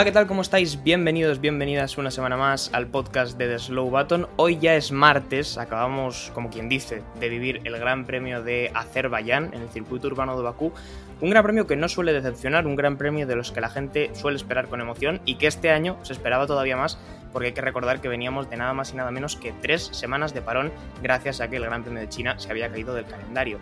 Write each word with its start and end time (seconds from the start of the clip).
Hola, 0.00 0.06
¿qué 0.06 0.12
tal? 0.12 0.26
¿Cómo 0.26 0.40
estáis? 0.40 0.82
Bienvenidos, 0.82 1.42
bienvenidas 1.42 1.98
una 1.98 2.10
semana 2.10 2.38
más 2.38 2.70
al 2.72 2.86
podcast 2.86 3.36
de 3.36 3.48
The 3.48 3.58
Slow 3.58 3.90
Button. 3.90 4.28
Hoy 4.36 4.58
ya 4.58 4.74
es 4.74 4.92
martes, 4.92 5.58
acabamos, 5.58 6.32
como 6.34 6.48
quien 6.48 6.70
dice, 6.70 7.02
de 7.20 7.28
vivir 7.28 7.60
el 7.64 7.76
Gran 7.76 8.06
Premio 8.06 8.42
de 8.42 8.70
Azerbaiyán 8.72 9.50
en 9.52 9.60
el 9.60 9.68
circuito 9.68 10.06
urbano 10.06 10.38
de 10.38 10.42
Bakú. 10.42 10.72
Un 11.20 11.28
gran 11.28 11.42
premio 11.42 11.66
que 11.66 11.76
no 11.76 11.86
suele 11.86 12.14
decepcionar, 12.14 12.66
un 12.66 12.76
gran 12.76 12.96
premio 12.96 13.26
de 13.26 13.36
los 13.36 13.52
que 13.52 13.60
la 13.60 13.68
gente 13.68 14.10
suele 14.14 14.38
esperar 14.38 14.68
con 14.68 14.80
emoción 14.80 15.20
y 15.26 15.34
que 15.34 15.48
este 15.48 15.70
año 15.70 15.98
se 16.00 16.14
esperaba 16.14 16.46
todavía 16.46 16.78
más 16.78 16.98
porque 17.30 17.48
hay 17.48 17.52
que 17.52 17.60
recordar 17.60 18.00
que 18.00 18.08
veníamos 18.08 18.48
de 18.48 18.56
nada 18.56 18.72
más 18.72 18.94
y 18.94 18.96
nada 18.96 19.10
menos 19.10 19.36
que 19.36 19.52
tres 19.60 19.90
semanas 19.92 20.32
de 20.32 20.40
parón 20.40 20.72
gracias 21.02 21.42
a 21.42 21.50
que 21.50 21.56
el 21.56 21.66
Gran 21.66 21.82
Premio 21.82 22.00
de 22.00 22.08
China 22.08 22.38
se 22.38 22.50
había 22.50 22.70
caído 22.70 22.94
del 22.94 23.04
calendario. 23.04 23.58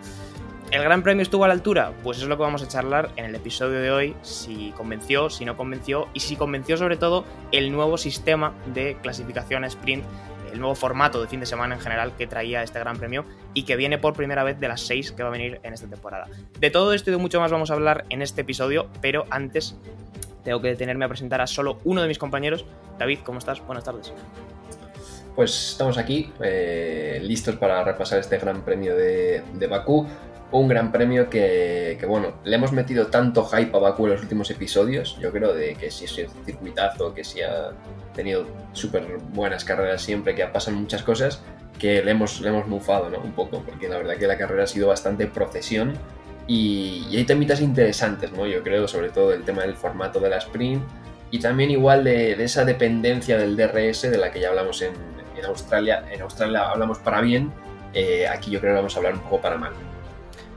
¿El 0.71 0.83
Gran 0.83 1.01
Premio 1.01 1.23
estuvo 1.23 1.45
a 1.45 1.47
la 1.47 1.55
altura? 1.55 1.93
Pues 2.03 2.19
es 2.19 2.25
lo 2.25 2.37
que 2.37 2.43
vamos 2.43 2.61
a 2.61 2.67
charlar 2.67 3.09
en 3.15 3.25
el 3.25 3.33
episodio 3.33 3.79
de 3.81 3.89
hoy, 3.89 4.15
si 4.21 4.71
convenció, 4.77 5.31
si 5.31 5.43
no 5.43 5.57
convenció 5.57 6.07
y 6.13 6.19
si 6.19 6.35
convenció 6.35 6.77
sobre 6.77 6.95
todo 6.95 7.25
el 7.51 7.71
nuevo 7.71 7.97
sistema 7.97 8.53
de 8.67 8.95
clasificación 9.01 9.63
sprint, 9.65 10.03
el 10.53 10.59
nuevo 10.59 10.75
formato 10.75 11.21
de 11.21 11.27
fin 11.27 11.39
de 11.39 11.47
semana 11.47 11.73
en 11.73 11.81
general 11.81 12.15
que 12.15 12.27
traía 12.27 12.61
este 12.61 12.77
Gran 12.77 12.99
Premio 12.99 13.25
y 13.55 13.63
que 13.63 13.77
viene 13.77 13.97
por 13.97 14.13
primera 14.13 14.43
vez 14.43 14.59
de 14.59 14.67
las 14.67 14.81
seis 14.81 15.11
que 15.11 15.23
va 15.23 15.29
a 15.29 15.31
venir 15.31 15.59
en 15.63 15.73
esta 15.73 15.87
temporada. 15.87 16.27
De 16.59 16.69
todo 16.69 16.93
esto 16.93 17.09
y 17.09 17.13
de 17.13 17.17
mucho 17.17 17.39
más 17.39 17.51
vamos 17.51 17.71
a 17.71 17.73
hablar 17.73 18.05
en 18.09 18.21
este 18.21 18.41
episodio, 18.41 18.89
pero 19.01 19.25
antes 19.31 19.75
tengo 20.43 20.61
que 20.61 20.67
detenerme 20.67 21.05
a 21.05 21.07
presentar 21.07 21.41
a 21.41 21.47
solo 21.47 21.79
uno 21.83 22.03
de 22.03 22.07
mis 22.07 22.19
compañeros. 22.19 22.63
David, 22.99 23.19
¿cómo 23.23 23.39
estás? 23.39 23.59
Buenas 23.65 23.85
tardes. 23.85 24.13
Pues 25.35 25.71
estamos 25.71 25.97
aquí, 25.97 26.31
eh, 26.43 27.19
listos 27.23 27.55
para 27.55 27.83
repasar 27.83 28.19
este 28.19 28.37
Gran 28.37 28.61
Premio 28.63 28.95
de, 28.95 29.41
de 29.53 29.67
Bakú 29.67 30.05
un 30.51 30.67
gran 30.67 30.91
premio 30.91 31.29
que, 31.29 31.97
bueno, 32.07 32.33
le 32.43 32.55
hemos 32.55 32.71
metido 32.71 33.07
tanto 33.07 33.45
hype 33.45 33.75
a 33.75 33.79
Baku 33.79 34.05
en 34.05 34.13
los 34.13 34.21
últimos 34.21 34.49
episodios, 34.49 35.17
yo 35.19 35.31
creo, 35.31 35.53
de 35.53 35.75
que 35.75 35.91
si 35.91 36.05
es 36.05 36.17
un 36.17 36.45
circuitazo, 36.45 37.13
que 37.13 37.23
si 37.23 37.41
ha 37.41 37.71
tenido 38.13 38.47
súper 38.73 39.05
buenas 39.31 39.63
carreras 39.63 40.01
siempre, 40.01 40.33
que 40.33 40.45
pasan 40.47 40.75
muchas 40.75 41.03
cosas, 41.03 41.41
que 41.77 42.03
le 42.03 42.11
hemos, 42.11 42.41
le 42.41 42.49
hemos 42.49 42.67
mufado, 42.67 43.09
¿no? 43.09 43.19
Un 43.19 43.33
poco, 43.33 43.61
porque 43.63 43.87
la 43.87 43.97
verdad 43.97 44.17
que 44.17 44.27
la 44.27 44.37
carrera 44.37 44.63
ha 44.63 44.67
sido 44.67 44.87
bastante 44.87 45.27
procesión 45.27 45.93
y, 46.47 47.05
y 47.09 47.17
hay 47.17 47.25
temitas 47.25 47.61
interesantes, 47.61 48.31
¿no? 48.31 48.45
Yo 48.47 48.63
creo, 48.63 48.87
sobre 48.87 49.09
todo 49.09 49.33
el 49.33 49.43
tema 49.43 49.61
del 49.61 49.75
formato 49.75 50.19
de 50.19 50.29
la 50.29 50.37
sprint 50.37 50.83
y 51.31 51.39
también 51.39 51.69
igual 51.69 52.03
de, 52.03 52.35
de 52.35 52.43
esa 52.43 52.65
dependencia 52.65 53.37
del 53.37 53.55
DRS 53.55 54.01
de 54.01 54.17
la 54.17 54.31
que 54.31 54.39
ya 54.41 54.49
hablamos 54.49 54.81
en, 54.81 54.93
en 55.37 55.45
Australia. 55.45 56.03
En 56.11 56.21
Australia 56.21 56.69
hablamos 56.69 56.97
para 56.99 57.21
bien, 57.21 57.51
eh, 57.93 58.27
aquí 58.27 58.51
yo 58.51 58.59
creo 58.59 58.73
que 58.73 58.77
vamos 58.77 58.95
a 58.95 58.97
hablar 58.97 59.13
un 59.13 59.21
poco 59.21 59.41
para 59.41 59.57
mal. 59.57 59.73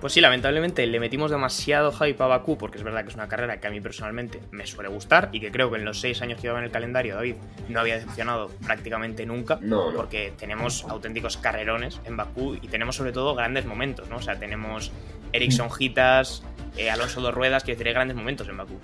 Pues 0.03 0.15
sí, 0.15 0.21
lamentablemente 0.21 0.85
le 0.85 0.99
metimos 0.99 1.31
demasiado 1.31 1.93
hype 1.93 2.21
a 2.21 2.27
Bakú, 2.27 2.59
porque 2.59 2.77
es 2.77 2.83
verdad 2.83 3.05
que 3.05 3.11
es 3.11 3.15
una 3.15 3.29
carrera 3.29 3.61
que 3.61 3.69
a 3.69 3.71
mí 3.71 3.81
personalmente 3.81 4.41
me 4.51 4.67
suele 4.67 4.89
gustar 4.89 5.29
y 5.31 5.39
que 5.39 5.53
creo 5.53 5.71
que 5.71 5.79
en 5.79 5.85
los 5.85 6.01
seis 6.01 6.21
años 6.23 6.39
que 6.39 6.43
llevaba 6.43 6.59
en 6.59 6.65
el 6.65 6.73
calendario, 6.73 7.15
David, 7.15 7.37
no 7.69 7.79
había 7.79 7.95
decepcionado 7.95 8.51
prácticamente 8.67 9.25
nunca, 9.27 9.61
no, 9.61 9.93
no. 9.93 9.97
porque 9.97 10.33
tenemos 10.37 10.85
auténticos 10.89 11.37
carrerones 11.37 12.01
en 12.05 12.17
Bakú 12.17 12.57
y 12.61 12.67
tenemos 12.67 12.97
sobre 12.97 13.13
todo 13.13 13.37
grandes 13.37 13.65
momentos, 13.65 14.09
¿no? 14.09 14.17
O 14.17 14.21
sea, 14.21 14.41
tenemos 14.41 14.91
Ericsson 15.33 15.71
Gitas, 15.71 16.43
eh, 16.77 16.91
Alonso 16.91 17.21
Dos 17.21 17.33
Ruedas, 17.33 17.63
que 17.63 17.71
deciré 17.71 17.93
grandes 17.93 18.17
momentos 18.17 18.49
en 18.49 18.57
Bakú. 18.57 18.81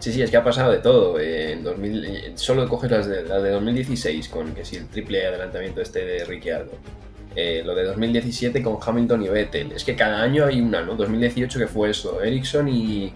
Sí, 0.00 0.12
sí, 0.12 0.22
es 0.22 0.30
que 0.32 0.38
ha 0.38 0.42
pasado 0.42 0.72
de 0.72 0.78
todo. 0.78 1.20
En 1.20 1.62
2000, 1.62 2.32
solo 2.34 2.68
coges 2.68 2.90
las 2.90 3.06
de, 3.06 3.22
las 3.22 3.40
de 3.44 3.50
2016, 3.50 4.28
con 4.28 4.54
que 4.54 4.64
si 4.64 4.74
el 4.74 4.88
triple 4.88 5.24
adelantamiento 5.24 5.80
este 5.80 6.04
de 6.04 6.24
Ricciardo. 6.24 6.72
Eh, 7.36 7.62
lo 7.64 7.76
de 7.76 7.84
2017 7.84 8.62
con 8.62 8.78
Hamilton 8.84 9.22
y 9.22 9.28
Vettel. 9.28 9.72
Es 9.72 9.84
que 9.84 9.94
cada 9.94 10.20
año 10.20 10.46
hay 10.46 10.60
una, 10.60 10.82
¿no? 10.82 10.96
2018 10.96 11.60
que 11.60 11.66
fue 11.68 11.90
eso, 11.90 12.22
Ericsson 12.22 12.68
y, 12.68 13.12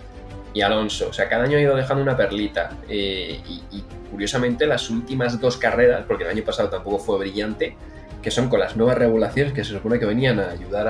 y 0.53 0.61
Alonso. 0.61 1.09
O 1.09 1.13
sea, 1.13 1.29
cada 1.29 1.45
año 1.45 1.59
ha 1.59 1.61
ido 1.61 1.75
dejando 1.75 2.03
una 2.03 2.17
perlita. 2.17 2.71
Eh, 2.89 3.41
y, 3.49 3.77
y, 3.77 3.85
curiosamente 4.11 4.65
las 4.65 4.91
últimas 4.91 5.41
dos 5.41 5.57
carreras, 5.57 6.05
porque 6.07 6.23
el 6.23 6.31
año 6.31 6.45
pasado 6.45 6.69
tampoco 6.71 7.01
fue 7.01 7.19
brillante, 7.19 7.77
que 8.23 8.31
son 8.31 8.49
con 8.49 8.61
las 8.61 8.77
nuevas 8.77 8.97
regulaciones 8.97 9.53
que 9.53 9.65
se 9.65 9.73
supone 9.73 9.99
que 9.99 10.07
venían 10.07 10.39
a 10.39 10.51
ayudar 10.51 10.87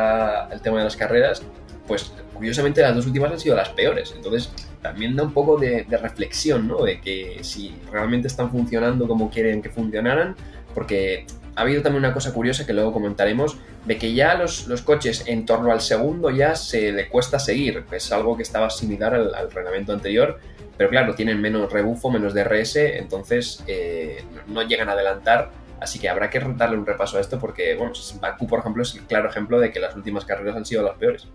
al 0.52 0.60
tema 0.60 0.78
de 0.78 0.84
las 0.84 0.94
carreras, 0.94 1.42
pues 1.86 2.12
curiosamente 2.34 2.82
las 2.82 2.94
dos 2.94 3.06
últimas 3.06 3.32
han 3.32 3.40
sido 3.40 3.56
las 3.56 3.70
peores. 3.70 4.12
Entonces 4.14 4.52
también 4.82 5.16
da 5.16 5.22
un 5.22 5.32
poco 5.32 5.56
de, 5.56 5.84
de 5.84 5.96
reflexión, 5.96 6.68
¿no? 6.68 6.84
De 6.84 7.00
que 7.00 7.38
si 7.40 7.74
realmente 7.90 8.28
están 8.28 8.50
funcionando 8.50 9.08
como 9.08 9.30
quieren 9.30 9.62
que 9.62 9.70
funcionaran, 9.70 10.36
porque 10.74 11.24
ha 11.56 11.60
habido 11.60 11.82
también 11.82 12.04
una 12.04 12.12
cosa 12.12 12.32
curiosa 12.32 12.66
que 12.66 12.72
luego 12.72 12.92
comentaremos, 12.92 13.56
de 13.84 13.98
que 13.98 14.14
ya 14.14 14.34
los, 14.34 14.66
los, 14.66 14.82
coches 14.82 15.24
en 15.26 15.46
torno 15.46 15.72
al 15.72 15.80
segundo 15.80 16.30
ya 16.30 16.56
se 16.56 16.92
le 16.92 17.08
cuesta 17.08 17.38
seguir, 17.38 17.84
que 17.88 17.96
es 17.96 18.12
algo 18.12 18.36
que 18.36 18.42
estaba 18.42 18.70
similar 18.70 19.14
al, 19.14 19.34
al 19.34 19.50
reglamento 19.50 19.92
anterior, 19.92 20.40
pero 20.76 20.90
claro, 20.90 21.14
tienen 21.14 21.40
menos 21.40 21.72
rebufo, 21.72 22.10
menos 22.10 22.34
DRS, 22.34 22.76
entonces 22.76 23.62
eh, 23.66 24.24
no, 24.48 24.62
llegan 24.62 24.88
a 24.88 24.92
adelantar, 24.92 25.50
así 25.80 25.98
que 25.98 26.08
habrá 26.08 26.30
que 26.30 26.40
darle 26.40 26.76
un 26.76 26.86
repaso 26.86 27.16
a 27.16 27.20
esto 27.20 27.38
porque, 27.38 27.76
bueno, 27.76 27.92
Bakú, 28.20 28.46
por 28.46 28.58
ejemplo, 28.58 28.82
es 28.82 28.94
el 28.94 29.02
claro 29.02 29.28
ejemplo 29.28 29.60
de 29.60 29.70
que 29.70 29.78
las 29.78 29.94
últimas 29.94 30.24
carreras 30.24 30.56
han 30.56 30.66
sido 30.66 30.82
las 30.82 30.96
peores. 30.96 31.28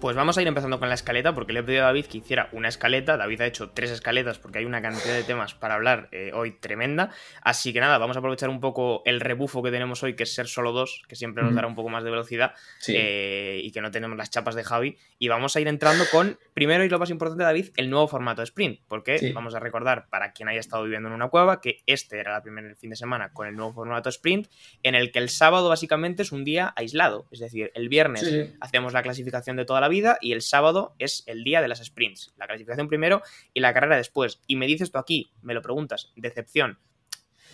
Pues 0.00 0.16
vamos 0.16 0.36
a 0.36 0.42
ir 0.42 0.48
empezando 0.48 0.78
con 0.78 0.88
la 0.88 0.94
escaleta, 0.94 1.34
porque 1.34 1.54
le 1.54 1.60
he 1.60 1.62
pedido 1.62 1.84
a 1.84 1.86
David 1.86 2.04
que 2.04 2.18
hiciera 2.18 2.50
una 2.52 2.68
escaleta. 2.68 3.16
David 3.16 3.40
ha 3.40 3.46
hecho 3.46 3.70
tres 3.70 3.90
escaletas 3.90 4.38
porque 4.38 4.58
hay 4.58 4.66
una 4.66 4.82
cantidad 4.82 5.14
de 5.14 5.22
temas 5.22 5.54
para 5.54 5.76
hablar 5.76 6.08
eh, 6.12 6.30
hoy 6.34 6.52
tremenda. 6.52 7.10
Así 7.40 7.72
que 7.72 7.80
nada, 7.80 7.96
vamos 7.96 8.14
a 8.16 8.18
aprovechar 8.18 8.50
un 8.50 8.60
poco 8.60 9.02
el 9.06 9.20
rebufo 9.20 9.62
que 9.62 9.70
tenemos 9.70 10.02
hoy, 10.02 10.14
que 10.14 10.24
es 10.24 10.34
ser 10.34 10.46
solo 10.46 10.72
dos, 10.72 11.02
que 11.08 11.16
siempre 11.16 11.42
nos 11.42 11.54
dará 11.54 11.68
un 11.68 11.74
poco 11.74 11.88
más 11.88 12.04
de 12.04 12.10
velocidad 12.10 12.52
sí. 12.80 12.94
eh, 12.94 13.60
y 13.62 13.70
que 13.70 13.80
no 13.80 13.90
tenemos 13.90 14.18
las 14.18 14.28
chapas 14.28 14.54
de 14.54 14.62
Javi. 14.62 14.98
Y 15.18 15.28
vamos 15.28 15.56
a 15.56 15.60
ir 15.62 15.68
entrando 15.68 16.04
con, 16.10 16.38
primero 16.52 16.84
y 16.84 16.90
lo 16.90 16.98
más 16.98 17.08
importante, 17.08 17.44
David, 17.44 17.70
el 17.76 17.88
nuevo 17.88 18.06
formato 18.06 18.42
de 18.42 18.44
sprint. 18.44 18.80
Porque 18.86 19.18
sí. 19.18 19.32
vamos 19.32 19.54
a 19.54 19.60
recordar, 19.60 20.08
para 20.10 20.32
quien 20.32 20.50
haya 20.50 20.60
estado 20.60 20.84
viviendo 20.84 21.08
en 21.08 21.14
una 21.14 21.28
cueva, 21.28 21.62
que 21.62 21.82
este 21.86 22.18
era 22.18 22.32
la 22.32 22.42
primera 22.42 22.68
el 22.68 22.76
fin 22.76 22.90
de 22.90 22.96
semana 22.96 23.32
con 23.32 23.46
el 23.46 23.56
nuevo 23.56 23.72
formato 23.72 24.10
sprint, 24.10 24.48
en 24.82 24.94
el 24.96 25.12
que 25.12 25.18
el 25.20 25.30
sábado 25.30 25.70
básicamente 25.70 26.22
es 26.22 26.32
un 26.32 26.44
día 26.44 26.74
aislado. 26.76 27.26
Es 27.30 27.38
decir, 27.38 27.70
el 27.74 27.88
viernes 27.88 28.20
sí. 28.20 28.52
hacemos 28.60 28.92
la 28.92 29.02
clasificación 29.02 29.56
de 29.56 29.64
toda 29.64 29.80
la 29.80 29.88
vida 29.88 29.93
y 30.20 30.32
el 30.32 30.42
sábado 30.42 30.94
es 30.98 31.22
el 31.26 31.44
día 31.44 31.60
de 31.62 31.68
las 31.68 31.84
sprints. 31.84 32.32
La 32.36 32.46
clasificación 32.46 32.88
primero 32.88 33.22
y 33.52 33.60
la 33.60 33.72
carrera 33.74 33.96
después. 33.96 34.40
Y 34.46 34.56
me 34.56 34.66
dices 34.66 34.90
tú 34.90 34.98
aquí, 34.98 35.30
me 35.42 35.54
lo 35.54 35.62
preguntas, 35.62 36.12
decepción. 36.16 36.78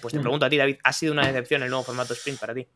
Pues 0.00 0.12
te 0.14 0.18
Mm. 0.18 0.22
pregunto 0.22 0.46
a 0.46 0.50
ti, 0.50 0.56
David, 0.56 0.76
¿ha 0.82 0.92
sido 0.92 1.12
una 1.12 1.26
decepción 1.26 1.62
el 1.62 1.68
nuevo 1.70 1.84
formato 1.84 2.14
sprint 2.14 2.40
para 2.40 2.54
ti? 2.54 2.66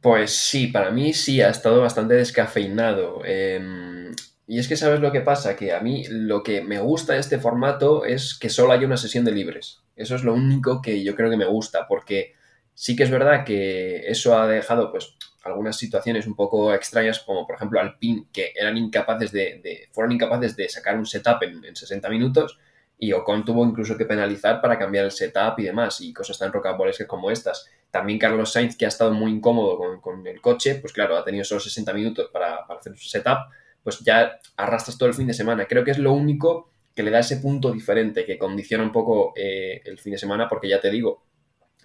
Pues 0.00 0.32
sí, 0.36 0.66
para 0.66 0.90
mí 0.90 1.12
sí, 1.14 1.40
ha 1.40 1.48
estado 1.50 1.80
bastante 1.80 2.14
descafeinado. 2.14 3.22
Eh, 3.24 4.12
y 4.46 4.58
es 4.58 4.68
que 4.68 4.76
sabes 4.76 5.00
lo 5.00 5.10
que 5.12 5.22
pasa, 5.22 5.56
que 5.56 5.72
a 5.72 5.80
mí 5.80 6.04
lo 6.08 6.42
que 6.42 6.60
me 6.60 6.78
gusta 6.78 7.14
de 7.14 7.20
este 7.20 7.38
formato 7.38 8.04
es 8.04 8.34
que 8.38 8.50
solo 8.50 8.72
haya 8.72 8.86
una 8.86 8.98
sesión 8.98 9.24
de 9.24 9.32
libres. 9.32 9.80
Eso 9.96 10.14
es 10.16 10.22
lo 10.24 10.34
único 10.34 10.82
que 10.82 11.02
yo 11.02 11.14
creo 11.16 11.30
que 11.30 11.36
me 11.38 11.46
gusta, 11.46 11.86
porque 11.88 12.34
sí 12.74 12.96
que 12.96 13.04
es 13.04 13.10
verdad 13.10 13.44
que 13.44 14.02
eso 14.08 14.38
ha 14.38 14.46
dejado 14.46 14.90
pues 14.90 15.16
algunas 15.44 15.76
situaciones 15.76 16.26
un 16.26 16.34
poco 16.34 16.72
extrañas, 16.72 17.20
como 17.20 17.46
por 17.46 17.56
ejemplo 17.56 17.80
Alpine, 17.80 18.26
que 18.32 18.52
eran 18.54 18.76
incapaces 18.76 19.30
de, 19.30 19.60
de 19.62 19.88
fueron 19.92 20.12
incapaces 20.12 20.56
de 20.56 20.68
sacar 20.68 20.96
un 20.96 21.06
setup 21.06 21.42
en, 21.42 21.64
en, 21.64 21.76
60 21.76 22.08
minutos 22.08 22.58
y 22.98 23.12
Ocon 23.12 23.44
tuvo 23.44 23.64
incluso 23.64 23.96
que 23.96 24.06
penalizar 24.06 24.60
para 24.60 24.78
cambiar 24.78 25.04
el 25.04 25.10
setup 25.10 25.58
y 25.58 25.64
demás, 25.64 26.00
y 26.00 26.12
cosas 26.12 26.38
tan 26.38 26.52
rocambolescas 26.52 27.06
como 27.06 27.30
estas. 27.30 27.68
También 27.90 28.18
Carlos 28.18 28.52
Sainz, 28.52 28.76
que 28.76 28.86
ha 28.86 28.88
estado 28.88 29.12
muy 29.12 29.32
incómodo 29.32 29.76
con, 29.76 30.00
con 30.00 30.26
el 30.26 30.40
coche, 30.40 30.76
pues 30.76 30.92
claro, 30.92 31.16
ha 31.16 31.24
tenido 31.24 31.44
solo 31.44 31.60
60 31.60 31.92
minutos 31.92 32.30
para, 32.32 32.66
para 32.66 32.80
hacer 32.80 32.96
su 32.96 33.08
setup, 33.08 33.38
pues 33.82 34.00
ya 34.00 34.38
arrastras 34.56 34.96
todo 34.96 35.08
el 35.08 35.14
fin 35.14 35.26
de 35.26 35.34
semana. 35.34 35.66
Creo 35.66 35.84
que 35.84 35.90
es 35.90 35.98
lo 35.98 36.12
único 36.12 36.70
que 36.94 37.02
le 37.02 37.10
da 37.10 37.18
ese 37.18 37.38
punto 37.38 37.72
diferente, 37.72 38.24
que 38.24 38.38
condiciona 38.38 38.84
un 38.84 38.92
poco 38.92 39.32
eh, 39.36 39.82
el 39.84 39.98
fin 39.98 40.12
de 40.12 40.18
semana, 40.18 40.48
porque 40.48 40.68
ya 40.68 40.80
te 40.80 40.90
digo, 40.90 41.24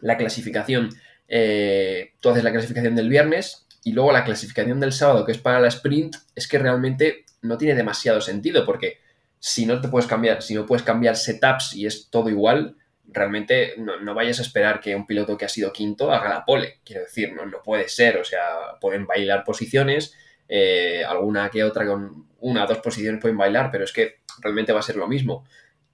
la 0.01 0.17
clasificación 0.17 0.89
eh, 1.29 2.13
tú 2.19 2.29
haces 2.29 2.43
la 2.43 2.51
clasificación 2.51 2.95
del 2.95 3.07
viernes 3.07 3.67
y 3.83 3.93
luego 3.93 4.11
la 4.11 4.25
clasificación 4.25 4.79
del 4.79 4.91
sábado, 4.91 5.25
que 5.25 5.31
es 5.31 5.37
para 5.37 5.59
la 5.59 5.67
sprint, 5.67 6.15
es 6.35 6.47
que 6.47 6.57
realmente 6.57 7.25
no 7.41 7.57
tiene 7.57 7.75
demasiado 7.75 8.19
sentido, 8.19 8.65
porque 8.65 8.97
si 9.39 9.65
no 9.65 9.79
te 9.79 9.87
puedes 9.87 10.07
cambiar, 10.07 10.41
si 10.41 10.55
no 10.55 10.65
puedes 10.65 10.83
cambiar 10.83 11.15
setups 11.15 11.75
y 11.75 11.85
es 11.85 12.09
todo 12.09 12.29
igual, 12.29 12.75
realmente 13.07 13.75
no, 13.77 14.13
vayas 14.13 14.39
a 14.39 14.41
esperar 14.41 14.81
que 14.81 14.95
un 14.95 15.07
piloto 15.07 15.37
que 15.37 15.45
ha 15.45 15.49
sido 15.49 15.71
quinto 15.71 16.11
haga 16.11 16.29
la 16.29 16.45
pole. 16.45 16.79
Quiero 16.83 17.03
decir, 17.03 17.33
no, 17.33 17.45
no 17.45 17.61
puede 17.63 17.87
ser, 17.87 18.17
o 18.17 18.23
sea, 18.23 18.77
pueden 18.81 19.05
bailar 19.05 19.43
posiciones, 19.43 20.15
eh, 20.47 21.03
alguna 21.07 21.49
que 21.49 21.63
otra 21.63 21.85
con 21.85 22.27
una 22.39 22.65
o 22.65 22.67
dos 22.67 22.79
posiciones 22.79 23.21
pueden 23.21 23.37
bailar, 23.37 23.69
pero 23.71 23.83
es 23.83 23.93
que 23.93 24.17
realmente 24.41 24.73
va 24.73 24.79
a 24.79 24.83
ser 24.83 24.95
lo 24.95 25.07
mismo. 25.07 25.45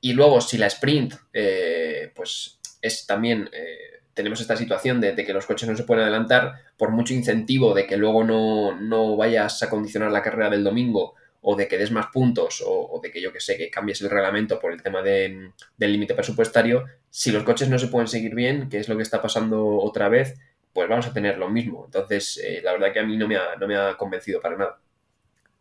Y 0.01 0.13
luego, 0.13 0.39
si 0.39 0.57
la 0.57 0.67
sprint, 0.67 1.13
eh, 1.33 2.11
pues 2.15 2.59
es 2.81 3.05
también... 3.05 3.49
Eh, 3.51 3.94
tenemos 4.15 4.39
esta 4.39 4.55
situación 4.55 5.01
de, 5.01 5.13
que 5.13 5.33
los 5.33 5.45
coches 5.45 5.69
no 5.69 5.75
se 5.75 5.83
pueden 5.83 6.03
adelantar 6.03 6.53
por 6.77 6.89
mucho 6.89 7.13
incentivo 7.13 7.75
de 7.75 7.85
que 7.85 7.97
luego 7.97 8.23
no, 8.23 8.73
no 8.79 9.15
vayas 9.17 9.61
a 9.61 9.69
condicionar 9.69 10.09
la 10.09 10.23
carrera 10.23 10.49
del 10.49 10.63
domingo 10.63 11.13
o 11.41 11.55
de 11.55 11.67
que 11.67 11.77
des 11.77 11.91
más 11.91 12.07
puntos 12.07 12.63
o, 12.65 12.99
de 13.03 13.11
que 13.11 13.21
yo 13.21 13.31
que 13.31 13.41
sé, 13.41 13.57
que 13.57 13.69
cambies 13.69 14.01
el 14.01 14.09
reglamento 14.09 14.59
por 14.59 14.71
el 14.71 14.81
tema 14.81 15.03
del 15.03 15.53
límite 15.77 16.15
presupuestario, 16.15 16.85
si 17.09 17.31
los 17.31 17.43
coches 17.43 17.69
no 17.69 17.77
se 17.77 17.87
pueden 17.87 18.07
seguir 18.07 18.33
bien, 18.33 18.67
que 18.69 18.79
es 18.79 18.89
lo 18.89 18.95
que 18.95 19.03
está 19.03 19.21
pasando 19.21 19.67
otra 19.67 20.09
vez, 20.09 20.39
pues 20.73 20.89
vamos 20.89 21.05
a 21.05 21.13
tener 21.13 21.37
lo 21.37 21.49
mismo. 21.49 21.83
Entonces, 21.85 22.41
eh, 22.43 22.61
la 22.63 22.71
verdad 22.71 22.93
que 22.93 22.99
a 22.99 23.03
mí 23.03 23.15
no 23.17 23.27
me, 23.27 23.35
ha, 23.35 23.55
no 23.59 23.67
me 23.67 23.75
ha 23.75 23.95
convencido 23.95 24.41
para 24.41 24.57
nada. 24.57 24.79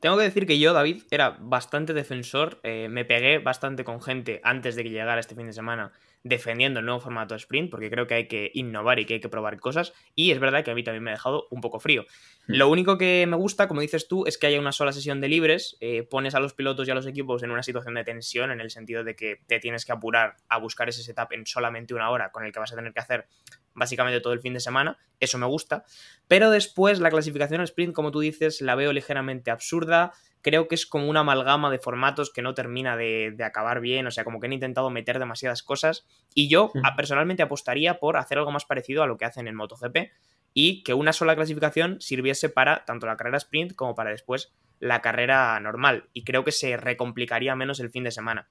Tengo 0.01 0.17
que 0.17 0.25
decir 0.25 0.47
que 0.47 0.59
yo, 0.59 0.73
David, 0.73 1.03
era 1.11 1.37
bastante 1.41 1.93
defensor, 1.93 2.61
eh, 2.63 2.89
me 2.89 3.05
pegué 3.05 3.39
bastante 3.39 3.85
con 3.85 4.01
gente 4.01 4.41
antes 4.45 4.77
de 4.77 4.85
que 4.85 4.91
llegara 4.91 5.21
este 5.21 5.35
fin 5.35 5.47
de 5.47 5.53
semana 5.53 5.93
defendiendo 6.25 6.81
el 6.81 6.87
nuevo 6.87 7.01
formato 7.01 7.35
sprint, 7.35 7.71
porque 7.71 7.91
creo 7.91 8.07
que 8.07 8.15
hay 8.15 8.29
que 8.29 8.51
innovar 8.55 8.99
y 8.99 9.05
que 9.05 9.15
hay 9.15 9.21
que 9.21 9.29
probar 9.29 9.61
cosas, 9.61 9.93
y 10.15 10.31
es 10.31 10.41
verdad 10.41 10.65
que 10.65 10.71
a 10.71 10.75
mí 10.75 10.83
también 10.83 11.05
me 11.05 11.11
ha 11.11 11.15
dejado 11.15 11.47
un 11.51 11.61
poco 11.61 11.79
frío. 11.79 12.07
Hmm. 12.47 12.55
Lo 12.55 12.69
único 12.71 12.97
que 12.97 13.27
me 13.29 13.37
gusta, 13.37 13.69
como 13.69 13.83
dices 13.83 14.09
tú, 14.09 14.27
es 14.27 14.39
que 14.39 14.47
haya 14.47 14.59
una 14.59 14.73
sola 14.73 14.93
sesión 14.93 15.21
de 15.21 15.29
libres, 15.29 15.77
eh, 15.81 16.03
pones 16.03 16.35
a 16.35 16.41
los 16.41 16.55
pilotos 16.55 16.89
y 16.89 16.91
a 16.91 16.95
los 16.95 17.07
equipos 17.07 17.43
en 17.43 17.51
una 17.51 17.63
situación 17.63 17.95
de 17.95 18.05
tensión, 18.05 18.51
en 18.51 18.61
el 18.61 18.71
sentido 18.71 19.05
de 19.05 19.15
que 19.15 19.43
te 19.47 19.61
tienes 19.61 19.85
que 19.85 19.93
apurar 19.93 20.37
a 20.49 20.59
buscar 20.59 20.89
ese 20.89 21.03
setup 21.03 21.33
en 21.33 21.47
solamente 21.47 21.95
una 21.95 22.11
hora, 22.11 22.33
con 22.33 22.45
el 22.45 22.53
que 22.53 22.59
vas 22.59 22.73
a 22.73 22.77
tener 22.77 22.93
que 22.95 23.01
hacer 23.01 23.27
básicamente 23.75 24.21
todo 24.21 24.33
el 24.33 24.41
fin 24.41 24.55
de 24.55 24.61
semana, 24.61 24.99
eso 25.21 25.39
me 25.39 25.47
gusta, 25.47 25.85
pero 26.29 26.51
después 26.51 27.01
la 27.01 27.11
clasificación 27.11 27.61
al 27.61 27.65
sprint, 27.65 27.95
como 27.95 28.11
tú 28.11 28.21
dices, 28.21 28.61
la 28.61 28.75
veo 28.75 28.93
ligeramente 28.93 29.51
absurda, 29.51 30.13
creo 30.43 30.69
que 30.69 30.75
es 30.75 30.87
como 30.87 31.09
una 31.09 31.21
amalgama 31.21 31.71
de 31.71 31.79
formatos 31.79 32.31
que 32.31 32.43
no 32.43 32.55
termina 32.55 32.97
de, 32.97 33.35
acabar 33.45 33.81
bien, 33.81 34.07
o 34.07 34.11
sea, 34.11 34.25
como 34.25 34.41
que 34.41 34.47
han 34.47 34.53
intentado 34.53 34.91
meter 34.91 35.19
demasiadas 35.19 35.63
cosas 35.63 36.07
y 36.35 36.49
yo 36.49 36.71
personalmente 36.97 37.43
apostaría 37.43 37.99
por 37.99 38.17
hacer 38.19 38.39
algo 38.39 38.53
más 38.53 38.67
parecido 38.67 39.03
a 39.03 39.07
lo 39.07 39.17
que 39.17 39.25
hacen 39.25 39.49
en 39.49 39.55
MotoGP 39.55 40.11
y 40.53 40.83
que 40.85 40.95
una 40.95 41.13
sola 41.13 41.35
clasificación 41.35 42.01
sirviese 42.01 42.51
para 42.51 42.85
tanto 42.85 43.07
la 43.07 43.17
carrera 43.17 43.39
sprint 43.39 43.75
como 43.75 43.95
para 43.95 44.11
después 44.11 44.53
la 44.81 45.01
carrera 45.01 45.59
normal 45.61 46.11
y 46.13 46.25
creo 46.25 46.45
que 46.45 46.53
se 46.53 46.77
recomplicaría 46.77 47.57
menos 47.57 47.81
el 47.81 47.91
fin 47.91 48.05
de 48.05 48.11
semana. 48.11 48.49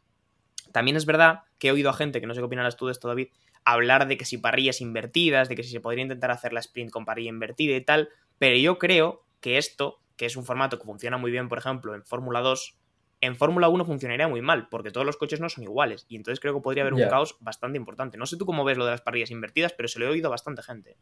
También 0.72 0.98
es 0.98 1.06
verdad 1.06 1.42
que 1.60 1.68
he 1.68 1.72
oído 1.72 1.92
a 1.92 1.94
gente, 1.94 2.20
que 2.20 2.26
no 2.26 2.34
sé 2.34 2.42
qué 2.42 2.46
opinarás 2.46 2.76
tú 2.76 2.88
de 2.88 2.92
esto, 2.92 3.08
David, 3.08 3.28
hablar 3.66 4.08
de 4.08 4.18
que 4.18 4.26
si 4.26 4.38
parrillas 4.38 4.82
invertidas, 4.82 5.50
de 5.50 5.56
que 5.56 5.64
si 5.64 5.72
se 5.72 5.80
podría 5.80 6.04
intentar 6.04 6.32
hacer 6.32 6.54
la 6.54 6.60
sprint 6.60 6.92
con 6.92 7.06
parrilla 7.06 7.30
invertida 7.30 7.76
y 7.76 7.82
tal, 7.82 8.10
pero 8.38 8.58
yo 8.58 8.78
creo 8.78 9.24
que 9.40 9.58
esto 9.58 10.00
que 10.18 10.26
es 10.26 10.36
un 10.36 10.46
formato 10.46 10.78
que 10.78 10.86
funciona 10.86 11.18
muy 11.18 11.32
bien, 11.32 11.50
por 11.50 11.58
ejemplo, 11.58 11.96
en 11.96 12.04
Fórmula 12.04 12.42
2, 12.42 12.78
en 13.22 13.36
Fórmula 13.36 13.70
1 13.70 13.86
funcionaría 13.86 14.28
muy 14.28 14.42
mal, 14.42 14.68
porque 14.70 14.92
todos 14.92 15.06
los 15.06 15.18
coches 15.18 15.40
no 15.40 15.50
son 15.50 15.64
iguales. 15.64 16.06
Y 16.10 16.18
entonces 16.18 16.40
creo 16.40 16.54
que 16.54 16.62
podría 16.62 16.84
haber 16.84 16.94
un 16.94 17.08
caos 17.10 17.38
bastante 17.40 17.78
importante. 17.78 18.18
No 18.18 18.26
sé 18.26 18.38
tú 18.38 18.46
cómo 18.46 18.64
ves 18.64 18.78
lo 18.78 18.86
de 18.86 18.92
las 18.92 19.02
parrillas 19.02 19.32
invertidas, 19.32 19.74
pero 19.74 19.88
se 19.88 20.00
lo 20.00 20.06
he 20.06 20.10
oído 20.10 20.28
a 20.28 20.32
bastante 20.32 20.62
gente. 20.62 20.98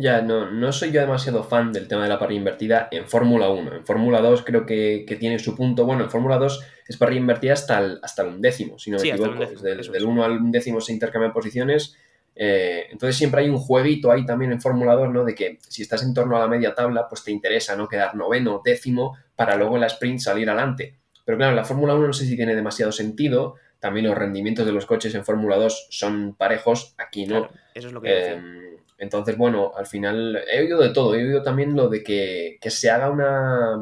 Ya, 0.00 0.22
no, 0.22 0.50
no 0.50 0.72
soy 0.72 0.92
yo 0.92 1.00
demasiado 1.00 1.42
fan 1.42 1.72
del 1.72 1.88
tema 1.88 2.04
de 2.04 2.08
la 2.08 2.18
parrilla 2.18 2.38
invertida 2.38 2.88
en 2.90 3.06
Fórmula 3.06 3.50
1. 3.50 3.74
En 3.74 3.84
Fórmula 3.84 4.20
2 4.20 4.42
creo 4.44 4.64
que, 4.64 5.04
tiene 5.18 5.38
su 5.38 5.56
punto. 5.56 5.84
Bueno, 5.84 6.04
en 6.04 6.10
Fórmula 6.10 6.38
2 6.38 6.64
es 6.86 6.96
parrilla 6.96 7.20
invertida 7.20 7.52
hasta 7.54 7.78
el, 7.80 7.98
hasta 8.02 8.22
el 8.22 8.28
undécimo, 8.28 8.78
si 8.78 8.90
no 8.90 8.98
me 8.98 9.08
equivoco. 9.08 9.44
Desde 9.44 9.74
del 9.92 10.04
1 10.04 10.24
al 10.24 10.32
undécimo 10.32 10.80
se 10.80 10.92
intercambian 10.92 11.32
posiciones 11.32 11.96
eh, 12.40 12.86
entonces 12.92 13.16
siempre 13.16 13.40
hay 13.40 13.48
un 13.48 13.58
jueguito 13.58 14.12
ahí 14.12 14.24
también 14.24 14.52
en 14.52 14.60
Fórmula 14.60 14.94
2, 14.94 15.10
¿no? 15.10 15.24
De 15.24 15.34
que 15.34 15.58
si 15.68 15.82
estás 15.82 16.04
en 16.04 16.14
torno 16.14 16.36
a 16.36 16.38
la 16.38 16.46
media 16.46 16.72
tabla, 16.72 17.08
pues 17.08 17.24
te 17.24 17.32
interesa, 17.32 17.74
¿no? 17.74 17.88
Quedar 17.88 18.14
noveno, 18.14 18.62
décimo, 18.64 19.18
para 19.34 19.56
luego 19.56 19.74
en 19.74 19.80
la 19.80 19.88
sprint 19.88 20.20
salir 20.20 20.48
adelante. 20.48 20.94
Pero 21.24 21.36
claro, 21.36 21.50
en 21.50 21.56
la 21.56 21.64
Fórmula 21.64 21.96
1 21.96 22.06
no 22.06 22.12
sé 22.12 22.26
si 22.26 22.36
tiene 22.36 22.54
demasiado 22.54 22.92
sentido. 22.92 23.56
También 23.80 24.06
los 24.06 24.16
rendimientos 24.16 24.64
de 24.64 24.72
los 24.72 24.86
coches 24.86 25.16
en 25.16 25.24
Fórmula 25.24 25.56
2 25.56 25.88
son 25.90 26.36
parejos, 26.36 26.94
aquí 26.96 27.26
no. 27.26 27.48
eso 27.74 27.88
es 27.88 27.92
lo 27.92 28.00
que 28.00 28.10
eh, 28.10 28.77
Entonces, 28.98 29.36
bueno, 29.36 29.72
al 29.76 29.86
final 29.86 30.42
he 30.52 30.60
oído 30.60 30.80
de 30.80 30.90
todo. 30.90 31.14
He 31.14 31.24
oído 31.24 31.42
también 31.42 31.74
lo 31.74 31.88
de 31.88 32.02
que, 32.02 32.58
se 32.68 32.90
haga 32.90 33.10
una... 33.10 33.76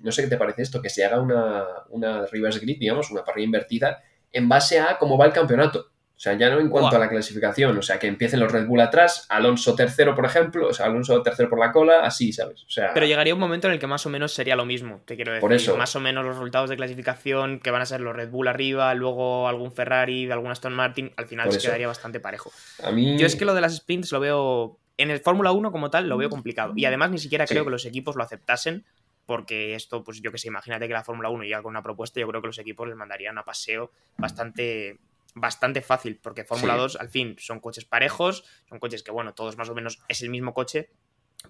No 0.00 0.10
sé 0.10 0.22
qué 0.22 0.28
te 0.28 0.36
parece 0.36 0.62
esto, 0.62 0.82
que 0.82 0.90
se 0.90 1.04
haga 1.04 1.20
una, 1.20 1.64
una 1.90 2.26
reverse 2.26 2.58
grid, 2.58 2.78
digamos, 2.80 3.10
una 3.12 3.24
parrilla 3.24 3.44
invertida, 3.44 4.02
en 4.32 4.48
base 4.48 4.80
a 4.80 4.98
cómo 4.98 5.16
va 5.16 5.26
el 5.26 5.32
campeonato. 5.32 5.92
O 6.22 6.24
sea, 6.24 6.34
ya 6.34 6.50
no 6.50 6.60
en 6.60 6.68
cuanto 6.68 6.94
a 6.94 7.00
la 7.00 7.08
clasificación, 7.08 7.76
o 7.76 7.82
sea, 7.82 7.98
que 7.98 8.06
empiecen 8.06 8.38
los 8.38 8.52
Red 8.52 8.68
Bull 8.68 8.80
atrás, 8.80 9.26
Alonso 9.28 9.74
tercero, 9.74 10.14
por 10.14 10.24
ejemplo, 10.24 10.68
o 10.68 10.72
sea, 10.72 10.86
Alonso 10.86 11.20
tercero 11.20 11.50
por 11.50 11.58
la 11.58 11.72
cola, 11.72 12.04
así, 12.04 12.32
¿sabes? 12.32 12.62
O 12.62 12.70
sea... 12.70 12.94
Pero 12.94 13.06
llegaría 13.06 13.34
un 13.34 13.40
momento 13.40 13.66
en 13.66 13.72
el 13.72 13.80
que 13.80 13.88
más 13.88 14.06
o 14.06 14.08
menos 14.08 14.32
sería 14.32 14.54
lo 14.54 14.64
mismo, 14.64 15.02
te 15.04 15.16
quiero 15.16 15.32
decir. 15.32 15.40
Por 15.40 15.52
eso. 15.52 15.76
Más 15.76 15.96
o 15.96 16.00
menos 16.00 16.24
los 16.24 16.36
resultados 16.36 16.70
de 16.70 16.76
clasificación, 16.76 17.58
que 17.58 17.72
van 17.72 17.82
a 17.82 17.86
ser 17.86 18.00
los 18.00 18.14
Red 18.14 18.30
Bull 18.30 18.46
arriba, 18.46 18.94
luego 18.94 19.48
algún 19.48 19.72
Ferrari, 19.72 20.30
algún 20.30 20.52
Aston 20.52 20.74
Martin, 20.74 21.10
al 21.16 21.26
final 21.26 21.50
se 21.50 21.58
quedaría 21.58 21.88
bastante 21.88 22.20
parejo. 22.20 22.52
A 22.84 22.92
mí... 22.92 23.18
Yo 23.18 23.26
es 23.26 23.34
que 23.34 23.44
lo 23.44 23.54
de 23.54 23.60
las 23.60 23.74
sprints 23.74 24.12
lo 24.12 24.20
veo... 24.20 24.78
En 24.98 25.10
el 25.10 25.18
Fórmula 25.18 25.50
1 25.50 25.72
como 25.72 25.90
tal 25.90 26.08
lo 26.08 26.16
veo 26.18 26.30
complicado. 26.30 26.72
Y 26.76 26.84
además 26.84 27.10
ni 27.10 27.18
siquiera 27.18 27.46
creo 27.46 27.64
que 27.64 27.70
los 27.72 27.84
equipos 27.84 28.14
lo 28.14 28.22
aceptasen 28.22 28.84
porque 29.26 29.74
esto, 29.74 30.04
pues 30.04 30.20
yo 30.20 30.30
que 30.30 30.38
sé, 30.38 30.48
imagínate 30.48 30.86
que 30.86 30.94
la 30.94 31.04
Fórmula 31.04 31.30
1 31.30 31.44
llega 31.44 31.62
con 31.62 31.70
una 31.70 31.82
propuesta, 31.82 32.20
yo 32.20 32.28
creo 32.28 32.40
que 32.40 32.48
los 32.48 32.58
equipos 32.58 32.88
les 32.88 32.96
mandarían 32.96 33.38
a 33.38 33.44
paseo 33.44 33.90
bastante, 34.16 34.98
bastante 35.34 35.82
fácil, 35.82 36.18
porque 36.22 36.44
Fórmula 36.44 36.76
2 36.76 36.96
al 36.96 37.08
fin 37.08 37.36
son 37.38 37.60
coches 37.60 37.84
parejos, 37.84 38.44
son 38.68 38.78
coches 38.78 39.02
que, 39.02 39.10
bueno, 39.10 39.34
todos 39.34 39.56
más 39.56 39.68
o 39.68 39.74
menos 39.74 40.00
es 40.08 40.22
el 40.22 40.30
mismo 40.30 40.52
coche, 40.54 40.90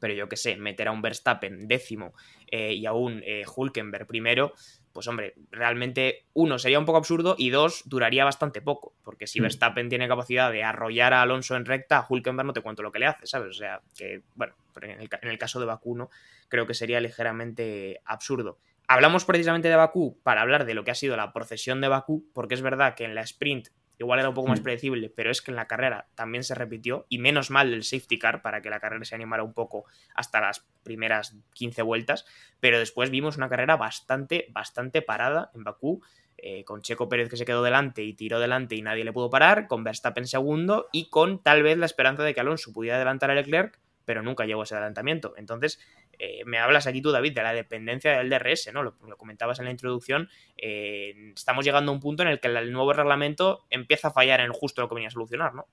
pero 0.00 0.14
yo 0.14 0.28
que 0.28 0.36
sé, 0.36 0.56
meter 0.56 0.88
a 0.88 0.92
un 0.92 1.02
Verstappen 1.02 1.68
décimo 1.68 2.14
eh, 2.50 2.72
y 2.72 2.86
a 2.86 2.92
un 2.92 3.22
eh, 3.24 3.44
Hulkenberg 3.44 4.06
primero, 4.06 4.54
pues 4.92 5.06
hombre, 5.08 5.34
realmente 5.50 6.26
uno 6.34 6.58
sería 6.58 6.78
un 6.78 6.84
poco 6.84 6.98
absurdo 6.98 7.34
y 7.38 7.50
dos 7.50 7.82
duraría 7.86 8.24
bastante 8.24 8.62
poco, 8.62 8.94
porque 9.02 9.26
si 9.26 9.40
mm. 9.40 9.42
Verstappen 9.42 9.88
tiene 9.88 10.08
capacidad 10.08 10.50
de 10.50 10.64
arrollar 10.64 11.12
a 11.12 11.22
Alonso 11.22 11.56
en 11.56 11.64
recta, 11.64 11.98
a 11.98 12.06
Hulkenberg 12.08 12.46
no 12.46 12.52
te 12.52 12.60
cuento 12.60 12.82
lo 12.82 12.92
que 12.92 13.00
le 13.00 13.06
hace, 13.06 13.26
¿sabes? 13.26 13.50
O 13.50 13.58
sea, 13.58 13.82
que, 13.96 14.22
bueno, 14.34 14.54
en 14.80 15.00
el, 15.00 15.08
en 15.20 15.28
el 15.28 15.38
caso 15.38 15.60
de 15.60 15.66
Bakuno 15.66 16.10
creo 16.48 16.66
que 16.66 16.74
sería 16.74 17.00
ligeramente 17.00 18.00
absurdo. 18.04 18.58
Hablamos 18.92 19.24
precisamente 19.24 19.70
de 19.70 19.76
Bakú 19.76 20.20
para 20.22 20.42
hablar 20.42 20.66
de 20.66 20.74
lo 20.74 20.84
que 20.84 20.90
ha 20.90 20.94
sido 20.94 21.16
la 21.16 21.32
procesión 21.32 21.80
de 21.80 21.88
Bakú, 21.88 22.28
porque 22.34 22.52
es 22.52 22.60
verdad 22.60 22.94
que 22.94 23.04
en 23.04 23.14
la 23.14 23.22
sprint 23.22 23.68
igual 23.98 24.18
era 24.18 24.28
un 24.28 24.34
poco 24.34 24.48
más 24.48 24.60
hmm. 24.60 24.64
predecible, 24.64 25.08
pero 25.08 25.30
es 25.30 25.40
que 25.40 25.50
en 25.50 25.56
la 25.56 25.66
carrera 25.66 26.10
también 26.14 26.44
se 26.44 26.54
repitió, 26.54 27.06
y 27.08 27.16
menos 27.16 27.50
mal 27.50 27.72
el 27.72 27.84
safety 27.84 28.18
car 28.18 28.42
para 28.42 28.60
que 28.60 28.68
la 28.68 28.80
carrera 28.80 29.02
se 29.06 29.14
animara 29.14 29.44
un 29.44 29.54
poco 29.54 29.86
hasta 30.14 30.42
las 30.42 30.66
primeras 30.82 31.34
15 31.54 31.80
vueltas, 31.80 32.26
pero 32.60 32.78
después 32.78 33.08
vimos 33.08 33.38
una 33.38 33.48
carrera 33.48 33.78
bastante, 33.78 34.48
bastante 34.50 35.00
parada 35.00 35.50
en 35.54 35.64
Bakú, 35.64 36.02
eh, 36.36 36.62
con 36.64 36.82
Checo 36.82 37.08
Pérez 37.08 37.30
que 37.30 37.38
se 37.38 37.46
quedó 37.46 37.62
delante 37.62 38.02
y 38.02 38.12
tiró 38.12 38.40
delante 38.40 38.74
y 38.74 38.82
nadie 38.82 39.04
le 39.04 39.12
pudo 39.14 39.30
parar, 39.30 39.68
con 39.68 39.84
Verstappen 39.84 40.26
segundo 40.26 40.90
y 40.92 41.08
con 41.08 41.42
tal 41.42 41.62
vez 41.62 41.78
la 41.78 41.86
esperanza 41.86 42.24
de 42.24 42.34
que 42.34 42.40
Alonso 42.40 42.74
pudiera 42.74 42.96
adelantar 42.96 43.30
a 43.30 43.34
Leclerc, 43.34 43.80
pero 44.04 44.22
nunca 44.22 44.44
llegó 44.44 44.60
a 44.60 44.64
ese 44.64 44.74
adelantamiento. 44.74 45.34
Entonces, 45.38 45.80
eh, 46.24 46.44
me 46.46 46.58
hablas 46.58 46.86
aquí 46.86 47.02
tú, 47.02 47.10
David, 47.10 47.34
de 47.34 47.42
la 47.42 47.52
dependencia 47.52 48.16
del 48.16 48.30
DRS, 48.30 48.70
¿no? 48.72 48.84
Lo, 48.84 48.96
comentabas 49.16 49.58
en 49.58 49.64
la 49.64 49.72
introducción. 49.72 50.28
Eh, 50.56 51.32
estamos 51.34 51.64
llegando 51.64 51.90
a 51.90 51.94
un 51.96 52.00
punto 52.00 52.22
en 52.22 52.28
el 52.28 52.38
que 52.38 52.46
el 52.46 52.70
nuevo 52.70 52.92
reglamento 52.92 53.66
empieza 53.70 54.08
a 54.08 54.10
fallar 54.12 54.40
en 54.40 54.52
justo 54.52 54.82
lo 54.82 54.88
que 54.88 54.94
venía 54.94 55.08
a 55.08 55.10
solucionar, 55.10 55.52
¿no? 55.52 55.66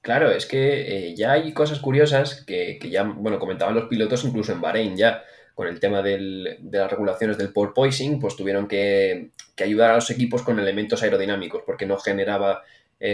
Claro, 0.00 0.32
es 0.32 0.46
que 0.46 1.10
eh, 1.10 1.14
ya 1.14 1.30
hay 1.30 1.54
cosas 1.54 1.78
curiosas 1.78 2.44
que, 2.44 2.76
ya, 2.90 3.04
bueno, 3.04 3.38
comentaban 3.38 3.76
los 3.76 3.84
pilotos 3.84 4.24
incluso 4.24 4.50
en 4.50 4.60
Bahrein 4.60 4.96
ya, 4.96 5.22
con 5.54 5.68
el 5.68 5.78
tema 5.78 6.02
de 6.02 6.58
las 6.72 6.90
regulaciones 6.90 7.38
del 7.38 7.52
porpoising, 7.52 8.18
pues 8.18 8.34
tuvieron 8.34 8.66
que, 8.66 9.30
ayudar 9.62 9.92
a 9.92 9.94
los 9.94 10.10
equipos 10.10 10.42
con 10.42 10.58
elementos 10.58 11.04
aerodinámicos, 11.04 11.62
porque 11.64 11.86
no 11.86 11.98
generaba 11.98 12.62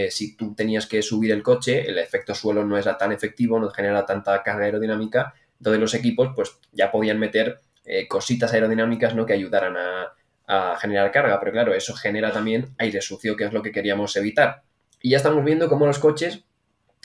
si 0.09 0.35
tú 0.35 0.53
tenías 0.55 0.85
que 0.85 1.01
subir 1.01 1.31
el 1.31 1.41
coche, 1.41 1.87
el 1.87 1.97
efecto 1.97 2.33
suelo 2.35 2.63
no 2.63 2.77
era 2.77 2.95
tan 2.95 3.11
efectivo, 3.11 3.59
no 3.59 3.69
genera 3.71 4.05
tanta 4.05 4.41
carga 4.43 4.65
aerodinámica 4.65 5.33
entonces 5.59 5.79
los 5.79 5.93
equipos 5.93 6.29
pues 6.35 6.57
ya 6.71 6.91
podían 6.91 7.19
meter 7.19 7.61
eh, 7.85 8.07
cositas 8.07 8.53
aerodinámicas 8.53 9.15
¿no? 9.15 9.25
que 9.25 9.33
ayudaran 9.33 9.75
a, 9.77 10.13
generar 10.81 11.11
carga, 11.11 11.39
pero 11.39 11.51
claro, 11.51 11.75
eso 11.75 11.93
genera 11.93 12.31
también 12.31 12.73
aire 12.79 13.01
sucio, 13.01 13.35
que 13.35 13.43
es 13.43 13.53
lo 13.53 13.61
que 13.61 13.71
queríamos 13.71 14.15
evitar. 14.15 14.63
Y 14.99 15.11
ya 15.11 15.17
estamos 15.17 15.45
viendo 15.45 15.69
cómo 15.69 15.85
los 15.85 15.99
coches, 15.99 16.43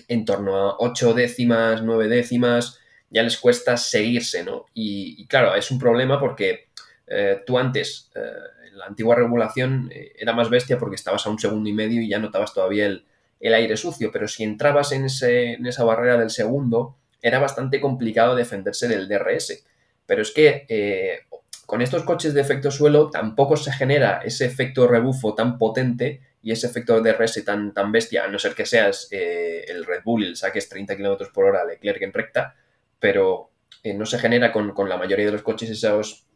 en 0.09 0.25
torno 0.25 0.57
a 0.57 0.77
8 0.79 1.13
décimas, 1.13 1.83
9 1.83 2.09
décimas, 2.09 2.81
ya 3.11 3.23
les 3.23 3.37
cuesta 3.37 3.77
seguirse, 3.77 4.45
¿no? 4.45 4.65
Y, 4.73 5.27
claro, 5.27 5.55
es 5.55 5.71
un 5.71 5.79
problema 5.79 6.19
porque 6.19 6.71
eh, 7.07 7.43
tú 7.45 7.59
antes, 7.59 8.11
eh, 8.15 8.71
en 8.71 8.79
la 8.79 8.87
antigua 8.87 9.15
regulación, 9.15 9.91
era 9.93 10.33
más 10.33 10.49
bestia 10.49 10.79
porque 10.79 10.97
estabas 10.97 11.27
a 11.27 11.31
un 11.31 11.39
segundo 11.39 11.69
y 11.69 11.75
medio 11.75 12.01
y 12.01 12.09
ya 12.09 12.19
notabas 12.19 12.55
todavía 12.55 12.87
el, 12.87 13.05
el 13.41 13.53
aire 13.53 13.77
sucio, 13.77 14.11
pero 14.11 14.27
si 14.27 14.43
entrabas 14.43 14.93
en, 14.93 15.05
ese, 15.05 15.53
en 15.53 15.67
esa 15.67 15.85
barrera 15.85 16.17
del 16.17 16.31
segundo, 16.31 16.97
era 17.25 17.39
bastante 17.39 17.81
complicado 17.81 18.37
defenderse 18.37 18.87
del 18.87 19.09
DRS. 19.09 19.65
Pero 20.05 20.21
es 20.21 20.31
que 20.31 20.67
eh, 20.69 21.21
con 21.65 21.81
estos 21.81 22.05
coches 22.05 22.35
de 22.35 22.43
efecto 22.43 22.71
suelo 22.71 23.09
tampoco 23.09 23.57
se 23.57 23.73
genera 23.73 24.21
ese 24.23 24.45
efecto 24.45 24.87
rebufo 24.87 25.35
tan 25.35 25.57
potente 25.57 26.21
y 26.43 26.53
ese 26.53 26.67
efecto 26.67 27.01
DRS 27.01 27.43
tan, 27.43 27.73
tan 27.73 27.91
bestia, 27.91 28.25
a 28.25 28.29
no 28.29 28.39
ser 28.39 28.55
que 28.55 28.67
seas 28.67 29.09
eh, 29.11 29.65
el 29.69 29.87
Red 29.87 30.03
Bull 30.05 30.23
y 30.23 30.29
le 30.29 30.37
saques 30.37 30.69
30 30.69 30.99
km 30.99 31.33
por 31.33 31.47
hora 31.47 31.63
a 31.63 31.65
Leclerc 31.65 32.03
en 32.03 32.13
recta, 32.13 32.55
pero 32.99 33.51
eh, 33.83 33.95
no 33.95 34.05
se 34.05 34.19
genera 34.19 34.53
con, 34.53 34.75
la 34.87 34.99
mayoría 34.99 35.25
de 35.25 35.33
los 35.33 35.43
coches 35.43 35.71
esos, 35.71 36.27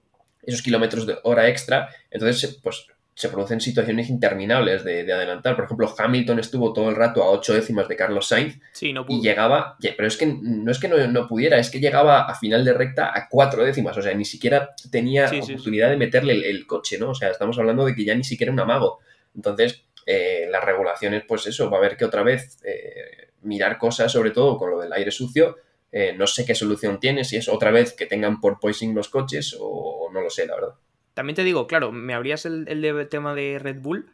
esos 0.40 0.62
kilómetros 0.62 1.07
de 1.07 1.18
hora 1.25 1.49
extra. 1.49 1.90
Entonces, 2.11 2.59
pues 2.62 2.87
se 3.19 3.29
producen 3.31 3.61
situaciones 3.61 4.11
interminables 4.11 4.85
de, 4.85 5.13
adelantar. 5.13 5.57
Por 5.57 5.65
ejemplo, 5.65 5.93
Hamilton 5.99 6.39
estuvo 6.39 6.73
todo 6.73 6.89
el 6.89 6.95
rato 6.95 7.25
a 7.25 7.31
ocho 7.33 7.53
décimas 7.53 7.89
de 7.89 7.97
Carlos 7.97 8.29
Sainz 8.29 8.61
sí, 8.71 8.93
no 8.93 9.05
y 9.09 9.21
llegaba, 9.21 9.77
pero 9.81 10.07
es 10.07 10.17
que 10.17 10.27
no 10.27 10.71
es 10.71 10.79
que 10.79 10.87
no, 10.87 11.27
pudiera, 11.27 11.59
es 11.59 11.69
que 11.69 11.81
llegaba 11.81 12.21
a 12.27 12.37
final 12.37 12.65
de 12.65 12.75
recta 12.75 13.11
a 13.13 13.29
cuatro 13.29 13.65
décimas, 13.65 13.97
o 13.97 14.03
sea, 14.03 14.15
ni 14.15 14.25
siquiera 14.25 14.71
tenía 14.93 15.29
oportunidad 15.43 15.91
de 15.91 15.97
meterle 15.97 16.49
el, 16.49 16.65
coche, 16.65 16.97
¿no? 16.97 17.11
O 17.11 17.15
sea, 17.15 17.31
estamos 17.31 17.59
hablando 17.59 17.85
de 17.85 17.97
que 17.97 18.05
ya 18.05 18.15
ni 18.15 18.23
siquiera 18.23 18.53
un 18.53 18.61
amago. 18.61 19.01
Entonces, 19.35 19.83
eh, 20.07 20.47
las 20.49 20.63
regulaciones, 20.63 21.25
pues 21.27 21.45
eso, 21.49 21.69
va 21.69 21.79
a 21.79 21.81
haber 21.81 21.97
que 21.97 22.05
otra 22.05 22.23
vez 22.23 22.61
eh, 22.65 23.33
mirar 23.43 23.79
cosas, 23.79 24.13
sobre 24.13 24.31
todo 24.31 24.57
con 24.57 24.71
lo 24.71 24.79
del 24.79 24.93
aire 24.93 25.11
sucio. 25.11 25.57
Eh, 25.91 26.15
no 26.17 26.29
sé 26.29 26.47
qué 26.47 26.55
solución 26.55 27.01
tiene, 27.01 27.25
si 27.25 27.37
es 27.37 27.49
otra 27.49 27.73
vez 27.73 27.95
que 27.95 28.07
tengan 28.07 28.41
por 28.41 28.61
poising 28.61 28.95
los 28.95 29.09
coches 29.09 29.57
o 29.59 30.09
no 30.13 30.21
lo 30.21 30.31
sé, 30.31 30.47
la 30.47 30.55
verdad. 30.55 30.75
También 31.19 31.35
te 31.35 31.43
digo, 31.43 31.67
claro, 31.67 31.91
me 31.91 32.15
abrías 32.15 32.47
el, 32.47 33.09
tema 33.11 33.35
de 33.35 33.59
Red 33.59 33.81
Bull. 33.81 34.09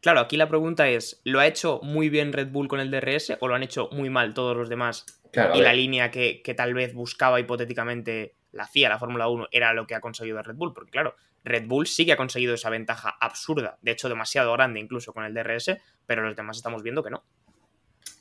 Claro, 0.00 0.18
aquí 0.18 0.36
la 0.36 0.48
pregunta 0.48 0.88
es, 0.88 1.20
¿lo 1.22 1.38
ha 1.38 1.46
hecho 1.46 1.78
muy 1.84 2.08
bien 2.08 2.32
Red 2.32 2.48
Bull 2.48 2.66
con 2.66 2.80
el 2.80 2.90
DRS 2.90 3.36
o 3.38 3.46
lo 3.46 3.54
han 3.54 3.62
hecho 3.62 3.88
muy 3.92 4.10
mal 4.10 4.34
todos 4.34 4.56
los 4.56 4.68
demás? 4.68 5.06
y 5.54 5.60
la 5.60 5.72
línea 5.72 6.10
que, 6.10 6.42
tal 6.56 6.74
vez 6.74 6.94
buscaba 6.94 7.38
hipotéticamente 7.38 8.34
la 8.50 8.66
CIA, 8.66 8.88
la 8.88 8.98
Fórmula 8.98 9.28
1, 9.28 9.50
era 9.52 9.72
lo 9.72 9.86
que 9.86 9.94
ha 9.94 10.00
conseguido 10.00 10.42
Red 10.42 10.56
Bull. 10.56 10.74
Porque 10.74 10.90
claro, 10.90 11.14
Red 11.44 11.68
Bull 11.68 11.86
sí 11.86 12.04
que 12.04 12.14
ha 12.14 12.16
conseguido 12.16 12.54
esa 12.54 12.70
ventaja 12.70 13.16
absurda, 13.20 13.78
de 13.80 13.92
hecho 13.92 14.08
demasiado 14.08 14.52
grande 14.54 14.80
incluso 14.80 15.12
con 15.12 15.24
el 15.24 15.34
DRS, 15.34 15.76
pero 16.06 16.22
los 16.22 16.34
demás 16.34 16.56
estamos 16.56 16.82
viendo 16.82 17.04
que 17.04 17.10
no. 17.10 17.22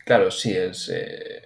Claro, 0.05 0.29
sí, 0.29 0.55
es... 0.55 0.89
Eh, 0.93 1.41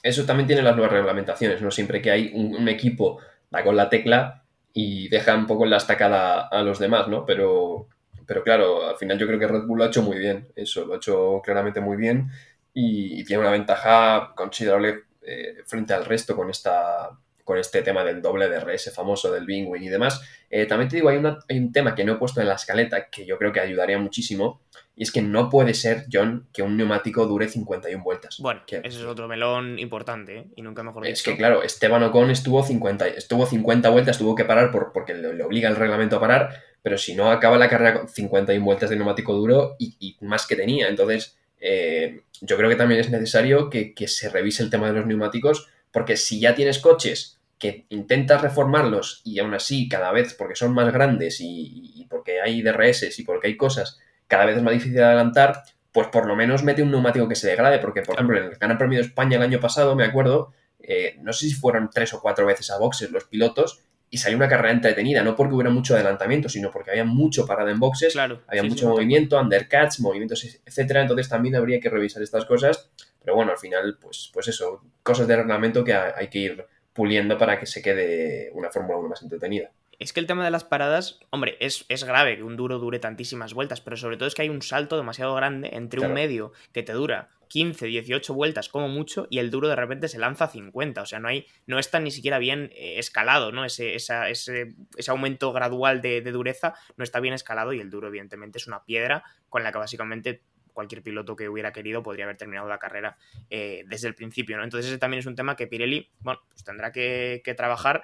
eso 0.00 0.24
también 0.24 0.46
tiene 0.46 0.62
las 0.62 0.76
nuevas 0.76 0.92
reglamentaciones, 0.92 1.60
¿no? 1.60 1.72
Siempre 1.72 2.00
que 2.00 2.12
hay 2.12 2.30
un, 2.32 2.54
un 2.54 2.68
equipo 2.68 3.18
da 3.50 3.64
con 3.64 3.74
la 3.74 3.88
tecla, 3.88 4.45
y 4.78 5.08
deja 5.08 5.34
un 5.34 5.46
poco 5.46 5.64
en 5.64 5.70
la 5.70 5.78
estacada 5.78 6.48
a 6.48 6.62
los 6.62 6.78
demás, 6.78 7.08
¿no? 7.08 7.24
Pero, 7.24 7.88
pero 8.26 8.42
claro, 8.42 8.86
al 8.86 8.96
final 8.96 9.18
yo 9.18 9.26
creo 9.26 9.38
que 9.38 9.48
Red 9.48 9.62
Bull 9.62 9.78
lo 9.78 9.84
ha 9.84 9.86
hecho 9.86 10.02
muy 10.02 10.18
bien, 10.18 10.48
eso, 10.54 10.84
lo 10.84 10.92
ha 10.92 10.96
hecho 10.98 11.40
claramente 11.42 11.80
muy 11.80 11.96
bien 11.96 12.28
y, 12.74 13.24
tiene 13.24 13.40
una 13.40 13.52
ventaja 13.52 14.34
considerable 14.36 15.04
eh, 15.22 15.62
frente 15.64 15.94
al 15.94 16.04
resto 16.04 16.36
con 16.36 16.50
esta 16.50 17.10
con 17.42 17.56
este 17.58 17.80
tema 17.80 18.04
del 18.04 18.20
doble 18.20 18.48
DRS 18.48 18.92
famoso 18.94 19.32
del 19.32 19.46
Bingwin 19.46 19.82
y 19.82 19.88
demás. 19.88 20.20
Eh, 20.50 20.66
también 20.66 20.90
te 20.90 20.96
digo, 20.96 21.08
hay, 21.08 21.22
hay, 21.48 21.58
un 21.58 21.72
tema 21.72 21.94
que 21.94 22.04
no 22.04 22.14
he 22.14 22.16
puesto 22.16 22.40
en 22.42 22.48
la 22.48 22.56
escaleta 22.56 23.08
que 23.08 23.24
yo 23.24 23.38
creo 23.38 23.52
que 23.52 23.60
ayudaría 23.60 23.98
muchísimo, 23.98 24.60
y 24.96 25.02
es 25.02 25.12
que 25.12 25.20
no 25.20 25.50
puede 25.50 25.74
ser, 25.74 26.06
John, 26.10 26.48
que 26.52 26.62
un 26.62 26.76
neumático 26.76 27.26
dure 27.26 27.48
51 27.48 28.02
vueltas. 28.02 28.38
Bueno, 28.40 28.62
ese 28.66 28.86
es 28.86 29.04
otro 29.04 29.28
melón 29.28 29.78
importante, 29.78 30.38
¿eh? 30.38 30.46
y 30.56 30.62
nunca 30.62 30.82
mejor 30.82 31.04
dicho. 31.04 31.12
Es 31.12 31.22
que, 31.22 31.36
claro, 31.36 31.62
Esteban 31.62 32.02
Ocon 32.02 32.30
estuvo 32.30 32.62
50, 32.62 33.06
estuvo 33.08 33.44
50 33.44 33.90
vueltas, 33.90 34.16
tuvo 34.16 34.34
que 34.34 34.46
parar 34.46 34.70
por, 34.70 34.92
porque 34.92 35.14
le, 35.14 35.42
obliga 35.42 35.68
el 35.68 35.76
reglamento 35.76 36.16
a 36.16 36.20
parar, 36.20 36.62
pero 36.82 36.96
si 36.96 37.14
no, 37.14 37.30
acaba 37.30 37.58
la 37.58 37.68
carrera 37.68 37.98
con 37.98 38.08
51 38.08 38.64
vueltas 38.64 38.88
de 38.88 38.96
neumático 38.96 39.34
duro 39.34 39.76
y, 39.78 40.16
más 40.22 40.46
que 40.46 40.56
tenía. 40.56 40.88
Entonces, 40.88 41.36
eh, 41.60 42.22
yo 42.40 42.56
creo 42.56 42.70
que 42.70 42.76
también 42.76 43.00
es 43.00 43.10
necesario 43.10 43.68
que, 43.68 43.94
que 43.94 44.08
se 44.08 44.30
revise 44.30 44.62
el 44.62 44.70
tema 44.70 44.86
de 44.86 44.94
los 44.94 45.06
neumáticos, 45.06 45.68
porque 45.92 46.16
si 46.16 46.40
ya 46.40 46.54
tienes 46.54 46.78
coches 46.78 47.36
que 47.58 47.86
intentas 47.88 48.42
reformarlos 48.42 49.22
y 49.24 49.38
aún 49.38 49.54
así 49.54 49.88
cada 49.88 50.12
vez, 50.12 50.34
porque 50.34 50.56
son 50.56 50.74
más 50.74 50.92
grandes 50.92 51.38
y, 51.40 52.06
porque 52.10 52.40
hay 52.40 52.62
DRS 52.62 53.18
y 53.18 53.22
porque 53.24 53.48
hay 53.48 53.56
cosas, 53.56 53.98
cada 54.26 54.46
vez 54.46 54.56
es 54.56 54.62
más 54.62 54.74
difícil 54.74 54.94
de 54.94 55.04
adelantar, 55.04 55.62
pues 55.92 56.08
por 56.08 56.26
lo 56.26 56.36
menos 56.36 56.62
mete 56.62 56.82
un 56.82 56.90
neumático 56.90 57.28
que 57.28 57.34
se 57.34 57.48
degrade, 57.48 57.78
porque 57.78 58.02
por 58.02 58.16
ejemplo 58.16 58.36
en 58.38 58.44
el 58.44 58.50
Gran 58.56 58.76
Premio 58.78 58.98
de 58.98 59.06
España 59.06 59.36
el 59.36 59.42
año 59.42 59.60
pasado, 59.60 59.94
me 59.94 60.04
acuerdo, 60.04 60.52
eh, 60.80 61.16
no 61.22 61.32
sé 61.32 61.48
si 61.48 61.54
fueron 61.54 61.90
tres 61.92 62.12
o 62.14 62.20
cuatro 62.20 62.46
veces 62.46 62.70
a 62.70 62.78
boxes 62.78 63.10
los 63.10 63.24
pilotos 63.24 63.80
y 64.10 64.18
salió 64.18 64.36
una 64.36 64.48
carrera 64.48 64.72
entretenida, 64.72 65.22
no 65.22 65.34
porque 65.34 65.54
hubiera 65.54 65.70
mucho 65.70 65.94
adelantamiento, 65.94 66.48
sino 66.48 66.70
porque 66.70 66.90
había 66.90 67.04
mucho 67.04 67.46
parada 67.46 67.70
en 67.70 67.80
boxes, 67.80 68.16
había 68.16 68.62
mucho 68.62 68.88
movimiento, 68.88 69.40
undercuts, 69.40 70.00
movimientos, 70.00 70.60
etcétera, 70.64 71.02
entonces 71.02 71.28
también 71.28 71.56
habría 71.56 71.80
que 71.80 71.90
revisar 71.90 72.22
estas 72.22 72.44
cosas, 72.44 72.90
pero 73.24 73.34
bueno, 73.34 73.52
al 73.52 73.58
final, 73.58 73.98
pues, 74.00 74.30
pues 74.32 74.48
eso, 74.48 74.82
cosas 75.02 75.26
de 75.26 75.36
reglamento 75.36 75.82
que 75.82 75.94
hay 75.94 76.28
que 76.28 76.38
ir 76.38 76.66
puliendo 76.92 77.36
para 77.36 77.58
que 77.58 77.66
se 77.66 77.82
quede 77.82 78.50
una 78.54 78.70
Fórmula 78.70 78.98
1 78.98 79.08
más 79.08 79.22
entretenida. 79.22 79.70
Es 79.98 80.12
que 80.12 80.20
el 80.20 80.26
tema 80.26 80.44
de 80.44 80.50
las 80.50 80.64
paradas, 80.64 81.20
hombre, 81.30 81.56
es, 81.60 81.84
es, 81.88 82.04
grave 82.04 82.36
que 82.36 82.42
un 82.42 82.56
duro 82.56 82.78
dure 82.78 82.98
tantísimas 82.98 83.54
vueltas, 83.54 83.80
pero 83.80 83.96
sobre 83.96 84.16
todo 84.16 84.28
es 84.28 84.34
que 84.34 84.42
hay 84.42 84.48
un 84.48 84.62
salto 84.62 84.96
demasiado 84.96 85.34
grande 85.34 85.70
entre 85.72 86.00
un 86.00 86.12
medio 86.12 86.52
que 86.72 86.82
te 86.82 86.92
dura 86.92 87.30
15, 87.48 87.86
18 87.86 88.34
vueltas 88.34 88.68
como 88.68 88.88
mucho 88.88 89.26
y 89.30 89.38
el 89.38 89.50
duro 89.50 89.68
de 89.68 89.76
repente 89.76 90.08
se 90.08 90.18
lanza 90.18 90.44
a 90.44 90.48
50. 90.48 91.02
O 91.02 91.06
sea, 91.06 91.18
no, 91.18 91.28
hay, 91.28 91.46
no 91.66 91.78
está 91.78 92.00
ni 92.00 92.10
siquiera 92.10 92.38
bien 92.38 92.70
eh, 92.74 92.98
escalado, 92.98 93.52
¿no? 93.52 93.64
Ese, 93.64 93.94
ese, 93.94 94.14
ese, 94.28 95.10
aumento 95.10 95.52
gradual 95.52 96.02
de, 96.02 96.20
de 96.20 96.32
dureza 96.32 96.74
no 96.96 97.04
está 97.04 97.20
bien 97.20 97.34
escalado 97.34 97.72
y 97.72 97.80
el 97.80 97.90
duro 97.90 98.08
evidentemente 98.08 98.58
es 98.58 98.66
una 98.66 98.84
piedra 98.84 99.24
con 99.48 99.62
la 99.62 99.72
que 99.72 99.78
básicamente 99.78 100.42
cualquier 100.76 101.02
piloto 101.02 101.34
que 101.34 101.48
hubiera 101.48 101.72
querido 101.72 102.02
podría 102.02 102.26
haber 102.26 102.36
terminado 102.36 102.68
la 102.68 102.78
carrera 102.78 103.16
eh, 103.48 103.84
desde 103.86 104.08
el 104.08 104.14
principio, 104.14 104.58
¿no? 104.58 104.62
Entonces 104.62 104.90
ese 104.90 104.98
también 104.98 105.20
es 105.20 105.26
un 105.26 105.34
tema 105.34 105.56
que 105.56 105.66
Pirelli, 105.66 106.10
bueno, 106.20 106.40
pues 106.50 106.64
tendrá 106.64 106.92
que, 106.92 107.54
trabajar. 107.56 108.02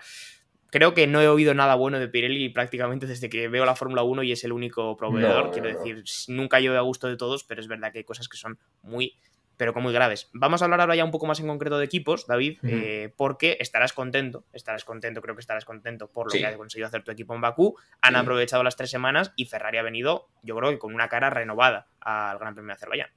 Creo 0.73 0.95
que 0.95 1.07
no 1.07 1.21
he 1.21 1.29
oído 1.29 1.53
nada 1.53 1.75
bueno 1.75 1.99
de 1.99 2.09
Pirelli 2.09 2.49
prácticamente 2.49 3.07
desde 3.07 3.29
que 3.29 3.47
veo 3.49 3.67
la 3.67 3.77
Fórmula 3.77 4.05
1 4.05 4.23
y 4.23 4.33
es 4.33 4.43
el 4.43 4.53
único 4.53 4.97
proveedor. 4.97 5.51
Quiero 5.51 5.69
decir, 5.69 6.03
nunca 6.29 6.61
yo 6.61 6.75
a 6.79 6.81
gusto 6.81 7.09
de 7.09 7.19
todos, 7.19 7.45
pero 7.45 7.61
es 7.61 7.69
verdad 7.69 7.93
que 7.93 7.99
hay 7.99 8.05
cosas 8.05 8.27
que 8.27 8.39
son 8.39 8.59
muy 8.81 9.19
pero 9.59 9.75
con 9.75 9.83
muy 9.83 9.93
graves. 9.93 10.31
Vamos 10.33 10.63
a 10.63 10.65
hablar 10.65 10.81
ahora 10.81 10.97
ya 10.97 11.05
un 11.05 11.11
poco 11.11 11.27
más 11.27 11.39
en 11.41 11.47
concreto 11.47 11.79
de 11.79 11.85
equipos, 11.85 12.27
David, 12.27 12.59
eh, 12.63 13.13
porque 13.19 13.59
estarás 13.61 13.93
contento, 13.93 14.47
estarás 14.55 14.85
contento, 14.85 15.21
creo 15.21 15.37
que 15.37 15.41
estarás 15.41 15.67
contento 15.67 16.11
por 16.11 16.27
lo 16.27 16.33
que 16.33 16.47
ha 16.47 16.57
conseguido 16.57 16.89
hacer 16.89 17.05
tu 17.05 17.13
equipo 17.13 17.35
en 17.35 17.43
Bakú. 17.43 17.77
Han 18.01 18.17
aprovechado 18.17 18.65
las 18.65 18.75
tres 18.75 18.91
semanas 18.91 19.33
y 19.37 19.45
Ferrari 19.45 19.77
ha 19.77 19.83
venido, 19.83 20.31
yo 20.43 20.57
creo 20.57 20.71
que 20.71 20.79
con 20.79 20.95
una 20.95 21.09
cara 21.09 21.29
renovada 21.29 21.87
al 22.01 22.39
Gran 22.39 22.55
Premio 22.55 22.69
de 22.69 22.73
Azerbaiyán. 22.73 23.11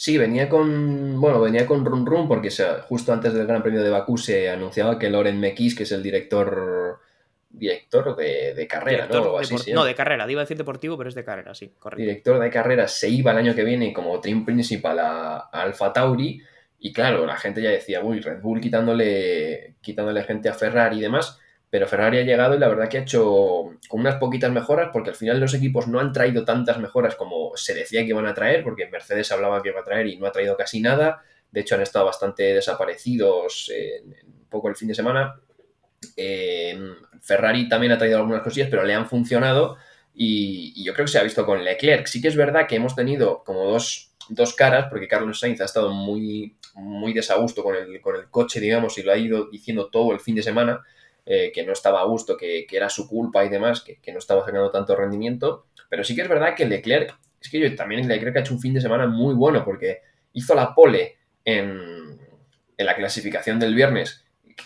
Sí, 0.00 0.16
venía 0.16 0.48
con, 0.48 1.20
bueno, 1.20 1.40
venía 1.40 1.66
con 1.66 1.84
Run 1.84 2.06
Run 2.06 2.28
porque 2.28 2.50
justo 2.88 3.12
antes 3.12 3.34
del 3.34 3.48
Gran 3.48 3.64
Premio 3.64 3.82
de 3.82 3.90
Bakú 3.90 4.16
se 4.16 4.48
anunciaba 4.48 4.96
que 4.96 5.10
Loren 5.10 5.40
Mekis, 5.40 5.74
que 5.74 5.82
es 5.82 5.90
el 5.90 6.04
director 6.04 7.00
director 7.50 8.14
de, 8.14 8.68
carrera, 8.70 9.08
¿no? 9.10 9.40
no, 9.74 9.84
de 9.84 9.94
carrera, 9.96 10.30
iba 10.30 10.40
a 10.40 10.44
decir 10.44 10.56
deportivo, 10.56 10.96
pero 10.96 11.08
es 11.08 11.16
de 11.16 11.24
carrera, 11.24 11.52
sí, 11.52 11.72
correcto. 11.76 12.00
Director 12.00 12.38
de 12.38 12.48
carrera 12.48 12.86
se 12.86 13.08
iba 13.08 13.32
el 13.32 13.38
año 13.38 13.56
que 13.56 13.64
viene 13.64 13.92
como 13.92 14.20
team 14.20 14.44
principal 14.44 15.00
a, 15.00 15.38
Alfa 15.50 15.92
Tauri 15.92 16.40
y 16.78 16.92
claro, 16.92 17.26
la 17.26 17.36
gente 17.36 17.60
ya 17.60 17.70
decía, 17.70 18.00
uy, 18.00 18.20
Red 18.20 18.40
Bull 18.40 18.60
quitándole, 18.60 19.74
quitándole 19.80 20.22
gente 20.22 20.48
a 20.48 20.54
Ferrari 20.54 20.98
y 20.98 21.00
demás, 21.00 21.40
pero 21.70 21.86
Ferrari 21.86 22.18
ha 22.18 22.22
llegado 22.22 22.54
y 22.54 22.58
la 22.58 22.68
verdad 22.68 22.88
que 22.88 22.98
ha 22.98 23.02
hecho 23.02 23.76
con 23.88 24.00
unas 24.00 24.16
poquitas 24.16 24.50
mejoras 24.50 24.88
porque 24.92 25.10
al 25.10 25.16
final 25.16 25.38
los 25.38 25.54
equipos 25.54 25.86
no 25.86 26.00
han 26.00 26.12
traído 26.12 26.44
tantas 26.44 26.78
mejoras 26.78 27.14
como 27.14 27.52
se 27.56 27.74
decía 27.74 28.02
que 28.02 28.08
iban 28.08 28.26
a 28.26 28.34
traer, 28.34 28.64
porque 28.64 28.88
Mercedes 28.88 29.30
hablaba 29.32 29.62
que 29.62 29.68
iba 29.68 29.80
a 29.80 29.84
traer 29.84 30.06
y 30.06 30.16
no 30.16 30.26
ha 30.26 30.32
traído 30.32 30.56
casi 30.56 30.80
nada, 30.80 31.22
de 31.50 31.60
hecho 31.60 31.74
han 31.74 31.82
estado 31.82 32.06
bastante 32.06 32.54
desaparecidos 32.54 33.70
un 34.02 34.46
poco 34.48 34.68
el 34.68 34.76
fin 34.76 34.88
de 34.88 34.94
semana. 34.94 35.40
Eh, 36.16 36.78
Ferrari 37.20 37.68
también 37.68 37.92
ha 37.92 37.98
traído 37.98 38.18
algunas 38.18 38.42
cosillas, 38.42 38.68
pero 38.70 38.84
le 38.84 38.94
han 38.94 39.08
funcionado 39.08 39.76
y, 40.14 40.82
yo 40.82 40.92
creo 40.94 41.06
que 41.06 41.12
se 41.12 41.18
ha 41.18 41.22
visto 41.22 41.46
con 41.46 41.62
Leclerc. 41.64 42.06
Sí 42.06 42.20
que 42.20 42.28
es 42.28 42.36
verdad 42.36 42.66
que 42.66 42.76
hemos 42.76 42.94
tenido 42.94 43.44
como 43.44 43.64
dos, 43.64 44.10
caras, 44.56 44.86
porque 44.90 45.08
Carlos 45.08 45.40
Sainz 45.40 45.60
ha 45.60 45.64
estado 45.64 45.90
muy, 45.90 46.56
muy 46.74 47.12
desagusto 47.12 47.62
con 47.62 47.76
el, 47.76 48.00
con 48.00 48.16
el 48.16 48.28
coche, 48.28 48.60
digamos, 48.60 48.98
y 48.98 49.02
lo 49.02 49.12
ha 49.12 49.16
ido 49.16 49.48
diciendo 49.48 49.88
todo 49.90 50.12
el 50.12 50.20
fin 50.20 50.34
de 50.34 50.42
semana, 50.42 50.84
eh, 51.30 51.52
que 51.52 51.62
no 51.62 51.74
estaba 51.74 52.00
a 52.00 52.04
gusto, 52.04 52.38
que, 52.38 52.66
era 52.70 52.88
su 52.88 53.06
culpa 53.06 53.44
y 53.44 53.50
demás, 53.50 53.82
que, 53.82 54.12
no 54.12 54.18
estaba 54.18 54.40
sacando 54.46 54.70
tanto 54.70 54.96
rendimiento. 54.96 55.66
Pero 55.90 56.02
sí 56.02 56.16
que 56.16 56.22
es 56.22 56.28
verdad 56.28 56.54
que 56.54 56.64
Leclerc, 56.64 57.14
es 57.38 57.50
que 57.50 57.60
yo 57.60 57.76
también 57.76 58.08
Leclerc 58.08 58.36
ha 58.38 58.40
hecho 58.40 58.54
un 58.54 58.60
fin 58.60 58.72
de 58.72 58.80
semana 58.80 59.06
muy 59.06 59.34
bueno, 59.34 59.62
porque 59.62 60.00
hizo 60.32 60.54
la 60.54 60.74
pole 60.74 61.18
en, 61.44 62.18
en 62.78 62.86
la 62.86 62.96
clasificación 62.96 63.58
del 63.58 63.74
viernes, 63.74 64.24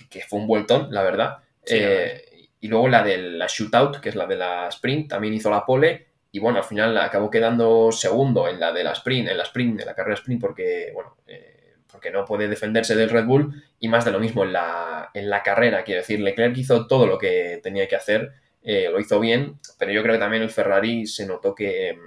que, 0.09 0.21
fue 0.21 0.39
un 0.39 0.47
vueltón, 0.47 0.87
la 0.93 1.03
verdad. 1.03 1.39
Eh, 1.67 2.49
y 2.61 2.69
luego 2.69 2.87
la 2.87 3.03
de 3.03 3.19
la 3.19 3.49
shootout, 3.49 3.99
que 3.99 4.11
es 4.11 4.15
la 4.15 4.27
de 4.27 4.37
la 4.37 4.69
sprint, 4.69 5.11
también 5.11 5.35
hizo 5.35 5.51
la 5.51 5.67
pole. 5.67 6.07
Y 6.31 6.39
bueno, 6.39 6.59
al 6.59 6.65
final 6.65 6.97
acabó 6.97 7.29
quedando 7.29 7.91
segundo 7.91 8.47
en 8.47 8.61
la 8.61 8.73
de 8.73 8.85
la 8.85 8.93
sprint, 8.93 9.31
en 9.31 9.37
la 9.37 9.43
sprint, 9.43 9.81
en 9.81 9.87
la 9.87 9.97
carrera 9.97 10.15
sprint, 10.15 10.41
porque, 10.41 10.93
bueno, 10.95 11.17
eh, 11.27 11.52
porque 11.93 12.11
no 12.11 12.25
puede 12.25 12.49
defenderse 12.49 12.97
del 12.97 13.11
Red 13.11 13.27
Bull. 13.27 13.63
Y 13.79 13.89
más 13.89 14.05
de 14.05 14.11
lo 14.11 14.19
mismo 14.19 14.45
en 14.45 14.53
la, 14.53 15.11
en 15.15 15.31
la 15.31 15.43
carrera, 15.43 15.85
quiero 15.85 16.01
decir, 16.01 16.21
Leclerc 16.21 16.57
hizo 16.57 16.87
todo 16.87 17.07
lo 17.07 17.19
que 17.19 17.61
tenía 17.63 17.87
que 17.87 17.97
hacer, 17.97 18.33
eh, 18.63 18.89
lo 18.91 18.99
hizo 18.99 19.21
bien, 19.21 19.59
pero 19.79 19.93
yo 19.93 20.03
creo 20.03 20.15
que 20.15 20.21
también 20.21 20.43
el 20.43 20.51
Ferrari 20.51 21.07
se 21.07 21.27
notó 21.27 21.55
que, 21.55 21.99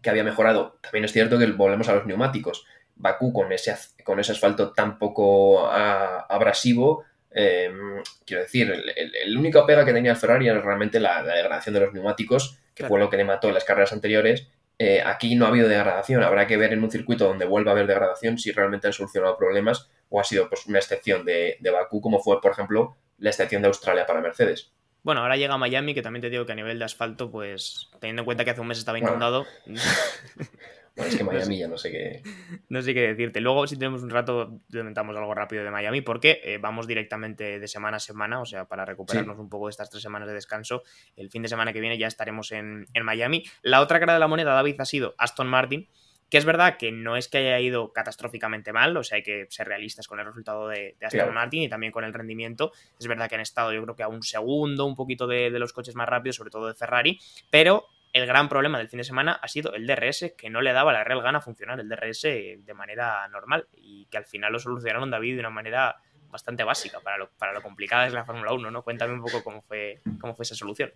que 0.00 0.10
había 0.10 0.24
mejorado. 0.24 0.78
También 0.80 1.04
es 1.04 1.12
cierto 1.12 1.38
que 1.38 1.46
volvemos 1.46 1.88
a 1.88 1.94
los 1.94 2.06
neumáticos. 2.06 2.64
Bakú 2.94 3.32
con 3.32 3.52
ese, 3.52 3.74
con 4.04 4.20
ese 4.20 4.32
asfalto 4.32 4.72
tan 4.72 4.98
poco 4.98 5.66
ah, 5.66 6.26
abrasivo 6.28 7.04
Em, 7.34 8.02
quiero 8.26 8.42
decir, 8.42 8.72
el, 8.96 9.38
único 9.38 9.64
pega 9.64 9.84
que 9.84 9.92
tenía 9.92 10.12
el 10.12 10.16
Ferrari 10.16 10.48
era 10.48 10.60
realmente 10.60 11.00
la, 11.00 11.22
degradación 11.22 11.74
de 11.74 11.80
los 11.80 11.94
neumáticos, 11.94 12.58
que 12.74 12.86
fue 12.86 12.98
lo 12.98 13.08
que 13.08 13.16
le 13.16 13.24
mató 13.24 13.48
en 13.48 13.54
las 13.54 13.64
carreras 13.64 13.92
anteriores. 13.92 14.48
Eh, 14.84 15.00
aquí 15.00 15.36
no 15.36 15.44
ha 15.44 15.48
habido 15.48 15.68
degradación, 15.68 16.24
habrá 16.24 16.48
que 16.48 16.56
ver 16.56 16.72
en 16.72 16.82
un 16.82 16.90
circuito 16.90 17.28
donde 17.28 17.44
vuelva 17.44 17.70
a 17.70 17.74
haber 17.74 17.86
degradación 17.86 18.36
si 18.36 18.50
realmente 18.50 18.88
han 18.88 18.92
solucionado 18.92 19.36
problemas 19.36 19.88
o 20.08 20.18
ha 20.18 20.24
sido 20.24 20.48
pues, 20.48 20.66
una 20.66 20.80
excepción 20.80 21.24
de, 21.24 21.56
de 21.60 21.70
Bakú, 21.70 22.00
como 22.00 22.18
fue, 22.18 22.40
por 22.40 22.50
ejemplo, 22.50 22.96
la 23.18 23.30
excepción 23.30 23.62
de 23.62 23.68
Australia 23.68 24.06
para 24.06 24.20
Mercedes. 24.20 24.72
Bueno, 25.04 25.20
ahora 25.20 25.36
llega 25.36 25.56
Miami, 25.56 25.94
que 25.94 26.02
también 26.02 26.20
te 26.22 26.30
digo 26.30 26.46
que 26.46 26.50
a 26.50 26.56
nivel 26.56 26.80
de 26.80 26.84
asfalto, 26.84 27.30
pues 27.30 27.90
teniendo 28.00 28.22
en 28.22 28.24
cuenta 28.24 28.44
que 28.44 28.50
hace 28.50 28.60
un 28.60 28.66
mes 28.66 28.78
estaba 28.78 28.98
inundado. 28.98 29.46
Bueno, 29.66 29.80
es 30.96 31.16
que 31.16 31.24
Miami 31.24 31.58
ya 31.58 31.68
no 31.68 31.78
sé 31.78 31.90
qué. 31.90 32.22
No 32.68 32.82
sé 32.82 32.94
qué 32.94 33.00
decirte. 33.08 33.40
Luego, 33.40 33.66
si 33.66 33.76
tenemos 33.76 34.02
un 34.02 34.10
rato, 34.10 34.60
comentamos 34.72 35.16
algo 35.16 35.34
rápido 35.34 35.64
de 35.64 35.70
Miami, 35.70 36.00
porque 36.00 36.40
eh, 36.44 36.58
vamos 36.58 36.86
directamente 36.86 37.58
de 37.58 37.68
semana 37.68 37.96
a 37.98 38.00
semana, 38.00 38.40
o 38.40 38.46
sea, 38.46 38.66
para 38.66 38.84
recuperarnos 38.84 39.38
un 39.38 39.48
poco 39.48 39.66
de 39.66 39.70
estas 39.70 39.90
tres 39.90 40.02
semanas 40.02 40.28
de 40.28 40.34
descanso. 40.34 40.82
El 41.16 41.30
fin 41.30 41.42
de 41.42 41.48
semana 41.48 41.72
que 41.72 41.80
viene 41.80 41.98
ya 41.98 42.06
estaremos 42.06 42.52
en, 42.52 42.86
en 42.92 43.04
Miami. 43.04 43.44
La 43.62 43.80
otra 43.80 44.00
cara 44.00 44.14
de 44.14 44.20
la 44.20 44.28
moneda, 44.28 44.54
David, 44.54 44.80
ha 44.80 44.84
sido 44.84 45.14
Aston 45.18 45.48
Martin, 45.48 45.88
que 46.32 46.38
es 46.38 46.46
verdad 46.46 46.78
que 46.78 46.92
no 46.92 47.18
es 47.18 47.28
que 47.28 47.36
haya 47.36 47.60
ido 47.60 47.92
catastróficamente 47.92 48.72
mal, 48.72 48.96
o 48.96 49.04
sea, 49.04 49.16
hay 49.16 49.22
que 49.22 49.46
ser 49.50 49.68
realistas 49.68 50.08
con 50.08 50.18
el 50.18 50.24
resultado 50.24 50.66
de, 50.66 50.96
Aston 51.02 51.34
Martin 51.34 51.64
y 51.64 51.68
también 51.68 51.92
con 51.92 52.04
el 52.04 52.14
rendimiento. 52.14 52.72
Es 52.98 53.06
verdad 53.06 53.28
que 53.28 53.34
han 53.34 53.42
estado, 53.42 53.70
yo 53.74 53.82
creo 53.82 53.94
que 53.94 54.02
a 54.02 54.08
un 54.08 54.22
segundo, 54.22 54.86
un 54.86 54.96
poquito 54.96 55.26
de, 55.26 55.50
los 55.50 55.74
coches 55.74 55.94
más 55.94 56.08
rápidos, 56.08 56.36
sobre 56.36 56.48
todo 56.48 56.68
de 56.68 56.72
Ferrari, 56.72 57.20
pero 57.50 57.84
el 58.12 58.26
gran 58.26 58.48
problema 58.48 58.78
del 58.78 58.88
fin 58.88 58.98
de 58.98 59.04
semana 59.04 59.32
ha 59.32 59.48
sido 59.48 59.74
el 59.74 59.86
DRS, 59.86 60.34
que 60.36 60.50
no 60.50 60.60
le 60.60 60.72
daba 60.72 60.92
la 60.92 61.04
real 61.04 61.22
gana 61.22 61.40
funcionar 61.40 61.80
el 61.80 61.88
DRS 61.88 62.22
de 62.22 62.74
manera 62.74 63.26
normal 63.28 63.66
y 63.72 64.06
que 64.06 64.18
al 64.18 64.26
final 64.26 64.52
lo 64.52 64.58
solucionaron 64.58 65.10
David 65.10 65.34
de 65.34 65.40
una 65.40 65.50
manera 65.50 65.96
bastante 66.30 66.64
básica 66.64 67.00
para 67.00 67.18
lo, 67.18 67.30
para 67.38 67.52
lo 67.52 67.62
complicada 67.62 68.06
es 68.06 68.12
la 68.12 68.24
Fórmula 68.24 68.52
1, 68.52 68.70
¿no? 68.70 68.82
Cuéntame 68.82 69.12
un 69.12 69.22
poco 69.22 69.44
cómo 69.44 69.62
fue, 69.62 70.00
cómo 70.20 70.34
fue 70.34 70.44
esa 70.44 70.54
solución. 70.54 70.90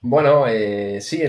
Bueno, 0.00 0.46
eh, 0.48 1.00
sí, 1.00 1.22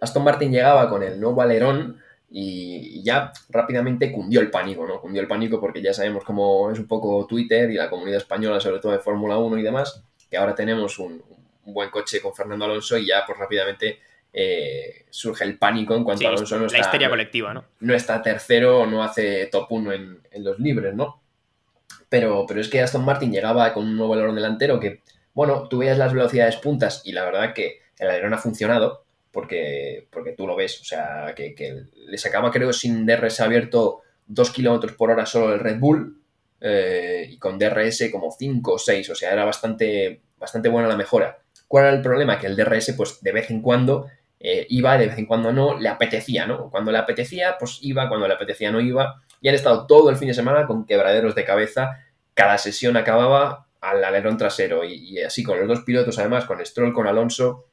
Aston 0.00 0.24
Martin 0.24 0.50
llegaba 0.50 0.88
con 0.88 1.02
el 1.02 1.20
nuevo 1.20 1.42
alerón 1.42 2.00
y 2.30 3.02
ya 3.02 3.32
rápidamente 3.50 4.10
cundió 4.10 4.40
el 4.40 4.50
pánico, 4.50 4.86
¿no? 4.86 5.00
Cundió 5.00 5.20
el 5.20 5.28
pánico 5.28 5.60
porque 5.60 5.82
ya 5.82 5.92
sabemos 5.92 6.24
cómo 6.24 6.70
es 6.70 6.78
un 6.78 6.88
poco 6.88 7.26
Twitter 7.26 7.70
y 7.70 7.74
la 7.74 7.90
comunidad 7.90 8.18
española, 8.18 8.58
sobre 8.58 8.80
todo 8.80 8.92
de 8.92 9.00
Fórmula 9.00 9.36
1 9.36 9.58
y 9.58 9.62
demás, 9.62 10.02
que 10.30 10.36
ahora 10.36 10.54
tenemos 10.54 10.98
un, 10.98 11.22
buen 11.66 11.90
coche 11.90 12.20
con 12.20 12.32
Fernando 12.32 12.64
Alonso 12.64 12.96
y 12.96 13.06
ya 13.06 13.24
pues 13.26 13.38
rápidamente 13.38 13.98
eh, 14.38 15.06
surge 15.08 15.44
el 15.44 15.56
pánico 15.56 15.96
en 15.96 16.04
cuanto 16.04 16.26
a 16.26 16.28
Alonso 16.28 16.58
no 16.58 16.66
está... 16.66 16.76
La 16.76 16.84
histeria 16.84 17.08
colectiva, 17.08 17.54
¿no? 17.54 17.64
No 17.80 17.94
está 17.94 18.20
tercero 18.20 18.80
o 18.80 18.86
no 18.86 19.02
hace 19.02 19.46
top 19.46 19.66
1 19.70 19.92
en, 19.94 20.44
los 20.44 20.58
libres, 20.58 20.94
¿no? 20.94 21.22
Pero, 22.10 22.44
pero 22.46 22.60
es 22.60 22.68
que 22.68 22.82
Aston 22.82 23.02
Martin 23.02 23.32
llegaba 23.32 23.72
con 23.72 23.84
un 23.84 23.96
nuevo 23.96 24.12
alerón 24.12 24.34
delantero 24.34 24.78
que, 24.78 25.00
bueno, 25.32 25.66
tú 25.68 25.78
veías 25.78 25.96
las 25.96 26.12
velocidades 26.12 26.56
puntas 26.56 27.00
y 27.06 27.12
la 27.12 27.24
verdad 27.24 27.54
que 27.54 27.78
el 27.98 28.10
alerón 28.10 28.34
ha 28.34 28.38
funcionado, 28.38 29.06
porque, 29.32 30.06
porque 30.10 30.32
tú 30.32 30.46
lo 30.46 30.54
ves, 30.54 30.82
o 30.82 30.84
sea, 30.84 31.32
que, 31.34 31.86
le 31.94 32.18
sacaba 32.18 32.50
creo 32.50 32.74
sin 32.74 33.06
DRS 33.06 33.40
abierto 33.40 34.02
2 34.26 34.50
kilómetros 34.50 34.92
por 34.92 35.10
hora 35.10 35.24
solo 35.24 35.54
el 35.54 35.60
Red 35.60 35.78
Bull 35.78 36.20
eh, 36.60 37.26
y 37.30 37.38
con 37.38 37.58
DRS 37.58 38.10
como 38.12 38.30
5 38.30 38.70
o 38.70 38.78
6, 38.78 39.08
o 39.08 39.14
sea, 39.14 39.32
era 39.32 39.46
bastante, 39.46 40.20
bastante 40.36 40.68
buena 40.68 40.88
la 40.88 40.96
mejora. 40.96 41.38
¿Cuál 41.66 41.86
era 41.86 41.96
el 41.96 42.02
problema? 42.02 42.38
Que 42.38 42.48
el 42.48 42.54
DRS, 42.54 42.92
pues 42.92 43.22
de 43.22 43.32
vez 43.32 43.50
en 43.50 43.62
cuando 43.62 44.06
eh, 44.40 44.66
iba, 44.70 44.96
de 44.98 45.06
vez 45.08 45.18
en 45.18 45.26
cuando 45.26 45.52
no, 45.52 45.78
le 45.78 45.88
apetecía, 45.88 46.46
¿no? 46.46 46.70
Cuando 46.70 46.92
le 46.92 46.98
apetecía, 46.98 47.56
pues 47.58 47.78
iba, 47.82 48.08
cuando 48.08 48.28
le 48.28 48.34
apetecía 48.34 48.70
no 48.70 48.80
iba. 48.80 49.22
Y 49.40 49.48
han 49.48 49.54
estado 49.54 49.86
todo 49.86 50.10
el 50.10 50.16
fin 50.16 50.28
de 50.28 50.34
semana 50.34 50.66
con 50.66 50.86
quebraderos 50.86 51.34
de 51.34 51.44
cabeza. 51.44 52.04
Cada 52.34 52.58
sesión 52.58 52.96
acababa 52.96 53.66
al 53.80 54.04
alerón 54.04 54.36
trasero 54.36 54.84
y, 54.84 55.20
así 55.20 55.42
con 55.42 55.58
los 55.58 55.68
dos 55.68 55.80
pilotos, 55.84 56.18
además, 56.18 56.44
con 56.44 56.64
Stroll, 56.64 56.92
con 56.92 57.06
Alonso, 57.06 57.66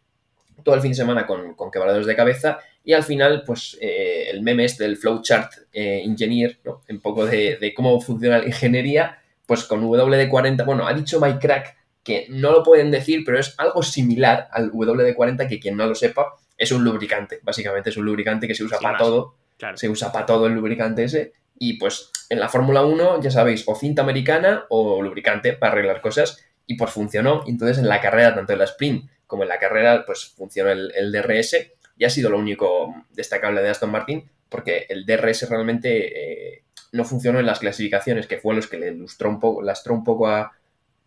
todo 0.64 0.76
el 0.76 0.82
fin 0.82 0.92
de 0.92 0.98
semana 0.98 1.26
con, 1.26 1.56
con 1.56 1.72
quebraderos 1.72 2.06
de 2.06 2.16
cabeza 2.16 2.60
y 2.86 2.94
al 2.94 3.04
final, 3.04 3.44
pues 3.46 3.78
eh, 3.80 4.30
el 4.30 4.42
meme 4.42 4.66
es 4.66 4.78
del 4.78 4.98
flowchart 4.98 5.54
eh, 5.72 6.02
engineer, 6.04 6.60
¿no? 6.66 6.82
Un 6.90 7.00
poco 7.00 7.26
de, 7.26 7.74
cómo 7.76 8.00
funciona 8.02 8.40
la 8.40 8.46
ingeniería, 8.46 9.20
pues 9.46 9.64
con 9.64 9.84
WD-40, 9.84 10.66
bueno, 10.66 10.86
ha 10.86 10.94
dicho 10.94 11.20
Mike 11.20 11.40
Crack 11.40 11.78
que 12.04 12.26
no 12.30 12.52
lo 12.52 12.64
pueden 12.64 12.92
decir, 12.92 13.24
pero 13.26 13.40
es 13.40 13.56
algo 13.58 13.82
similar 13.82 14.50
al 14.52 14.70
WD-40, 14.74 15.48
que 15.48 15.62
quien 15.62 15.78
no 15.78 15.86
lo 15.86 15.96
sepa, 15.96 16.34
es 16.64 16.72
un 16.72 16.84
lubricante, 16.84 17.40
básicamente 17.44 17.90
es 17.90 17.98
un 17.98 18.06
lubricante 18.06 18.48
que 18.48 18.56
se 18.56 18.64
usa 18.64 18.80
para 18.80 18.98
todo, 18.98 19.36
se 19.76 19.90
usa 19.90 20.12
para 20.12 20.26
todo 20.26 20.48
el 20.48 20.54
lubricante 20.54 21.04
ese, 21.04 21.34
y 21.60 21.78
pues 21.78 22.12
en 22.30 22.40
la 22.40 22.50
Fórmula 22.50 22.84
1, 22.84 23.22
ya 23.22 23.32
sabéis, 23.32 23.64
o 23.68 23.76
cinta 23.76 24.02
americana 24.02 24.66
o 24.70 25.02
lubricante 25.02 25.54
para 25.54 25.74
arreglar 25.74 26.02
cosas, 26.02 26.44
y 26.66 26.76
pues 26.76 26.92
funcionó, 26.92 27.44
entonces 27.48 27.78
en 27.78 27.88
la 27.88 28.02
carrera, 28.02 28.34
tanto 28.34 28.54
en 28.54 28.60
la 28.60 28.66
sprint 28.66 29.10
como 29.28 29.44
en 29.44 29.50
la 29.50 29.60
carrera, 29.60 30.04
pues 30.06 30.26
funcionó 30.26 30.72
el, 30.72 31.12
DRS 31.12 31.58
y 31.98 32.06
ha 32.06 32.10
sido 32.10 32.30
lo 32.30 32.38
único 32.38 32.94
destacable 33.12 33.62
de 33.62 33.70
Aston 33.70 33.92
Martin 33.92 34.30
porque 34.54 34.86
el 34.88 35.06
DRS 35.06 35.50
realmente 35.50 36.52
eh, 36.54 36.64
no 36.92 37.04
funcionó 37.06 37.40
en 37.40 37.48
las 37.48 37.60
clasificaciones, 37.60 38.28
que 38.28 38.38
fue 38.38 38.54
los 38.54 38.68
que 38.68 38.78
le 38.78 38.92
lustró 38.92 39.30
un 39.30 39.40
poco, 39.40 39.64
lastró 39.64 39.96
un 39.96 40.04
poco 40.04 40.28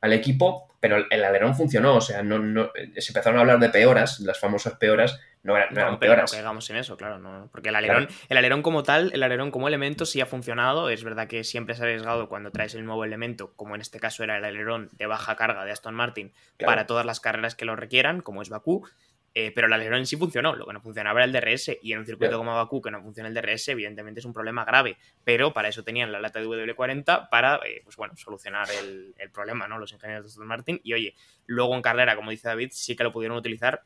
al 0.01 0.13
equipo, 0.13 0.69
pero 0.81 1.05
el, 1.11 1.25
alerón 1.25 1.55
funcionó, 1.55 1.97
o 1.97 2.01
sea, 2.01 2.23
no, 2.23 2.39
no, 2.39 2.71
se 2.97 3.11
empezaron 3.11 3.39
a 3.39 3.41
hablar 3.41 3.59
de 3.59 3.71
peoras, 3.71 4.21
las 4.21 4.39
famosas 4.39 4.75
peoras, 4.75 5.21
no, 5.43 5.57
eran, 5.57 5.75
no, 5.75 5.99
peoras. 5.99 6.31
No 6.33 6.37
caigamos 6.37 6.69
en 6.71 6.77
eso, 6.77 6.97
claro, 6.97 7.19
no, 7.19 7.49
porque 7.51 7.71
el 7.71 7.77
alerón, 7.77 8.09
el 8.29 8.37
alerón 8.37 8.63
como 8.63 8.83
tal, 8.83 9.11
el 9.15 9.23
alerón 9.23 9.51
como 9.51 9.69
elemento 9.69 10.05
sí 10.05 10.21
ha 10.21 10.27
funcionado, 10.27 10.91
es 10.91 11.03
verdad 11.05 11.29
que 11.29 11.45
siempre 11.45 11.75
es 11.75 11.81
arriesgado 11.81 12.29
cuando 12.29 12.51
traes 12.51 12.75
el 12.75 12.85
nuevo 12.85 13.05
elemento, 13.05 13.53
como 13.57 13.75
en 13.75 13.81
este 13.81 14.01
caso 14.01 14.23
era 14.25 14.37
el 14.39 14.45
alerón 14.45 14.91
de 14.93 15.07
baja 15.07 15.37
carga 15.37 15.65
de 15.65 15.73
Aston 15.73 15.95
Martin, 15.95 16.33
para 16.59 16.87
todas 16.87 17.07
las 17.07 17.21
carreras 17.21 17.55
que 17.55 17.65
lo 17.65 17.77
requieran, 17.77 18.21
como 18.21 18.43
es 18.43 18.49
Bakú, 18.49 18.87
eh, 19.39 19.53
pero 19.55 19.67
el 19.67 19.73
alerón 19.75 19.99
en 19.99 20.07
sí 20.07 20.17
funcionó, 20.17 20.57
lo 20.57 20.65
que 20.67 20.73
no 20.73 20.81
funcionaba 20.81 21.23
era 21.23 21.27
el 21.27 21.33
DRS 21.33 21.77
y 21.83 21.93
en 21.93 21.99
un 21.99 22.07
circuito 22.07 22.39
como 22.39 22.55
Bakú 22.55 22.81
que 22.81 22.91
no 22.91 23.03
funciona 23.03 23.29
el 23.29 23.35
DRS 23.35 23.69
evidentemente 23.69 24.21
es 24.21 24.25
un 24.25 24.33
problema 24.33 24.65
grave, 24.65 24.97
pero 25.25 25.53
para 25.53 25.69
eso 25.69 25.85
tenían 25.85 26.11
la 26.11 26.21
lata 26.23 26.41
de 26.41 26.47
W40 26.47 27.29
para, 27.29 27.57
eh, 27.57 27.83
pues 27.85 27.97
bueno, 27.97 28.17
solucionar 28.17 28.67
el, 28.81 29.15
el, 29.19 29.31
problema, 29.31 29.69
¿no? 29.69 29.79
Los 29.79 29.93
ingenieros 29.93 30.25
de 30.25 30.29
Aston 30.31 30.47
Martin 30.47 30.81
y 30.83 30.95
oye, 30.95 31.15
luego 31.45 31.75
en 31.75 31.83
carrera, 31.83 32.17
como 32.17 32.31
dice 32.31 32.49
David, 32.49 32.71
sí 32.73 32.97
que 32.97 33.05
lo 33.05 33.13
pudieron 33.13 33.37
utilizar 33.37 33.83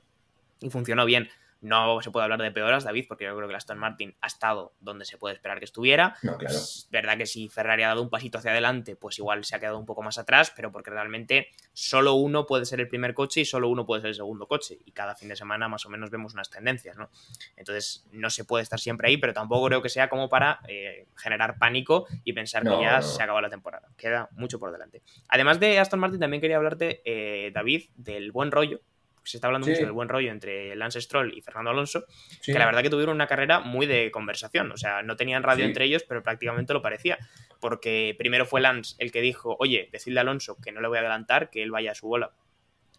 y 0.61 0.71
funcionó 0.71 1.05
bien. 1.05 1.29
No 1.61 2.01
se 2.01 2.11
puede 2.11 2.25
hablar 2.25 2.41
de 2.41 2.51
peoras, 2.51 2.85
David, 2.85 3.05
porque 3.07 3.25
yo 3.25 3.37
creo 3.37 3.47
que 3.47 3.53
el 3.53 3.57
Aston 3.57 3.79
Martin 3.79 4.17
ha 4.21 4.27
estado 4.27 4.73
donde 4.81 5.05
se 5.05 5.19
puede 5.19 5.35
esperar 5.35 5.59
que 5.59 5.67
estuviera. 5.67 6.17
No, 6.23 6.39
claro. 6.39 6.55
Es 6.55 6.89
verdad 6.91 7.19
que 7.19 7.27
si 7.27 7.49
Ferrari 7.49 7.83
ha 7.83 7.89
dado 7.89 8.03
un 8.03 8.09
pasito 8.09 8.39
hacia 8.39 8.53
adelante, 8.53 8.97
pues 8.97 9.19
igual 9.19 9.45
se 9.45 9.57
ha 9.57 9.61
quedado 9.61 9.79
un 9.79 9.87
poco 9.87 10.03
más 10.03 10.19
atrás, 10.19 10.53
pero 10.57 10.73
porque 10.73 10.91
realmente 10.91 11.49
solo 11.73 12.15
uno 12.15 12.47
puede 12.47 12.65
ser 12.65 12.81
el 12.81 12.89
primer 12.89 13.13
coche 13.13 13.43
y 13.43 13.45
solo 13.45 13.69
uno 13.69 13.85
puede 13.85 14.01
ser 14.01 14.09
el 14.09 14.15
segundo 14.15 14.47
coche. 14.47 14.79
Y 14.85 14.93
cada 14.93 15.15
fin 15.15 15.29
de 15.29 15.37
semana 15.37 15.69
más 15.69 15.85
o 15.85 15.91
menos 15.91 16.11
vemos 16.11 16.33
unas 16.33 16.49
tendencias, 16.49 16.97
¿no? 16.97 17.11
Entonces 17.57 18.07
no 18.13 18.31
se 18.31 18.45
puede 18.45 18.63
estar 18.63 18.81
siempre 18.81 19.09
ahí, 19.09 19.19
pero 19.19 19.35
tampoco 19.35 19.67
creo 19.67 19.83
que 19.83 19.89
sea 19.89 20.09
como 20.09 20.29
para 20.29 20.61
eh, 20.67 21.07
generar 21.17 21.59
pánico 21.59 22.07
y 22.25 22.33
pensar 22.33 22.63
que 22.63 22.81
ya 22.81 23.03
se 23.03 23.23
acabó 23.23 23.41
la 23.41 23.51
temporada. 23.51 23.89
Queda 23.97 24.29
mucho 24.33 24.59
por 24.59 24.73
delante. 24.73 25.03
Además 25.29 25.61
de 25.61 25.79
Aston 25.79 26.01
Martin, 26.01 26.21
también 26.21 26.41
quería 26.41 26.57
hablarte, 26.57 27.03
eh, 27.05 27.51
David, 27.53 27.91
del 27.97 28.33
buen 28.33 28.51
rollo 28.51 28.81
se 29.25 29.37
está 29.37 29.47
hablando 29.47 29.67
mucho 29.67 29.81
del 29.81 29.93
buen 29.93 30.09
rollo 30.09 30.31
entre 30.31 30.75
Lance 30.77 31.01
Stroll 31.01 31.37
y 31.37 31.41
Fernando 31.41 31.71
Alonso, 31.71 32.05
que 32.45 32.55
la 32.55 32.67
verdad 32.67 32.83
que 32.83 32.91
tuvieron 32.91 33.15
una 33.15 33.27
carrera 33.27 33.61
muy 33.61 33.87
de 33.87 34.11
conversación, 34.11 34.73
o 34.73 34.77
sea, 34.77 35.03
no 35.03 35.17
tenían 35.17 35.43
radio 35.43 35.65
entre 35.65 35.85
ellos, 35.85 36.05
pero 36.09 36.23
prácticamente 36.23 36.73
lo 36.73 36.83
parecía, 36.83 37.19
porque 37.61 38.15
primero 38.19 38.47
fue 38.47 38.61
Lance 38.61 38.97
el 38.99 39.13
que 39.13 39.21
dijo, 39.21 39.57
oye, 39.59 39.89
decirle 39.93 40.21
a 40.21 40.23
Alonso 40.23 40.57
que 40.63 40.73
no 40.73 40.81
le 40.81 40.89
voy 40.89 40.99
a 40.99 41.01
adelantar, 41.01 41.51
que 41.51 41.63
él 41.63 41.71
vaya 41.71 41.93
a 41.93 41.95
su 41.95 42.09
bola, 42.09 42.33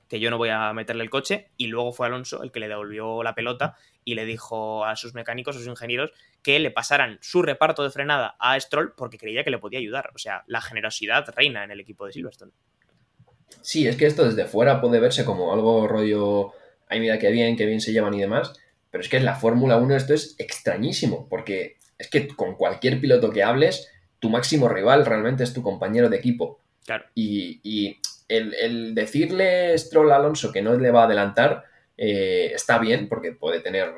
que 0.07 0.19
yo 0.19 0.29
no 0.29 0.37
voy 0.37 0.49
a 0.49 0.73
meterle 0.73 1.03
el 1.03 1.09
coche, 1.09 1.51
y 1.57 1.67
luego 1.67 1.93
fue 1.93 2.07
Alonso 2.07 2.43
el 2.43 2.51
que 2.51 2.59
le 2.59 2.67
devolvió 2.67 3.23
la 3.23 3.33
pelota 3.33 3.77
y 4.03 4.15
le 4.15 4.25
dijo 4.25 4.85
a 4.85 4.95
sus 4.95 5.13
mecánicos, 5.13 5.55
a 5.55 5.59
sus 5.59 5.67
ingenieros, 5.67 6.11
que 6.43 6.59
le 6.59 6.71
pasaran 6.71 7.17
su 7.21 7.41
reparto 7.41 7.83
de 7.83 7.91
frenada 7.91 8.35
a 8.39 8.59
Stroll 8.59 8.93
porque 8.95 9.17
creía 9.17 9.43
que 9.43 9.51
le 9.51 9.59
podía 9.59 9.79
ayudar, 9.79 10.11
o 10.13 10.17
sea, 10.17 10.43
la 10.47 10.61
generosidad 10.61 11.27
reina 11.35 11.63
en 11.63 11.71
el 11.71 11.79
equipo 11.79 12.05
de 12.05 12.13
Silverstone. 12.13 12.51
Sí, 13.61 13.87
es 13.87 13.95
que 13.95 14.05
esto 14.05 14.25
desde 14.25 14.45
fuera 14.45 14.81
puede 14.81 14.99
verse 14.99 15.25
como 15.25 15.53
algo 15.53 15.87
rollo, 15.87 16.53
ay 16.87 16.99
mira 16.99 17.19
qué 17.19 17.29
bien, 17.31 17.55
qué 17.55 17.65
bien 17.65 17.81
se 17.81 17.91
llevan 17.91 18.13
y 18.13 18.21
demás, 18.21 18.53
pero 18.89 19.01
es 19.01 19.09
que 19.09 19.17
en 19.17 19.25
la 19.25 19.35
Fórmula 19.35 19.77
1 19.77 19.95
esto 19.95 20.13
es 20.13 20.35
extrañísimo, 20.37 21.27
porque 21.29 21.77
es 21.97 22.09
que 22.09 22.27
con 22.27 22.55
cualquier 22.55 22.99
piloto 22.99 23.31
que 23.31 23.43
hables, 23.43 23.89
tu 24.19 24.29
máximo 24.29 24.67
rival 24.67 25.05
realmente 25.05 25.43
es 25.43 25.53
tu 25.53 25.61
compañero 25.61 26.09
de 26.09 26.17
equipo. 26.17 26.59
Claro. 26.85 27.05
Y, 27.15 27.99
el, 28.27 28.95
decirle 28.95 29.77
Stroll 29.77 30.11
Alonso 30.11 30.53
que 30.53 30.61
no 30.61 30.73
le 30.75 30.89
va 30.89 31.01
a 31.01 31.05
adelantar 31.05 31.65
eh, 31.97 32.51
está 32.53 32.79
bien, 32.79 33.09
porque 33.09 33.33
puede 33.33 33.59
tener, 33.59 33.93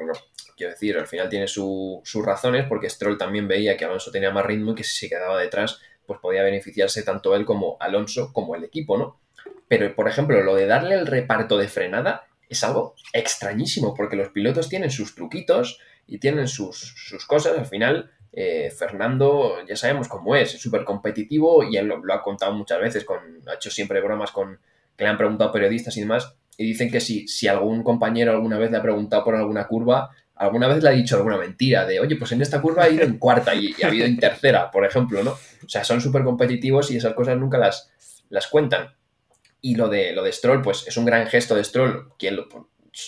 quiero 0.58 0.74
decir, 0.74 0.98
al 0.98 1.08
final 1.08 1.30
tiene 1.30 1.48
sus 1.48 2.26
razones, 2.26 2.66
porque 2.68 2.90
Stroll 2.90 3.18
también 3.18 3.48
veía 3.48 3.78
que 3.78 3.86
Alonso 3.86 4.12
tenía 4.12 4.32
más 4.32 4.46
ritmo 4.46 4.72
y 4.72 4.76
que 4.76 4.84
si 4.84 4.96
se 4.98 5.10
quedaba 5.10 5.40
detrás, 5.40 5.80
pues 6.06 6.20
podía 6.20 6.44
beneficiarse 6.44 7.04
tanto 7.04 7.36
él 7.36 7.46
como 7.46 7.78
Alonso 7.80 8.34
como 8.34 8.56
el 8.56 8.64
equipo, 8.64 8.98
¿no? 8.98 9.20
Pero, 9.68 9.96
por 9.96 10.08
ejemplo, 10.08 10.42
lo 10.44 10.56
de 10.56 10.68
darle 10.68 10.96
el 10.96 11.08
reparto 11.08 11.58
de 11.58 11.68
frenada 11.68 12.26
es 12.50 12.64
algo 12.64 12.96
extrañísimo, 13.14 13.94
porque 13.94 14.16
los 14.16 14.30
pilotos 14.30 14.70
tienen 14.70 14.92
sus 14.92 15.16
truquitos 15.16 15.80
y 16.08 16.20
tienen 16.20 16.48
sus, 16.48 16.94
cosas. 17.28 17.58
Al 17.58 17.66
final, 17.66 18.12
eh, 18.32 18.72
Fernando, 18.78 19.66
ya 19.68 19.76
sabemos 19.76 20.08
cómo 20.08 20.36
es, 20.36 20.54
es 20.54 20.62
súper 20.62 20.84
competitivo 20.84 21.64
y 21.64 21.78
él 21.78 21.88
lo, 21.88 22.14
ha 22.14 22.22
contado 22.22 22.54
muchas 22.54 22.80
veces, 22.80 23.06
con, 23.06 23.20
ha 23.48 23.56
hecho 23.56 23.72
siempre 23.72 24.02
bromas 24.02 24.32
con 24.32 24.60
que 24.96 25.04
le 25.04 25.10
han 25.10 25.18
preguntado 25.18 25.52
periodistas 25.52 25.98
y 25.98 26.02
demás, 26.02 26.36
y 26.58 26.66
dicen 26.66 26.92
que 26.92 27.00
si, 27.00 27.28
si 27.28 27.48
algún 27.48 27.84
compañero 27.84 28.32
alguna 28.32 28.60
vez 28.60 28.70
le 28.70 28.78
ha 28.78 28.82
preguntado 28.82 29.24
por 29.24 29.36
alguna 29.36 29.68
curva, 29.68 30.12
alguna 30.36 30.68
vez 30.68 30.84
le 30.84 30.90
ha 30.90 30.94
dicho 30.94 31.16
alguna 31.16 31.38
mentira 31.38 31.86
de, 31.86 32.00
oye, 32.00 32.16
pues 32.16 32.32
en 32.32 32.42
esta 32.42 32.62
curva 32.62 32.84
ha 32.84 32.90
ido 32.90 33.04
en 33.04 33.18
cuarta 33.18 33.56
y, 33.56 33.74
ha 33.84 33.88
habido 33.88 34.06
en 34.06 34.18
tercera, 34.18 34.70
por 34.70 34.86
ejemplo, 34.86 35.24
¿no? 35.24 35.32
O 35.32 35.70
sea, 35.70 35.84
son 35.84 36.02
súper 36.02 36.24
competitivos 36.24 36.92
y 36.92 36.98
esas 36.98 37.14
cosas 37.14 37.38
nunca 37.38 37.58
las, 37.58 37.92
las 38.30 38.48
cuentan. 38.48 38.94
Y 39.66 39.76
lo 39.76 39.88
de, 39.88 40.12
lo 40.12 40.24
de 40.24 40.34
Stroll, 40.34 40.62
pues 40.62 40.86
es 40.88 40.98
un 40.98 41.06
gran 41.06 41.26
gesto 41.26 41.56
de 41.56 41.64
Stroll. 41.64 42.10
¿Quién 42.20 42.36
lo, 42.36 42.50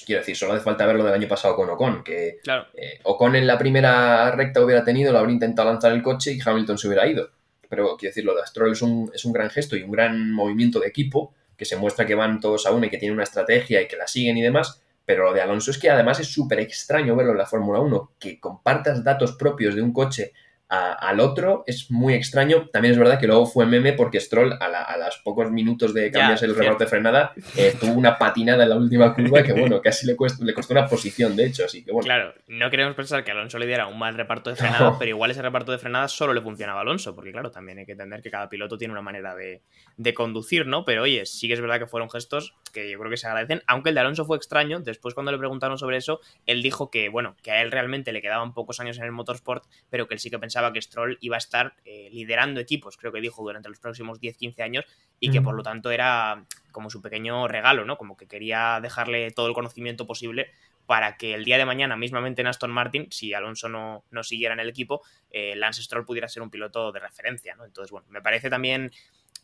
quiero 0.05 0.21
decir, 0.21 0.37
solo 0.37 0.53
hace 0.53 0.63
falta 0.63 0.85
ver 0.85 0.95
lo 0.95 1.03
del 1.03 1.13
año 1.13 1.27
pasado 1.27 1.53
con 1.55 1.69
Ocon, 1.69 2.01
que 2.01 2.39
eh, 2.73 2.99
Ocon 3.03 3.35
en 3.35 3.45
la 3.45 3.57
primera 3.57 4.31
recta 4.31 4.63
hubiera 4.63 4.83
tenido, 4.83 5.11
lo 5.11 5.19
habría 5.19 5.33
intentado 5.33 5.69
lanzar 5.69 5.91
el 5.91 6.01
coche 6.01 6.31
y 6.31 6.39
Hamilton 6.43 6.77
se 6.77 6.87
hubiera 6.87 7.05
ido. 7.07 7.29
Pero 7.69 7.97
quiero 7.97 8.11
decir, 8.11 8.23
lo 8.25 8.35
de 8.35 8.45
Stroll 8.47 8.71
es 8.71 8.81
un, 8.81 9.11
es 9.13 9.25
un 9.25 9.33
gran 9.33 9.49
gesto 9.49 9.75
y 9.75 9.83
un 9.83 9.91
gran 9.91 10.31
movimiento 10.31 10.79
de 10.79 10.87
equipo 10.87 11.33
que 11.57 11.65
se 11.65 11.75
muestra 11.75 12.05
que 12.05 12.15
van 12.15 12.39
todos 12.39 12.65
a 12.65 12.71
una 12.71 12.87
y 12.87 12.89
que 12.89 12.97
tienen 12.97 13.15
una 13.15 13.23
estrategia 13.23 13.81
y 13.81 13.87
que 13.87 13.97
la 13.97 14.07
siguen 14.07 14.37
y 14.37 14.41
demás. 14.41 14.81
Pero 15.05 15.25
lo 15.25 15.33
de 15.33 15.41
Alonso 15.41 15.71
es 15.71 15.77
que 15.77 15.89
además 15.89 16.19
es 16.19 16.27
súper 16.27 16.59
extraño 16.59 17.15
verlo 17.15 17.33
en 17.33 17.37
la 17.37 17.45
Fórmula 17.45 17.79
1, 17.79 18.13
que 18.17 18.39
compartas 18.39 19.03
datos 19.03 19.33
propios 19.33 19.75
de 19.75 19.81
un 19.81 19.93
coche 19.93 20.33
al 20.67 21.19
otro 21.19 21.63
es 21.67 21.91
muy 21.91 22.13
extraño. 22.13 22.69
También 22.71 22.93
es 22.93 22.97
verdad 22.97 23.19
que 23.19 23.27
luego 23.27 23.45
fue 23.45 23.65
meme 23.65 23.93
porque 23.93 24.19
Stroll, 24.19 24.53
a, 24.53 24.97
los 24.97 25.17
pocos 25.19 25.51
minutos 25.51 25.93
de 25.93 26.11
cambiarse 26.11 26.45
el 26.45 26.55
reborde 26.55 26.85
de 26.85 26.89
frenada, 26.89 27.33
eh, 27.55 27.75
tuvo 27.79 27.93
una 27.93 28.17
patinada 28.17 28.63
en 28.63 28.69
la 28.69 28.75
última 28.75 29.13
curva 29.13 29.43
que, 29.43 29.53
bueno, 29.53 29.81
casi 29.81 30.07
le, 30.07 30.15
le 30.41 30.53
costó 30.53 30.73
una 30.73 30.87
posición, 30.87 31.35
de 31.35 31.45
hecho. 31.45 31.65
Así 31.65 31.83
que, 31.83 31.91
bueno. 31.91 32.05
Claro, 32.05 32.33
no 32.47 32.69
queremos 32.69 32.95
pensar 32.95 33.23
que 33.23 33.31
Alonso 33.31 33.59
le 33.59 33.67
diera 33.67 33.87
un 33.87 33.99
mal 33.99 34.15
reparto 34.15 34.49
de 34.49 34.55
frenada, 34.55 34.97
pero 34.97 35.09
igual 35.09 35.31
ese 35.31 35.41
reparto 35.41 35.71
de 35.71 35.77
frenada 35.77 36.07
solo 36.07 36.33
le 36.33 36.41
funcionaba 36.41 36.79
a 36.79 36.81
Alonso, 36.81 37.15
porque, 37.15 37.31
claro, 37.31 37.51
también 37.51 37.79
hay 37.79 37.85
que 37.85 37.91
entender 37.93 38.21
que 38.21 38.31
cada 38.31 38.49
piloto 38.49 38.77
tiene 38.77 38.91
una 38.91 39.01
manera 39.01 39.35
de, 39.35 39.61
de 39.97 40.13
conducir, 40.13 40.65
¿no? 40.65 40.83
Pero, 40.85 41.03
oye, 41.03 41.25
sí 41.25 41.47
que 41.47 41.53
es 41.53 41.61
verdad 41.61 41.79
que 41.79 41.87
fueron 41.87 42.09
gestos 42.09 42.55
que 42.75 42.91
yo 42.91 42.99
creo 42.99 43.09
que 43.09 43.17
se 43.17 43.25
agradecen, 43.25 43.63
aunque 43.67 43.89
el 43.89 43.95
de 43.95 44.01
Alonso 44.01 44.25
fue 44.25 44.35
extraño. 44.35 44.81
Después, 44.81 45.13
cuando 45.13 45.31
le 45.31 45.37
preguntaron 45.37 45.77
sobre 45.77 45.97
eso, 45.97 46.19
él 46.45 46.61
dijo 46.61 46.91
que, 46.91 47.07
bueno, 47.07 47.35
que 47.41 47.51
a 47.51 47.61
él 47.61 47.71
realmente 47.71 48.11
le 48.11 48.21
quedaban 48.21 48.53
pocos 48.53 48.79
años 48.81 48.97
en 48.97 49.05
el 49.05 49.11
motorsport, 49.13 49.63
pero 49.89 50.07
que 50.07 50.13
él 50.13 50.19
sí 50.19 50.29
que 50.29 50.37
pensaba 50.37 50.73
que 50.73 50.81
Stroll 50.81 51.17
iba 51.21 51.37
a 51.37 51.39
estar 51.39 51.73
eh, 51.85 52.09
liderando 52.11 52.59
equipos, 52.59 52.97
creo 52.97 53.13
que 53.13 53.21
dijo, 53.21 53.41
durante 53.41 53.69
los 53.69 53.79
próximos 53.79 54.19
10-15 54.19 54.61
años 54.61 54.85
y 55.19 55.31
que 55.31 55.41
por 55.41 55.55
lo 55.55 55.63
tanto 55.63 55.89
era 55.91 56.45
como 56.71 56.89
su 56.89 57.01
pequeño 57.01 57.47
regalo, 57.47 57.85
¿no? 57.85 57.97
Como 57.97 58.17
que 58.17 58.27
quería 58.27 58.79
dejarle 58.81 59.31
todo 59.31 59.47
el 59.47 59.53
conocimiento 59.53 60.05
posible 60.05 60.51
para 60.85 61.17
que 61.17 61.33
el 61.33 61.45
día 61.45 61.57
de 61.57 61.65
mañana, 61.65 61.95
mismamente 61.95 62.41
en 62.41 62.47
Aston 62.47 62.71
Martin, 62.71 63.07
si 63.09 63.33
Alonso 63.33 63.69
no, 63.69 64.03
no 64.11 64.23
siguiera 64.23 64.53
en 64.53 64.59
el 64.59 64.69
equipo, 64.69 65.01
eh, 65.31 65.55
Lance 65.55 65.81
Stroll 65.81 66.05
pudiera 66.05 66.27
ser 66.27 66.43
un 66.43 66.49
piloto 66.49 66.91
de 66.91 66.99
referencia, 66.99 67.55
¿no? 67.55 67.65
Entonces, 67.65 67.91
bueno, 67.91 68.05
me 68.09 68.21
parece 68.21 68.49
también... 68.49 68.91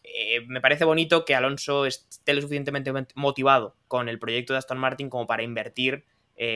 Eh, 0.03 0.41
me 0.47 0.61
parece 0.61 0.85
bonito 0.85 1.25
que 1.25 1.35
Alonso 1.35 1.85
esté 1.85 2.33
lo 2.33 2.41
suficientemente 2.41 2.91
motivado 3.15 3.75
con 3.87 4.09
el 4.09 4.19
proyecto 4.19 4.53
de 4.53 4.59
Aston 4.59 4.77
Martin 4.77 5.09
como 5.09 5.27
para 5.27 5.43
invertir 5.43 6.05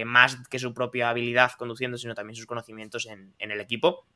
más 0.03 0.37
que 0.49 0.57
su 0.57 0.73
propia 0.73 1.11
habilidad 1.11 1.51
conduciendo, 1.59 1.99
sino 1.99 2.15
también 2.15 2.35
sus 2.35 2.47
conocimientos 2.47 3.05
en, 3.05 3.35
en 3.37 3.51
el 3.51 3.61
equipo. 3.61 4.07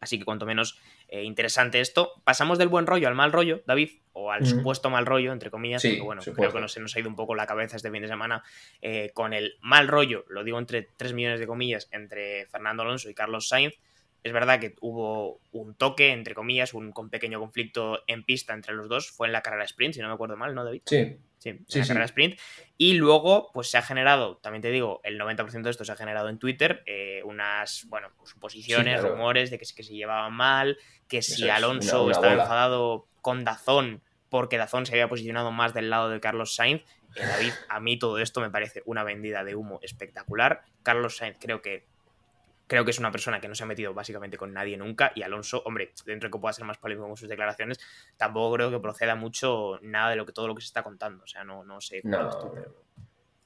Así 0.00 0.18
que 0.18 0.24
cuanto 0.24 0.46
menos 0.46 0.78
eh, 1.08 1.24
interesante 1.24 1.80
esto. 1.80 2.22
Pasamos 2.24 2.58
del 2.58 2.68
buen 2.68 2.86
rollo 2.86 3.08
al 3.08 3.14
mal 3.14 3.32
rollo, 3.32 3.62
David, 3.66 3.90
o 4.12 4.30
al 4.30 4.46
supuesto 4.46 4.90
mal 4.90 5.06
rollo, 5.06 5.32
entre 5.32 5.50
comillas, 5.50 5.82
porque 5.82 6.00
bueno, 6.00 6.22
creo 6.22 6.52
que 6.52 6.60
no 6.60 6.68
se 6.68 6.80
nos 6.80 6.94
ha 6.96 7.00
ido 7.00 7.08
un 7.08 7.16
poco 7.16 7.34
la 7.34 7.46
cabeza 7.46 7.76
este 7.76 7.90
fin 7.90 8.02
de 8.02 8.08
semana 8.08 8.42
eh, 8.82 9.10
con 9.14 9.32
el 9.32 9.56
mal 9.60 9.88
rollo, 9.88 10.24
lo 10.28 10.44
digo 10.44 10.58
entre 10.58 10.88
3 10.96 11.12
millones 11.12 11.40
de 11.40 11.46
comillas, 11.46 11.88
entre 11.92 12.46
Fernando 12.46 12.82
Alonso 12.82 13.08
y 13.08 13.14
Carlos 13.14 13.48
Sainz. 13.48 13.74
Es 14.26 14.32
verdad 14.32 14.58
que 14.58 14.74
hubo 14.80 15.40
un 15.52 15.76
toque, 15.76 16.10
entre 16.10 16.34
comillas, 16.34 16.74
un, 16.74 16.92
pequeño 17.10 17.38
conflicto 17.38 18.02
en 18.08 18.24
pista 18.24 18.54
entre 18.54 18.74
los 18.74 18.88
dos. 18.88 19.08
Fue 19.08 19.28
en 19.28 19.32
la 19.32 19.40
carrera 19.40 19.62
sprint, 19.62 19.94
si 19.94 20.00
no 20.00 20.08
me 20.08 20.14
acuerdo 20.14 20.36
mal, 20.36 20.52
¿no, 20.52 20.64
David? 20.64 20.82
Sí. 20.84 21.16
Sí, 21.38 21.50
en 21.50 21.64
la 21.80 21.86
carrera 21.86 22.04
sprint. 22.06 22.40
Y 22.76 22.94
luego, 22.94 23.52
pues 23.54 23.70
se 23.70 23.78
ha 23.78 23.82
generado, 23.82 24.38
también 24.38 24.62
te 24.62 24.72
digo, 24.72 25.00
el 25.04 25.16
90% 25.16 25.62
de 25.62 25.70
esto 25.70 25.84
se 25.84 25.92
ha 25.92 25.96
generado 25.96 26.28
en 26.28 26.40
Twitter, 26.40 26.82
eh, 26.86 27.22
unas, 27.24 27.86
bueno, 27.88 28.10
suposiciones, 28.24 29.00
rumores 29.00 29.52
de 29.52 29.58
que, 29.60 29.66
que 29.72 29.84
se 29.84 29.94
llevaban 29.94 30.32
mal, 30.32 30.76
que 31.06 31.22
si 31.22 31.48
Alonso 31.48 32.10
estaba 32.10 32.32
enfadado 32.32 33.06
con 33.22 33.44
Dazón 33.44 34.02
porque 34.28 34.58
Dazón 34.58 34.86
se 34.86 34.92
había 34.92 35.08
posicionado 35.08 35.52
más 35.52 35.72
del 35.72 35.88
lado 35.88 36.10
de 36.10 36.18
Carlos 36.18 36.56
Sainz. 36.56 36.82
Eh, 37.14 37.24
David, 37.24 37.52
a 37.68 37.78
mí 37.78 37.96
todo 37.96 38.18
esto 38.18 38.40
me 38.40 38.50
parece 38.50 38.82
una 38.84 39.04
vendida 39.04 39.44
de 39.44 39.54
humo 39.54 39.78
espectacular. 39.82 40.64
Carlos 40.82 41.16
Sainz 41.16 41.36
creo 41.40 41.62
que 41.62 41.86
creo 42.66 42.84
que 42.84 42.90
es 42.90 42.98
una 42.98 43.12
persona 43.12 43.40
que 43.40 43.48
no 43.48 43.54
se 43.54 43.64
ha 43.64 43.66
metido 43.66 43.94
básicamente 43.94 44.36
con 44.36 44.52
nadie 44.52 44.76
nunca 44.76 45.12
y 45.14 45.22
Alonso, 45.22 45.62
hombre, 45.64 45.92
dentro 46.04 46.28
de 46.28 46.32
que 46.32 46.38
pueda 46.38 46.52
ser 46.52 46.64
más 46.64 46.78
polémico 46.78 47.06
con 47.06 47.16
sus 47.16 47.28
declaraciones, 47.28 47.78
tampoco 48.16 48.54
creo 48.54 48.70
que 48.70 48.80
proceda 48.80 49.14
mucho 49.14 49.78
nada 49.82 50.10
de 50.10 50.16
lo 50.16 50.26
que 50.26 50.32
todo 50.32 50.48
lo 50.48 50.54
que 50.54 50.62
se 50.62 50.66
está 50.66 50.82
contando, 50.82 51.24
o 51.24 51.26
sea, 51.26 51.44
no, 51.44 51.64
no 51.64 51.80
sé. 51.80 52.00
No, 52.04 52.30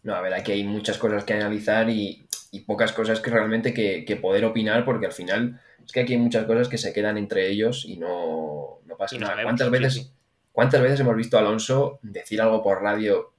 no, 0.02 0.14
a 0.14 0.20
ver, 0.20 0.32
aquí 0.34 0.52
hay 0.52 0.64
muchas 0.64 0.98
cosas 0.98 1.24
que 1.24 1.34
analizar 1.34 1.88
y, 1.90 2.26
pocas 2.66 2.92
cosas 2.92 3.20
que 3.20 3.30
realmente 3.30 3.74
que, 3.74 4.18
poder 4.20 4.44
opinar 4.44 4.84
porque 4.84 5.06
al 5.06 5.12
final 5.12 5.60
es 5.84 5.92
que 5.92 6.00
aquí 6.00 6.14
hay 6.14 6.18
muchas 6.18 6.46
cosas 6.46 6.68
que 6.68 6.78
se 6.78 6.92
quedan 6.92 7.18
entre 7.18 7.48
ellos 7.48 7.84
y 7.86 7.96
no, 7.96 8.80
pasa 8.98 9.18
nada. 9.18 9.42
¿Cuántas, 9.42 9.70
veces, 9.70 10.12
¿Cuántas 10.52 10.82
veces 10.82 11.00
hemos 11.00 11.16
visto 11.16 11.36
a 11.36 11.40
Alonso 11.40 11.98
decir 12.02 12.40
algo 12.40 12.62
por 12.62 12.82
radio, 12.82 13.34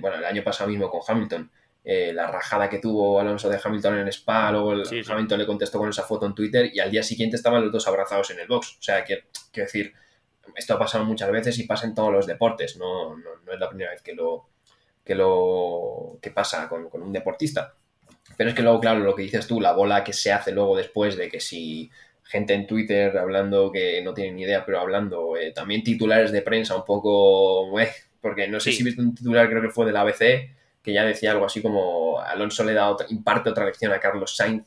bueno, 0.00 0.16
el 0.16 0.24
año 0.24 0.42
pasado 0.42 0.70
mismo 0.70 0.90
con 0.90 1.00
Hamilton? 1.06 1.50
Eh, 1.88 2.12
la 2.12 2.26
rajada 2.26 2.68
que 2.68 2.80
tuvo 2.80 3.20
Alonso 3.20 3.48
de 3.48 3.60
Hamilton 3.62 3.98
en 3.98 4.08
Spa, 4.08 4.50
luego 4.50 4.72
el 4.72 5.04
Hamilton 5.08 5.38
le 5.38 5.46
contestó 5.46 5.78
con 5.78 5.88
esa 5.88 6.02
foto 6.02 6.26
en 6.26 6.34
Twitter 6.34 6.68
y 6.74 6.80
al 6.80 6.90
día 6.90 7.04
siguiente 7.04 7.36
estaban 7.36 7.62
los 7.62 7.70
dos 7.70 7.86
abrazados 7.86 8.28
en 8.32 8.40
el 8.40 8.48
box. 8.48 8.78
O 8.80 8.82
sea, 8.82 9.04
quiero, 9.04 9.22
decir, 9.54 9.92
esto 10.56 10.74
ha 10.74 10.80
pasado 10.80 11.04
muchas 11.04 11.30
veces 11.30 11.56
y 11.60 11.62
pasa 11.62 11.86
en 11.86 11.94
todos 11.94 12.12
los 12.12 12.26
deportes, 12.26 12.76
no, 12.76 13.16
no, 13.16 13.52
es 13.52 13.60
la 13.60 13.68
primera 13.68 13.92
vez 13.92 14.02
que 14.02 14.14
lo 14.16 14.48
que 15.04 15.14
lo 15.14 16.18
que 16.20 16.32
pasa 16.32 16.68
con, 16.68 16.88
un 16.92 17.12
deportista. 17.12 17.76
Pero 18.36 18.50
es 18.50 18.56
que 18.56 18.62
luego, 18.62 18.80
claro, 18.80 18.98
lo 18.98 19.14
que 19.14 19.22
dices 19.22 19.46
tú, 19.46 19.60
la 19.60 19.72
bola 19.72 20.02
que 20.02 20.12
se 20.12 20.32
hace 20.32 20.50
luego 20.50 20.76
después 20.76 21.16
de 21.16 21.28
que 21.28 21.38
si 21.38 21.88
gente 22.24 22.54
en 22.54 22.66
Twitter 22.66 23.16
hablando 23.16 23.70
que 23.70 24.02
no 24.02 24.12
tienen 24.12 24.34
ni 24.34 24.42
idea, 24.42 24.66
pero 24.66 24.80
hablando, 24.80 25.36
eh, 25.36 25.52
también 25.52 25.84
titulares 25.84 26.32
de 26.32 26.42
prensa 26.42 26.74
un 26.74 26.84
poco, 26.84 27.78
eh, 27.78 27.92
porque 28.20 28.48
no 28.48 28.58
sé 28.58 28.72
si 28.72 28.82
viste 28.82 29.00
un 29.00 29.14
titular, 29.14 29.48
creo 29.48 29.62
que 29.62 29.70
fue 29.70 29.86
del 29.86 29.96
ABC, 29.96 30.55
que 30.86 30.92
ya 30.92 31.04
decía 31.04 31.32
algo 31.32 31.44
así 31.44 31.60
como 31.60 32.20
Alonso 32.20 32.62
le 32.62 32.72
da 32.72 32.88
otra, 32.88 33.08
imparte 33.10 33.50
otra 33.50 33.64
lección 33.64 33.92
a 33.92 33.98
Carlos 33.98 34.36
Sainz. 34.36 34.64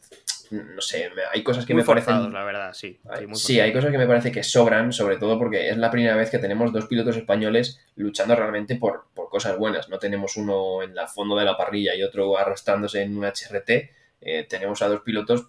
No 0.52 0.82
sé, 0.82 1.10
hay 1.32 1.44
cosas 1.44 1.66
que 1.66 1.74
me 1.74 1.86
parecen. 1.86 2.34
la 2.34 2.44
verdad, 2.44 2.74
sí. 2.74 3.00
Sí, 3.36 3.58
hay 3.62 3.72
cosas 3.72 3.90
que 3.90 3.98
me 3.98 4.06
parece 4.06 4.30
que 4.30 4.44
sobran, 4.44 4.92
sobre 4.92 5.16
todo 5.16 5.40
porque 5.40 5.70
es 5.70 5.78
la 5.78 5.90
primera 5.90 6.18
vez 6.18 6.30
que 6.30 6.40
tenemos 6.40 6.74
dos 6.74 6.88
pilotos 6.88 7.16
españoles 7.16 7.80
luchando 7.96 8.36
realmente 8.36 8.76
por, 8.76 9.06
cosas 9.14 9.58
buenas. 9.58 9.88
No 9.88 9.98
tenemos 9.98 10.36
uno 10.36 10.84
en 10.84 10.94
la 10.94 11.08
fondo 11.08 11.38
de 11.38 11.46
la 11.46 11.56
parrilla 11.56 11.96
y 11.96 12.04
otro 12.04 12.38
arrastrándose 12.38 13.02
en 13.02 13.18
un 13.18 13.24
HRT. 13.24 13.70
Eh, 14.20 14.46
tenemos 14.50 14.82
a 14.82 14.90
dos 14.90 15.00
pilotos 15.00 15.48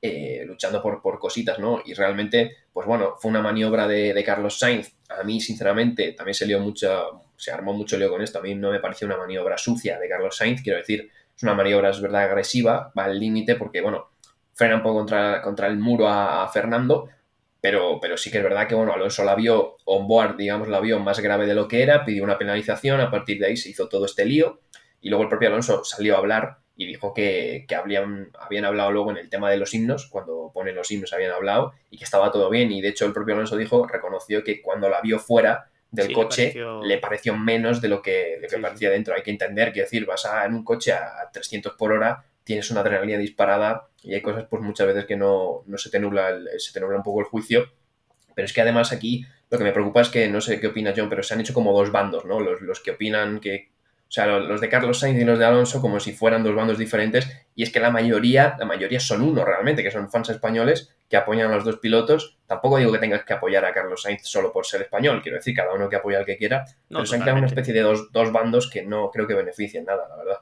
eh, 0.00 0.44
luchando 0.46 0.80
por, 0.80 1.02
por, 1.02 1.18
cositas, 1.18 1.58
¿no? 1.58 1.82
Y 1.84 1.92
realmente, 1.92 2.56
pues 2.72 2.86
bueno, 2.86 3.16
fue 3.18 3.30
una 3.30 3.42
maniobra 3.42 3.86
de, 3.86 4.14
de 4.14 4.24
Carlos 4.24 4.58
Sainz. 4.58 4.96
A 5.08 5.22
mí, 5.22 5.40
sinceramente, 5.40 6.12
también 6.12 6.34
se 6.34 6.46
lió 6.46 6.60
mucho, 6.60 7.24
se 7.36 7.50
armó 7.50 7.72
mucho 7.72 7.96
lío 7.98 8.10
con 8.10 8.22
esto. 8.22 8.38
A 8.38 8.42
mí 8.42 8.54
no 8.54 8.70
me 8.70 8.80
pareció 8.80 9.06
una 9.06 9.16
maniobra 9.16 9.58
sucia 9.58 9.98
de 9.98 10.08
Carlos 10.08 10.36
Sainz, 10.36 10.62
quiero 10.62 10.78
decir, 10.78 11.10
es 11.36 11.42
una 11.42 11.54
maniobra, 11.54 11.90
es 11.90 12.00
verdad, 12.00 12.22
agresiva, 12.22 12.92
va 12.96 13.04
al 13.04 13.18
límite 13.18 13.56
porque, 13.56 13.80
bueno, 13.80 14.10
frena 14.52 14.76
un 14.76 14.82
poco 14.82 14.98
contra, 14.98 15.42
contra 15.42 15.66
el 15.66 15.78
muro 15.78 16.08
a, 16.08 16.48
Fernando, 16.52 17.08
pero, 17.60 17.98
pero, 18.00 18.16
sí 18.16 18.30
que 18.30 18.38
es 18.38 18.44
verdad 18.44 18.68
que, 18.68 18.74
bueno, 18.74 18.92
Alonso 18.92 19.24
la 19.24 19.34
vio 19.34 19.76
on 19.84 20.06
board, 20.06 20.36
digamos, 20.36 20.68
la 20.68 20.80
vio 20.80 20.98
más 21.00 21.20
grave 21.20 21.46
de 21.46 21.54
lo 21.54 21.66
que 21.66 21.82
era, 21.82 22.04
pidió 22.04 22.22
una 22.24 22.38
penalización, 22.38 23.00
a 23.00 23.10
partir 23.10 23.38
de 23.38 23.46
ahí 23.46 23.56
se 23.56 23.70
hizo 23.70 23.88
todo 23.88 24.06
este 24.06 24.24
lío, 24.24 24.60
y 25.00 25.08
luego 25.08 25.24
el 25.24 25.28
propio 25.28 25.48
Alonso 25.48 25.84
salió 25.84 26.14
a 26.14 26.18
hablar 26.18 26.58
y 26.76 26.86
dijo 26.86 27.14
que, 27.14 27.64
que 27.68 27.74
habían, 27.74 28.30
habían 28.38 28.64
hablado 28.64 28.90
luego 28.90 29.10
en 29.10 29.16
el 29.16 29.30
tema 29.30 29.50
de 29.50 29.56
los 29.56 29.72
himnos, 29.74 30.06
cuando 30.06 30.50
ponen 30.52 30.74
los 30.74 30.90
himnos 30.90 31.12
habían 31.12 31.30
hablado, 31.30 31.72
y 31.90 31.98
que 31.98 32.04
estaba 32.04 32.32
todo 32.32 32.50
bien, 32.50 32.72
y 32.72 32.80
de 32.80 32.88
hecho 32.88 33.06
el 33.06 33.12
propio 33.12 33.34
Alonso 33.34 33.56
dijo, 33.56 33.86
reconoció 33.86 34.42
que 34.42 34.60
cuando 34.60 34.88
la 34.88 35.00
vio 35.00 35.18
fuera, 35.18 35.70
del 35.94 36.12
coche 36.12 36.54
le 36.82 36.98
pareció... 36.98 37.36
menos 37.36 37.80
de 37.80 37.88
lo 37.88 38.02
que, 38.02 38.38
de 38.40 38.48
que 38.48 38.58
parecía 38.58 38.90
dentro. 38.90 39.14
Hay 39.14 39.22
que 39.22 39.30
entender, 39.30 39.72
que 39.72 39.82
decir, 39.82 40.06
vas 40.06 40.26
a, 40.26 40.44
en 40.44 40.54
un 40.54 40.64
coche 40.64 40.92
a 40.92 41.30
300 41.32 41.74
por 41.74 41.92
hora, 41.92 42.24
tienes 42.42 42.70
una 42.70 42.80
adrenalina 42.80 43.18
disparada 43.18 43.88
y 44.02 44.14
hay 44.14 44.20
cosas 44.20 44.46
pues 44.50 44.62
muchas 44.62 44.86
veces 44.86 45.06
que 45.06 45.16
no, 45.16 45.62
no 45.66 45.78
se, 45.78 45.90
te 45.90 45.98
nubla 45.98 46.36
se 46.58 46.72
te 46.72 46.80
nubla 46.80 46.96
un 46.96 47.02
poco 47.02 47.20
el 47.20 47.26
juicio. 47.26 47.72
Pero 48.34 48.46
es 48.46 48.52
que 48.52 48.60
además 48.60 48.92
aquí 48.92 49.24
lo 49.48 49.58
que 49.58 49.64
me 49.64 49.72
preocupa 49.72 50.00
es 50.00 50.08
que, 50.08 50.28
no 50.28 50.40
sé 50.40 50.58
qué 50.60 50.66
opina 50.66 50.92
John, 50.96 51.08
pero 51.08 51.22
se 51.22 51.34
han 51.34 51.40
hecho 51.40 51.54
como 51.54 51.72
dos 51.72 51.92
bandos, 51.92 52.24
¿no? 52.24 52.40
Los, 52.40 52.60
los 52.60 52.80
que 52.80 52.90
opinan 52.90 53.38
que, 53.38 53.70
o 54.08 54.12
sea, 54.14 54.26
los 54.26 54.60
de 54.60 54.68
Carlos 54.68 55.00
Sainz 55.00 55.20
y 55.20 55.24
los 55.24 55.38
de 55.38 55.44
Alonso 55.44 55.80
como 55.80 55.98
si 55.98 56.12
fueran 56.12 56.44
dos 56.44 56.54
bandos 56.54 56.78
diferentes 56.78 57.28
y 57.56 57.62
es 57.64 57.72
que 57.72 57.80
la 57.80 57.90
mayoría, 57.90 58.54
la 58.58 58.64
mayoría 58.64 59.00
son 59.00 59.22
uno 59.22 59.44
realmente, 59.44 59.82
que 59.82 59.90
son 59.90 60.10
fans 60.10 60.30
españoles 60.30 60.94
que 61.08 61.16
apoyan 61.16 61.50
a 61.50 61.54
los 61.54 61.64
dos 61.64 61.78
pilotos. 61.78 62.38
Tampoco 62.46 62.78
digo 62.78 62.92
que 62.92 62.98
tengas 62.98 63.24
que 63.24 63.32
apoyar 63.32 63.64
a 63.64 63.72
Carlos 63.72 64.02
Sainz 64.02 64.22
solo 64.22 64.52
por 64.52 64.66
ser 64.66 64.82
español, 64.82 65.20
quiero 65.22 65.38
decir, 65.38 65.54
cada 65.54 65.74
uno 65.74 65.88
que 65.88 65.96
apoya 65.96 66.18
al 66.18 66.24
que 66.24 66.36
quiera, 66.36 66.64
pero 66.88 67.04
se 67.06 67.16
han 67.16 67.22
creado 67.22 67.38
una 67.38 67.48
especie 67.48 67.74
de 67.74 67.80
dos, 67.80 68.12
dos 68.12 68.30
bandos 68.30 68.70
que 68.70 68.82
no 68.82 69.10
creo 69.10 69.26
que 69.26 69.34
beneficien 69.34 69.84
nada, 69.84 70.06
la 70.08 70.16
verdad. 70.16 70.38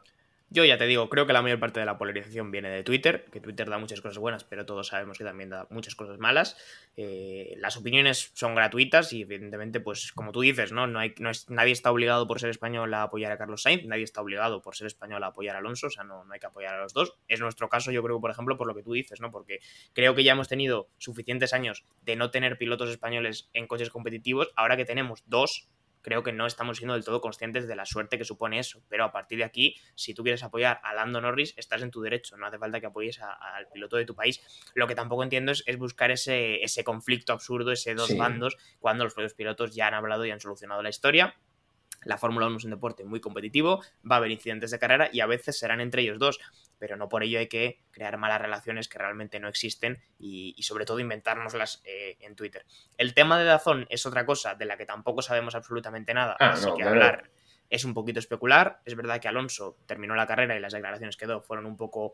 Yo 0.53 0.67
ya 0.67 0.77
te 0.77 0.87
digo, 0.87 1.09
creo 1.09 1.27
que 1.27 1.33
la 1.33 1.41
mayor 1.41 1.59
parte 1.59 1.81
de 1.81 1.87
la 1.87 1.97
polarización 1.97 2.51
viene 2.51 2.69
de 2.69 2.85
Twitter, 2.85 3.25
que 3.33 3.41
Twitter 3.41 3.71
da 3.71 3.79
muchas 3.79 4.03
cosas 4.03 4.19
buenas, 4.19 4.45
pero 4.45 4.67
todos 4.67 4.88
sabemos 4.88 5.17
que 5.17 5.25
también 5.25 5.49
da 5.49 5.67
muchas 5.71 5.95
cosas 5.95 6.19
malas. 6.19 6.59
Eh, 6.95 7.55
las 7.57 7.79
opiniones 7.79 8.33
son 8.35 8.55
gratuitas 8.55 9.15
y 9.15 9.23
evidentemente, 9.23 9.81
pues 9.81 10.12
como 10.12 10.31
tú 10.31 10.43
dices, 10.43 10.71
¿no? 10.71 10.87
No 10.87 10.99
hay, 10.99 11.15
no 11.21 11.31
es, 11.31 11.49
nadie 11.49 11.73
está 11.73 11.91
obligado 11.91 12.29
por 12.29 12.38
ser 12.38 12.51
español 12.51 12.93
a 12.93 13.05
apoyar 13.05 13.33
a 13.33 13.38
Carlos 13.38 13.62
Sainz, 13.62 13.87
nadie 13.87 14.05
está 14.05 14.21
obligado 14.21 14.61
por 14.61 14.77
ser 14.77 14.88
español 14.88 15.25
a 15.25 15.29
apoyar 15.29 15.57
a 15.57 15.61
Alonso, 15.61 15.87
o 15.87 15.91
sea, 15.91 16.05
no, 16.05 16.23
no 16.23 16.35
hay 16.35 16.38
que 16.38 16.49
apoyar 16.49 16.75
a 16.75 16.83
los 16.83 16.93
dos. 16.93 17.15
Es 17.29 17.41
nuestro 17.41 17.71
caso, 17.71 17.91
yo 17.91 18.03
creo, 18.03 18.21
por 18.21 18.31
ejemplo, 18.31 18.59
por 18.59 18.67
lo 18.67 18.75
que 18.75 18.83
tú 18.83 18.93
dices, 18.93 19.23
¿no? 19.23 19.31
Porque 19.31 19.61
creo 19.95 20.15
que 20.15 20.23
ya 20.23 20.33
hemos 20.33 20.49
tenido 20.49 20.91
suficientes 20.99 21.55
años 21.55 21.87
de 22.03 22.15
no 22.17 22.31
tener 22.31 22.59
pilotos 22.59 22.91
españoles 22.91 23.49
en 23.55 23.67
coches 23.67 23.88
competitivos, 23.88 24.53
ahora 24.55 24.77
que 24.77 24.85
tenemos 24.85 25.23
dos, 25.25 25.71
creo 26.03 26.23
que 26.23 26.33
no 26.33 26.47
estamos 26.47 26.77
siendo 26.77 26.95
del 26.95 27.05
todo 27.05 27.21
conscientes 27.21 27.67
de 27.67 27.77
la 27.77 27.87
suerte 27.87 28.19
que 28.19 28.25
supone 28.25 28.59
eso. 28.59 28.83
Pero 28.88 29.05
a 29.05 29.12
partir 29.12 29.38
de 29.38 29.45
aquí, 29.45 29.77
si 29.95 30.15
tú 30.15 30.23
quieres 30.23 30.43
apoyar 30.43 30.81
a 30.83 30.95
Lando 30.95 31.21
Norris, 31.21 31.55
estás 31.57 31.83
en 31.83 31.91
tu 31.91 32.03
derecho. 32.03 32.37
No 32.37 32.47
hace 32.47 32.59
falta 32.59 32.81
que 32.81 32.87
apoyes 32.87 33.21
al 33.21 33.69
piloto 33.73 33.97
de 33.97 34.05
tu 34.05 34.15
país. 34.15 34.41
Lo 34.75 34.87
que 34.87 34.95
tampoco 34.95 35.23
entiendo 35.23 35.53
es, 35.53 35.79
buscar 35.79 36.11
ese, 36.11 36.62
ese, 36.62 36.85
conflicto 36.85 37.33
absurdo, 37.33 37.73
ese 37.73 37.95
dos 37.95 38.17
bandos, 38.17 38.57
cuando 38.79 39.05
los 39.05 39.15
propios 39.15 39.35
pilotos 39.35 39.75
ya 39.75 39.88
han 39.88 39.95
hablado 39.95 40.25
y 40.25 40.31
han 40.31 40.41
solucionado 40.41 40.83
la 40.83 40.91
historia. 40.91 41.35
La 42.05 42.19
Fórmula 42.19 42.47
1 42.47 42.57
es 42.57 42.65
un 42.65 42.71
deporte 42.71 43.05
muy 43.05 43.21
competitivo, 43.21 43.83
va 44.09 44.17
a 44.17 44.19
haber 44.19 44.31
incidentes 44.31 44.71
de 44.71 44.79
carrera 44.79 45.09
y 45.12 45.21
a 45.21 45.27
veces 45.27 45.59
serán 45.59 45.81
entre 45.81 46.03
ellos 46.03 46.19
dos, 46.19 46.41
pero 46.79 46.97
no 46.97 47.09
por 47.09 47.23
ello 47.23 47.38
hay 47.38 47.49
que 47.49 47.81
crear 47.91 48.17
malas 48.19 48.41
relaciones 48.41 48.88
que 48.88 48.99
realmente 48.99 49.41
no 49.41 49.49
existen 49.49 50.03
y, 50.19 50.55
sobre 50.62 50.85
todo 50.85 51.01
inventárnoslas 51.01 51.83
eh, 51.85 52.17
en 52.21 52.35
Twitter. 52.35 52.65
El 52.97 53.15
tema 53.15 53.38
de 53.38 53.45
Dazón 53.45 53.87
es 53.91 54.07
otra 54.07 54.27
cosa 54.27 54.55
de 54.55 54.65
la 54.65 54.77
que 54.77 54.87
tampoco 54.87 55.23
sabemos 55.23 55.55
absolutamente 55.55 56.15
nada, 56.15 56.37
ah, 56.38 56.51
así 56.51 56.69
que 56.77 56.83
hablar 56.83 57.31
es 57.73 57.87
un 57.87 57.95
poquito 57.95 58.19
especular. 58.19 58.83
Es 58.85 58.95
verdad 58.95 59.19
que 59.19 59.29
Alonso 59.29 59.79
terminó 59.87 60.15
la 60.15 60.27
carrera 60.27 60.55
y 60.55 60.61
las 60.61 60.75
declaraciones 60.75 61.17
que 61.17 61.27
dio 61.27 61.41
fueron 61.41 61.65
un 61.65 61.79
poco 61.79 62.12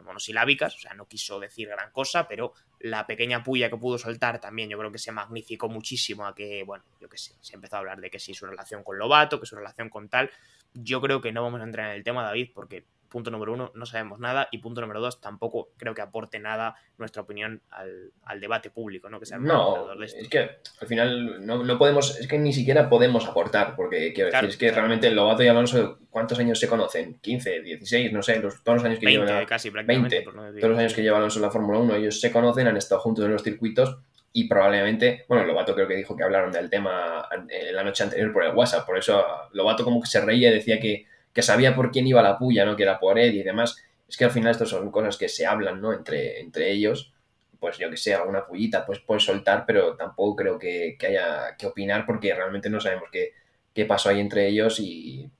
monosilábicas, 0.00 0.76
o 0.76 0.78
sea, 0.78 0.94
no 0.94 1.06
quiso 1.06 1.38
decir 1.38 1.68
gran 1.68 1.90
cosa, 1.90 2.26
pero 2.26 2.52
la 2.80 3.06
pequeña 3.06 3.42
puya 3.42 3.68
que 3.68 3.76
pudo 3.76 3.98
soltar 3.98 4.40
también 4.40 4.70
yo 4.70 4.78
creo 4.78 4.90
que 4.90 4.98
se 4.98 5.12
magnificó 5.12 5.68
muchísimo 5.68 6.26
a 6.26 6.34
que, 6.34 6.62
bueno, 6.64 6.84
yo 7.00 7.08
qué 7.08 7.18
sé, 7.18 7.34
se 7.40 7.54
empezó 7.54 7.76
a 7.76 7.78
hablar 7.80 8.00
de 8.00 8.10
que 8.10 8.18
sí, 8.18 8.34
su 8.34 8.46
relación 8.46 8.82
con 8.82 8.98
Lobato, 8.98 9.40
que 9.40 9.46
su 9.46 9.56
relación 9.56 9.88
con 9.88 10.08
tal. 10.08 10.30
Yo 10.74 11.00
creo 11.00 11.20
que 11.20 11.32
no 11.32 11.42
vamos 11.42 11.60
a 11.60 11.64
entrar 11.64 11.90
en 11.90 11.96
el 11.96 12.04
tema, 12.04 12.22
David, 12.22 12.50
porque 12.54 12.84
punto 13.12 13.30
número 13.30 13.52
uno, 13.52 13.70
no 13.74 13.84
sabemos 13.84 14.18
nada. 14.18 14.48
Y 14.50 14.58
punto 14.58 14.80
número 14.80 15.00
dos, 15.00 15.20
tampoco 15.20 15.68
creo 15.76 15.94
que 15.94 16.00
aporte 16.00 16.38
nada 16.38 16.74
nuestra 16.96 17.22
opinión 17.22 17.60
al, 17.70 18.40
debate 18.40 18.70
público, 18.70 19.10
¿no? 19.10 19.20
Que 19.20 19.26
sea 19.26 19.38
no, 19.38 19.94
de 19.94 20.06
es 20.06 20.28
que 20.28 20.50
al 20.80 20.88
final 20.88 21.46
no, 21.46 21.78
podemos, 21.78 22.18
es 22.18 22.26
que 22.26 22.38
ni 22.38 22.52
siquiera 22.52 22.88
podemos 22.88 23.26
aportar, 23.26 23.76
porque 23.76 24.14
quiero 24.14 24.30
decir, 24.30 24.48
es 24.48 24.56
que 24.56 24.72
realmente 24.72 25.10
Lobato 25.10 25.42
y 25.42 25.48
Alonso, 25.48 25.98
¿cuántos 26.10 26.38
años 26.38 26.58
se 26.58 26.66
conocen? 26.66 27.20
¿15, 27.20 27.62
16? 27.62 28.12
No 28.12 28.22
sé, 28.22 28.40
los, 28.40 28.64
todos 28.64 28.78
los 28.78 28.84
años 28.86 28.98
que 28.98 29.06
20, 29.06 29.26
llevan. 29.26 29.46
casi, 29.46 29.68
20, 29.68 30.22
todos 30.22 30.70
los 30.70 30.78
años 30.78 30.94
que 30.94 31.02
lleva 31.02 31.18
Alonso 31.18 31.38
en 31.38 31.42
la 31.42 31.50
Fórmula 31.50 31.78
1, 31.78 31.96
ellos 31.96 32.18
se 32.18 32.32
conocen, 32.32 32.66
han 32.66 32.78
estado 32.78 33.02
juntos 33.02 33.26
en 33.26 33.32
los 33.32 33.42
circuitos 33.42 33.98
y 34.32 34.48
probablemente, 34.48 35.26
bueno, 35.28 35.44
Lobato 35.44 35.74
creo 35.74 35.86
que 35.86 35.96
dijo 35.96 36.16
que 36.16 36.24
hablaron 36.24 36.50
del 36.50 36.70
tema 36.70 37.28
la 37.72 37.84
noche 37.84 38.04
anterior 38.04 38.32
por 38.32 38.44
el 38.44 38.54
WhatsApp, 38.54 38.86
por 38.86 38.96
eso 38.96 39.22
Lobato 39.52 39.84
como 39.84 40.00
que 40.00 40.08
se 40.08 40.22
reía 40.22 40.50
y 40.50 40.54
decía 40.54 40.80
que 40.80 41.06
que 41.32 41.42
sabía 41.42 41.74
por 41.74 41.90
quién 41.90 42.06
iba 42.06 42.22
la 42.22 42.38
puya, 42.38 42.64
¿no? 42.64 42.76
Que 42.76 42.82
era 42.82 42.98
por 42.98 43.18
él 43.18 43.34
y 43.34 43.42
demás. 43.42 43.82
Es 44.08 44.16
que 44.16 44.24
al 44.24 44.30
final 44.30 44.52
estas 44.52 44.68
son 44.68 44.90
cosas 44.90 45.16
que 45.16 45.28
se 45.28 45.46
hablan, 45.46 45.80
¿no? 45.80 45.92
Entre, 45.92 46.40
entre 46.40 46.70
ellos. 46.70 47.12
Pues 47.58 47.78
yo 47.78 47.88
que 47.88 47.96
sé, 47.96 48.14
alguna 48.14 48.44
pullita 48.44 48.84
pues 48.84 48.98
puedes 48.98 49.22
soltar, 49.24 49.64
pero 49.66 49.96
tampoco 49.96 50.36
creo 50.36 50.58
que, 50.58 50.96
haya 51.00 51.56
que 51.56 51.66
opinar 51.66 52.04
porque 52.04 52.34
realmente 52.34 52.68
no 52.68 52.80
sabemos 52.80 53.08
qué, 53.10 53.32
qué 53.72 53.84
pasó 53.84 54.08
ahí 54.08 54.20
entre 54.20 54.48
ellos 54.48 54.80
y 54.80 55.30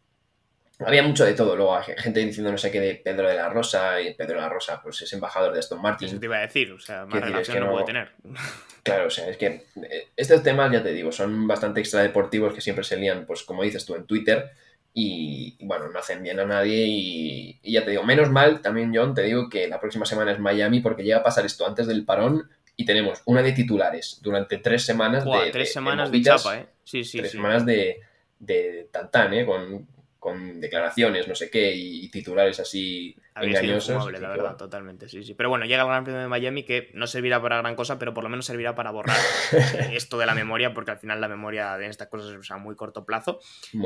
había 0.79 1.03
mucho 1.03 1.25
de 1.25 1.35
todo. 1.35 1.57
Luego 1.57 1.77
gente 1.83 2.21
diciendo 2.21 2.53
no 2.53 2.59
sé 2.59 2.71
qué 2.71 2.81
de 2.81 2.95
Pedro 2.95 3.29
de 3.29 3.35
la 3.35 3.49
Rosa 3.49 4.01
y 4.01 4.15
Pedro 4.15 4.37
de 4.37 4.43
la 4.43 4.49
Rosa 4.49 4.81
pues 4.81 5.03
es 5.03 5.13
embajador 5.13 5.53
de 5.53 5.59
Aston 5.59 5.83
Martin. 5.83 6.09
Eso 6.09 6.21
te 6.21 6.27
iba 6.27 6.39
a 6.39 6.43
decir, 6.43 6.73
o 6.73 6.79
sea, 6.79 7.07
más 7.07 7.21
relación 7.21 7.61
no, 7.61 7.73
puede 7.73 7.87
tener. 7.87 8.13
Claro, 8.85 9.07
o 9.07 9.11
sea, 9.11 9.29
es 9.29 9.37
que 9.37 9.47
eh, 9.77 10.09
estos 10.17 10.43
temas, 10.43 10.73
ya 10.73 10.83
te 10.83 10.93
digo, 10.93 11.13
son 11.13 11.47
bastante 11.47 11.79
extradeportivos 11.79 12.53
que 12.53 12.61
siempre 12.61 12.83
se 12.83 12.97
lían, 12.97 13.27
pues 13.27 13.45
como 13.45 13.63
dices 13.63 13.87
tú, 13.87 13.95
en 13.95 14.07
Twitter 14.07 14.51
y 14.95 15.57
bueno, 15.65 15.89
no 15.89 15.99
hacen 15.99 16.23
bien 16.23 16.39
a 16.41 16.45
nadie 16.45 16.85
y, 16.87 17.61
ya 17.63 17.85
te 17.85 17.93
digo, 17.93 18.03
menos 18.03 18.31
mal 18.31 18.61
también 18.61 18.93
John, 18.95 19.15
te 19.15 19.23
digo 19.23 19.49
que 19.49 19.67
la 19.67 19.81
próxima 19.81 20.05
semana 20.05 20.33
es 20.33 20.39
Miami 20.39 20.81
porque 20.81 21.03
llega 21.03 21.19
a 21.19 21.23
pasar 21.23 21.47
esto 21.47 21.67
antes 21.67 21.87
del 21.87 22.05
parón 22.05 22.51
y 22.77 22.85
tenemos 22.85 23.23
una 23.25 23.43
de 23.43 23.53
titulares 23.53 24.19
durante 24.23 24.59
tres 24.59 24.85
semanas 24.85 25.25
de, 25.25 25.51
tres 25.51 25.73
semanas 25.73 26.11
de, 26.11 26.23
chapa, 26.23 26.59
¿eh? 26.59 26.67
Sí, 26.85 27.05
sí, 27.05 27.19
tres 27.19 27.33
semanas 27.33 27.65
de, 27.65 28.01
de 28.39 28.89
tantán, 28.91 29.33
¿eh? 29.35 29.47
Con, 29.47 29.87
con 30.19 30.61
declaraciones, 30.61 31.27
no 31.27 31.35
sé 31.35 31.51
qué, 31.51 31.75
y 31.75 32.09
titulares 32.09 32.61
así 32.61 33.17
engañosos. 33.37 34.13
la 34.13 34.29
verdad, 34.29 34.57
totalmente, 34.57 35.09
sí, 35.09 35.23
sí. 35.23 35.35
Pero 35.35 35.49
bueno, 35.49 35.65
llega 35.65 35.83
el 35.83 35.89
Gran 35.89 36.05
Premio 36.05 36.21
de 36.21 36.29
Miami 36.29 36.65
que 36.65 36.91
no 36.95 37.07
servirá 37.07 37.41
para 37.41 37.59
gran 37.59 37.75
cosa, 37.75 37.99
pero 37.99 38.15
por 38.15 38.25
lo 38.25 38.31
menos 38.31 38.47
servirá 38.47 38.75
para 38.75 38.91
borrar 38.91 39.17
esto 39.93 40.19
de 40.19 40.27
la 40.27 40.35
memoria, 40.35 40.75
porque 40.75 40.91
al 40.91 40.99
final 40.99 41.21
la 41.21 41.29
memoria 41.29 41.77
de 41.77 41.87
estas 41.87 42.09
cosas 42.09 42.33
es 42.33 42.51
a 42.51 42.57
muy 42.57 42.75
corto 42.77 43.05
plazo. 43.05 43.41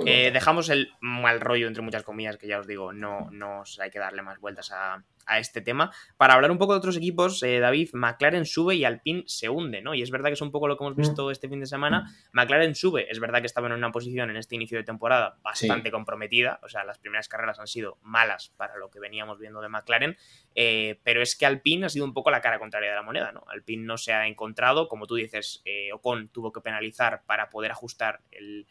Eh, 0.07 0.31
dejamos 0.33 0.69
el 0.69 0.93
mal 1.01 1.41
rollo, 1.41 1.67
entre 1.69 1.83
muchas 1.83 2.03
comillas, 2.03 2.37
que 2.37 2.47
ya 2.47 2.59
os 2.59 2.67
digo, 2.67 2.93
no, 2.93 3.29
no 3.31 3.63
hay 3.81 3.91
que 3.91 3.99
darle 3.99 4.23
más 4.23 4.41
vueltas 4.41 4.73
a, 4.73 5.05
a 5.27 5.39
este 5.39 5.61
tema. 5.61 5.93
Para 6.17 6.35
hablar 6.35 6.51
un 6.51 6.59
poco 6.59 6.73
de 6.73 6.79
otros 6.79 6.97
equipos, 6.97 7.43
eh, 7.43 7.59
David, 7.59 7.91
McLaren 7.93 8.47
sube 8.47 8.77
y 8.77 8.85
Alpine 8.85 9.25
se 9.27 9.49
hunde, 9.49 9.83
¿no? 9.83 9.95
Y 9.95 10.03
es 10.03 10.11
verdad 10.11 10.31
que 10.31 10.35
es 10.35 10.41
un 10.41 10.53
poco 10.53 10.69
lo 10.69 10.79
que 10.79 10.85
hemos 10.85 10.97
visto 10.97 11.27
mm. 11.27 11.31
este 11.31 11.49
fin 11.49 11.61
de 11.61 11.67
semana. 11.67 12.15
McLaren 12.33 12.75
sube, 12.75 13.11
es 13.11 13.21
verdad 13.21 13.41
que 13.41 13.47
estaba 13.47 13.67
en 13.67 13.75
una 13.75 13.93
posición 13.93 14.31
en 14.31 14.37
este 14.37 14.55
inicio 14.55 14.79
de 14.79 14.85
temporada 14.85 15.39
bastante 15.43 15.91
comprometida, 15.91 16.61
o 16.63 16.69
sea, 16.69 16.85
las 16.85 16.99
primeras 16.99 17.29
carreras 17.29 17.59
han 17.59 17.67
sido 17.67 17.99
malas 18.03 18.53
para 18.57 18.77
lo 18.77 18.91
que 18.91 19.01
veníamos 19.01 19.36
viendo 19.39 19.61
de 19.61 19.69
McLaren, 19.69 20.17
eh, 20.55 21.01
pero 21.03 21.23
es 21.23 21.37
que 21.37 21.47
Alpine 21.47 21.87
ha 21.87 21.89
sido 21.89 22.05
un 22.05 22.15
poco 22.15 22.31
la 22.31 22.41
cara 22.41 22.59
contraria 22.59 22.91
de 22.91 22.97
la 22.97 23.03
moneda, 23.03 23.33
¿no? 23.33 23.45
Alpine 23.49 23.85
no 23.85 23.99
se 23.99 24.13
ha 24.13 24.27
encontrado, 24.27 24.89
como 24.89 25.07
tú 25.07 25.15
dices, 25.15 25.63
eh, 25.65 25.93
Ocon 25.93 26.29
tuvo 26.29 26.53
que 26.53 26.61
penalizar 26.61 27.23
para 27.27 27.51
poder 27.51 27.71
ajustar 27.71 28.21
el, 28.31 28.67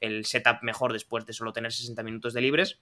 el 0.00 0.24
setup 0.24 0.62
mejor 0.62 0.92
después 0.92 1.26
de 1.26 1.32
solo 1.32 1.52
tener 1.52 1.72
60 1.72 2.02
minutos 2.02 2.34
de 2.34 2.40
libres 2.40 2.80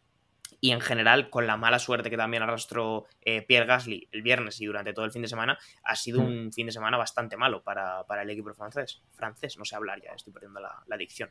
y 0.61 0.71
en 0.71 0.81
general 0.81 1.31
con 1.31 1.47
la 1.47 1.57
mala 1.57 1.79
suerte 1.79 2.11
que 2.11 2.17
también 2.17 2.43
arrastró 2.43 3.07
eh, 3.23 3.43
Pierre 3.43 3.67
Gasly 3.67 4.09
el 4.13 4.23
viernes 4.23 4.61
y 4.61 4.67
durante 4.67 4.93
todo 4.93 5.05
el 5.05 5.13
fin 5.13 5.23
de 5.23 5.29
semana, 5.29 5.59
ha 5.83 5.97
sido 5.97 6.23
hmm. 6.23 6.27
un 6.27 6.53
fin 6.53 6.67
de 6.67 6.73
semana 6.73 6.97
bastante 6.97 7.37
malo 7.37 7.63
para, 7.63 8.05
el 8.23 8.31
equipo 8.31 8.53
francés. 8.55 9.03
Francés, 9.13 9.59
no 9.59 9.65
sé 9.65 9.77
hablar 9.77 10.01
ya, 10.03 10.13
estoy 10.13 10.33
perdiendo 10.33 10.61
la, 10.61 10.83
la 10.87 10.97
dicción. 10.97 11.31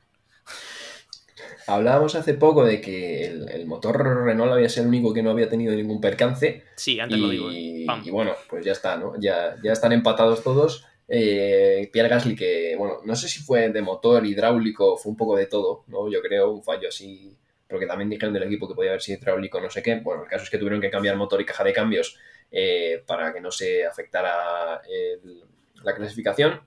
Hablábamos 1.67 2.15
hace 2.15 2.33
poco 2.33 2.63
de 2.63 2.79
que 2.79 3.25
el, 3.25 3.65
motor 3.65 4.23
Renault 4.25 4.53
había 4.53 4.69
sido 4.69 4.83
el 4.83 4.89
único 4.89 5.13
que 5.13 5.21
no 5.21 5.31
había 5.31 5.49
tenido 5.49 5.73
ningún 5.75 5.99
percance. 5.99 6.63
Sí, 6.75 6.99
antes 6.99 7.17
lo 7.19 7.29
digo. 7.29 7.51
¿eh? 7.51 7.85
Y, 8.03 8.09
bueno, 8.09 8.33
pues 8.49 8.63
ya 8.63 8.71
está, 8.71 8.97
¿no? 8.97 9.13
Ya, 9.19 9.57
ya 9.63 9.73
están 9.73 9.91
empatados 9.91 10.43
todos. 10.43 10.85
Eh, 11.07 11.89
Pierre 11.91 12.09
Gasly, 12.09 12.35
que, 12.35 12.75
bueno, 12.77 12.99
no 13.03 13.15
sé 13.15 13.27
si 13.27 13.39
fue 13.39 13.69
de 13.69 13.81
motor, 13.81 14.25
hidráulico, 14.25 14.97
fue 14.97 15.11
un 15.11 15.17
poco 15.17 15.35
de 15.35 15.47
todo, 15.47 15.83
¿no? 15.87 16.09
Yo 16.09 16.21
creo, 16.21 16.51
un 16.51 16.63
fallo 16.63 16.87
así 16.87 17.35
porque 17.67 17.87
también 17.87 18.09
dijeron 18.09 18.33
del 18.33 18.43
equipo 18.43 18.67
que 18.67 18.75
podía 18.75 18.91
haber 18.91 19.01
sido 19.01 19.19
hidráulico, 19.19 19.59
no 19.59 19.69
sé 19.69 19.81
qué. 19.81 19.95
Bueno, 19.95 20.23
el 20.23 20.29
caso 20.29 20.43
es 20.43 20.49
que 20.49 20.57
tuvieron 20.57 20.79
que 20.79 20.91
cambiar 20.91 21.17
motor 21.17 21.41
y 21.41 21.45
caja 21.45 21.63
de 21.63 21.73
cambios 21.73 22.17
eh, 22.51 23.03
para 23.05 23.33
que 23.33 23.41
no 23.41 23.51
se 23.51 23.85
afectara 23.85 24.81
la 25.83 25.95
clasificación. 25.95 26.61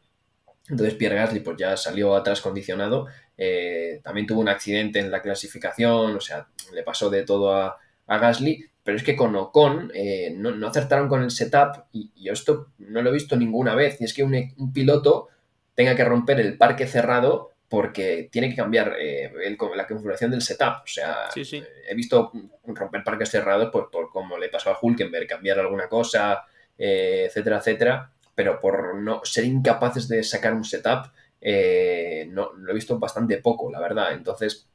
Entonces 0.69 0.95
Pierre 0.95 1.17
Gasly 1.17 1.41
pues 1.41 1.57
ya 1.57 1.77
salió 1.77 2.15
atrás 2.15 2.41
condicionado. 2.41 3.07
Eh, 3.39 4.01
también 4.03 4.27
tuvo 4.27 4.41
un 4.41 4.49
accidente 4.49 4.99
en 4.99 5.11
la 5.11 5.23
clasificación, 5.23 6.17
o 6.17 6.21
sea, 6.21 6.49
le 6.75 6.83
pasó 6.83 7.09
de 7.09 7.23
todo 7.23 7.55
a, 7.55 7.79
Gasly. 8.07 8.65
Pero 8.83 8.97
es 8.97 9.03
que 9.03 9.17
con 9.17 9.37
Ocon 9.37 9.93
eh, 9.95 10.35
no, 10.37 10.67
acertaron 10.67 11.09
con 11.09 11.23
el 11.23 11.31
setup 11.31 11.85
y, 11.93 12.11
yo 12.17 12.33
esto 12.33 12.69
no 12.79 13.03
lo 13.03 13.11
he 13.11 13.13
visto 13.13 13.37
ninguna 13.37 13.75
vez. 13.75 14.01
Y 14.01 14.05
es 14.05 14.15
que 14.15 14.25
un 14.25 14.73
piloto 14.73 15.29
tenga 15.75 15.95
que 15.95 16.05
romper 16.05 16.41
el 16.41 16.57
parque 16.59 16.87
cerrado 16.87 17.53
porque 17.69 18.29
tiene 18.33 18.49
que 18.49 18.57
cambiar 18.57 18.97
eh, 18.99 19.31
la 19.77 19.87
configuración 19.87 20.31
del 20.31 20.43
setup. 20.43 20.83
O 20.85 20.87
sea, 20.87 21.29
he 21.37 21.95
visto 21.95 22.33
romper 22.67 23.05
parques 23.05 23.31
cerrados 23.31 23.71
por, 23.71 23.91
por 23.91 24.11
como 24.11 24.39
le 24.39 24.49
pasó 24.49 24.71
a 24.71 24.79
Hulkenberg, 24.81 25.27
cambiar 25.27 25.59
alguna 25.59 25.89
cosa, 25.89 26.45
eh, 26.79 27.27
etcétera, 27.29 27.59
etcétera, 27.59 28.11
pero 28.35 28.59
por 28.59 28.95
no 28.97 29.21
ser 29.25 29.45
incapaces 29.45 30.09
de 30.09 30.23
sacar 30.23 30.55
un 30.55 30.65
setup, 30.65 31.13
eh, 31.41 32.27
no, 32.31 32.53
lo 32.53 32.71
he 32.71 32.75
visto 32.75 32.99
bastante 32.99 33.39
poco, 33.39 33.71
la 33.71 33.81
verdad. 33.81 34.13
Entonces, 34.13 34.69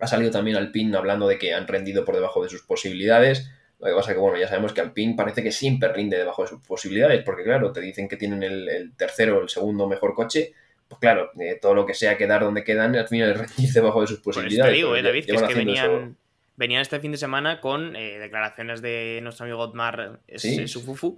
ha 0.00 0.06
salido 0.06 0.30
también 0.30 0.56
Alpine 0.56 0.96
hablando 0.96 1.28
de 1.28 1.38
que 1.38 1.54
han 1.54 1.66
rendido 1.66 2.04
por 2.04 2.14
debajo 2.14 2.42
de 2.42 2.48
sus 2.48 2.62
posibilidades. 2.62 3.50
Lo 3.80 3.86
que 3.86 3.94
pasa 3.94 4.10
es 4.10 4.14
que, 4.14 4.20
bueno, 4.20 4.38
ya 4.38 4.48
sabemos 4.48 4.72
que 4.72 4.80
Alpine 4.80 5.14
parece 5.16 5.42
que 5.42 5.52
siempre 5.52 5.92
rinde 5.92 6.16
debajo 6.16 6.42
de 6.42 6.48
sus 6.48 6.66
posibilidades, 6.66 7.22
porque 7.24 7.44
claro, 7.44 7.72
te 7.72 7.80
dicen 7.80 8.08
que 8.08 8.16
tienen 8.16 8.42
el, 8.42 8.68
el 8.68 8.96
tercero 8.96 9.38
o 9.38 9.42
el 9.42 9.48
segundo 9.48 9.86
mejor 9.86 10.14
coche, 10.14 10.52
pues 10.88 11.00
claro, 11.00 11.30
eh, 11.40 11.58
todo 11.60 11.74
lo 11.74 11.86
que 11.86 11.94
sea 11.94 12.16
quedar 12.16 12.42
donde 12.42 12.64
quedan, 12.64 12.94
al 12.96 13.08
final 13.08 13.32
es 13.32 13.38
rendir 13.56 13.72
debajo 13.72 14.00
de 14.00 14.06
sus 14.06 14.20
posibilidades. 14.20 14.70
Pues 14.70 14.72
te 14.72 14.76
digo, 14.76 14.96
eh, 14.96 15.02
David, 15.02 15.24
que 15.26 15.34
es 15.34 15.42
que 15.42 15.54
venían, 15.54 16.16
venían 16.56 16.82
este 16.82 17.00
fin 17.00 17.12
de 17.12 17.18
semana 17.18 17.60
con 17.60 17.96
eh, 17.96 18.18
declaraciones 18.18 18.82
de 18.82 19.20
nuestro 19.22 19.44
amigo 19.44 19.60
Otmar 19.60 20.20
¿Sí? 20.36 20.68
Sufufu, 20.68 21.16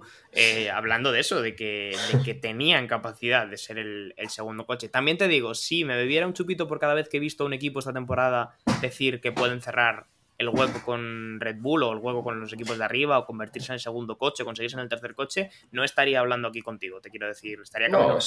hablando 0.73 1.11
de 1.11 1.19
eso, 1.19 1.41
de 1.41 1.55
que, 1.55 1.95
que 2.25 2.33
tenían 2.33 2.87
capacidad 2.87 3.47
de 3.47 3.57
ser 3.57 3.77
el, 3.77 4.13
el, 4.17 4.29
segundo 4.29 4.65
coche. 4.65 4.89
También 4.89 5.17
te 5.17 5.27
digo, 5.27 5.55
si 5.55 5.85
me 5.85 5.95
bebiera 5.95 6.27
un 6.27 6.33
chupito 6.33 6.67
por 6.67 6.79
cada 6.79 6.93
vez 6.93 7.09
que 7.09 7.17
he 7.17 7.19
visto 7.19 7.43
a 7.43 7.47
un 7.47 7.53
equipo 7.53 7.79
esta 7.79 7.93
temporada 7.93 8.55
decir 8.81 9.21
que 9.21 9.31
pueden 9.31 9.61
cerrar 9.61 10.07
el 10.37 10.49
hueco 10.49 10.81
con 10.83 11.39
Red 11.39 11.57
Bull 11.59 11.83
o 11.83 11.93
el 11.93 11.99
hueco 11.99 12.23
con 12.23 12.39
los 12.39 12.53
equipos 12.53 12.77
de 12.77 12.83
arriba 12.83 13.17
o 13.17 13.25
convertirse 13.25 13.71
en 13.71 13.75
el 13.75 13.79
segundo 13.79 14.17
coche, 14.17 14.43
conseguirse 14.43 14.75
en 14.75 14.81
el 14.81 14.89
tercer 14.89 15.15
coche, 15.15 15.49
no 15.71 15.83
estaría 15.83 16.19
hablando 16.19 16.47
aquí 16.47 16.61
contigo, 16.61 17.01
te 17.01 17.09
quiero 17.09 17.27
decir, 17.27 17.59
estaría 17.61 17.89
no, 17.89 18.19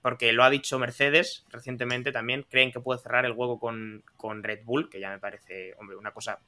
Porque 0.00 0.32
lo 0.32 0.44
ha 0.44 0.50
dicho 0.50 0.78
Mercedes 0.78 1.46
recientemente 1.50 2.12
también, 2.12 2.44
creen 2.48 2.72
que 2.72 2.80
puede 2.80 3.00
cerrar 3.00 3.24
el 3.24 3.32
hueco 3.32 3.58
con, 3.58 4.04
con 4.16 4.42
Red 4.42 4.64
Bull, 4.64 4.90
que 4.90 5.00
ya 5.00 5.10
me 5.10 5.18
parece, 5.18 5.74
hombre, 5.78 5.96
una 5.96 6.12
cosa 6.12 6.40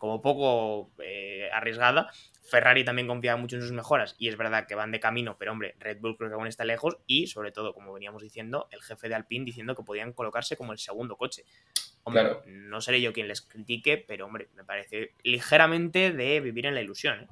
como 0.00 0.22
poco 0.22 0.90
eh, 0.98 1.48
arriesgada. 1.52 2.10
Ferrari 2.42 2.84
también 2.84 3.06
confiaba 3.06 3.38
mucho 3.38 3.56
en 3.56 3.62
sus 3.62 3.70
mejoras 3.70 4.16
y 4.18 4.28
es 4.28 4.36
verdad 4.36 4.66
que 4.66 4.74
van 4.74 4.90
de 4.90 4.98
camino, 4.98 5.36
pero 5.38 5.52
hombre, 5.52 5.76
Red 5.78 5.98
Bull 6.00 6.16
creo 6.16 6.30
que 6.30 6.34
aún 6.34 6.48
está 6.48 6.64
lejos 6.64 6.96
y 7.06 7.28
sobre 7.28 7.52
todo, 7.52 7.74
como 7.74 7.92
veníamos 7.92 8.22
diciendo, 8.22 8.66
el 8.72 8.80
jefe 8.82 9.08
de 9.08 9.14
Alpine 9.14 9.44
diciendo 9.44 9.76
que 9.76 9.84
podían 9.84 10.12
colocarse 10.12 10.56
como 10.56 10.72
el 10.72 10.78
segundo 10.78 11.16
coche. 11.16 11.44
Hombre, 12.02 12.38
no 12.46 12.80
seré 12.80 13.02
yo 13.02 13.12
quien 13.12 13.28
les 13.28 13.42
critique, 13.42 14.02
pero 14.08 14.24
hombre, 14.24 14.48
me 14.56 14.64
parece 14.64 15.12
ligeramente 15.22 16.12
de 16.12 16.40
vivir 16.40 16.64
en 16.64 16.74
la 16.74 16.80
ilusión. 16.80 17.20
¿eh? 17.20 17.28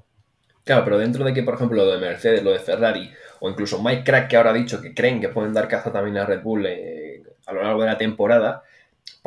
Claro, 0.62 0.84
pero 0.84 0.98
dentro 0.98 1.24
de 1.24 1.32
que, 1.32 1.42
por 1.42 1.54
ejemplo, 1.54 1.82
lo 1.82 1.90
de 1.90 1.98
Mercedes, 1.98 2.42
lo 2.42 2.52
de 2.52 2.58
Ferrari, 2.58 3.10
o 3.40 3.48
incluso 3.48 3.82
Mike 3.82 4.04
Crack, 4.04 4.28
que 4.28 4.36
ahora 4.36 4.50
ha 4.50 4.54
dicho 4.54 4.82
que 4.82 4.92
creen 4.92 5.22
que 5.22 5.30
pueden 5.30 5.54
dar 5.54 5.66
caza 5.68 5.90
también 5.90 6.18
a 6.18 6.26
Red 6.26 6.42
Bull 6.42 6.66
eh, 6.66 7.22
a 7.46 7.54
lo 7.54 7.62
largo 7.62 7.80
de 7.80 7.86
la 7.86 7.96
temporada, 7.96 8.62